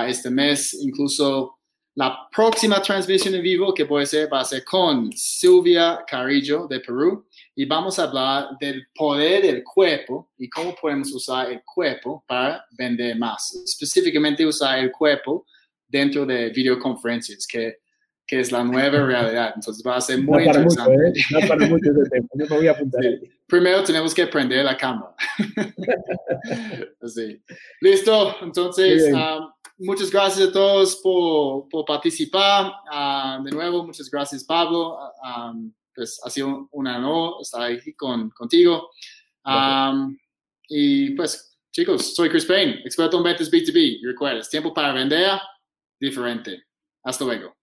este 0.08 0.30
mes. 0.30 0.74
Incluso 0.74 1.57
la 1.98 2.28
próxima 2.30 2.80
transmisión 2.80 3.34
en 3.34 3.42
vivo 3.42 3.74
que 3.74 3.82
voy 3.82 4.02
a 4.02 4.04
hacer 4.04 4.32
va 4.32 4.42
a 4.42 4.44
ser 4.44 4.62
con 4.64 5.10
Silvia 5.16 6.04
Carrillo 6.06 6.68
de 6.68 6.78
Perú 6.78 7.26
y 7.56 7.64
vamos 7.64 7.98
a 7.98 8.04
hablar 8.04 8.50
del 8.60 8.86
poder 8.94 9.42
del 9.42 9.64
cuerpo 9.64 10.30
y 10.38 10.48
cómo 10.48 10.76
podemos 10.80 11.12
usar 11.12 11.50
el 11.50 11.60
cuerpo 11.64 12.22
para 12.28 12.64
vender 12.70 13.18
más. 13.18 13.52
Específicamente 13.64 14.46
usar 14.46 14.78
el 14.78 14.92
cuerpo 14.92 15.44
dentro 15.88 16.24
de 16.24 16.50
videoconferencias, 16.50 17.48
que, 17.48 17.78
que 18.24 18.38
es 18.38 18.52
la 18.52 18.62
nueva 18.62 19.04
realidad. 19.04 19.54
Entonces 19.56 19.82
va 19.84 19.96
a 19.96 20.00
ser 20.00 20.18
muy 20.22 20.44
no 20.44 20.50
interesante. 20.50 20.92
Mucho, 20.92 21.08
¿eh? 21.08 21.22
No 21.32 21.48
para 21.48 21.66
mucho 21.66 21.90
ese 21.90 22.10
tema. 22.10 22.28
Yo 22.34 22.46
me 22.48 22.56
voy 22.58 22.68
a 22.68 22.70
apuntar. 22.70 23.02
Sí. 23.02 23.28
Primero 23.48 23.82
tenemos 23.82 24.14
que 24.14 24.24
prender 24.28 24.64
la 24.64 24.76
cámara. 24.76 25.16
sí. 27.08 27.42
Listo. 27.80 28.36
Entonces, 28.40 29.12
um, 29.12 29.50
muchas 29.78 30.10
gracias 30.10 30.48
a 30.48 30.52
todos 30.52 30.96
por, 30.96 31.68
por 31.68 31.84
participar. 31.84 32.72
Uh, 32.92 33.42
de 33.42 33.50
nuevo, 33.50 33.84
muchas 33.84 34.10
gracias, 34.10 34.44
Pablo. 34.44 34.98
Um, 35.22 35.72
pues 35.94 36.20
ha 36.24 36.30
sido 36.30 36.68
un 36.70 36.86
honor 36.86 37.34
estar 37.40 37.62
aquí 37.62 37.92
con, 37.94 38.30
contigo. 38.30 38.90
y 40.68 41.10
pues, 41.10 41.58
chicos, 41.72 42.14
soy 42.14 42.28
Chris 42.28 42.44
Payne, 42.44 42.82
experto 42.84 43.16
en 43.18 43.24
ventas 43.24 43.50
B2B. 43.50 43.98
Y 44.00 44.06
recuerda, 44.06 44.42
tiempo 44.42 44.72
para 44.72 44.92
vender 44.92 45.40
diferente. 45.98 46.64
Hasta 47.02 47.24
luego. 47.24 47.56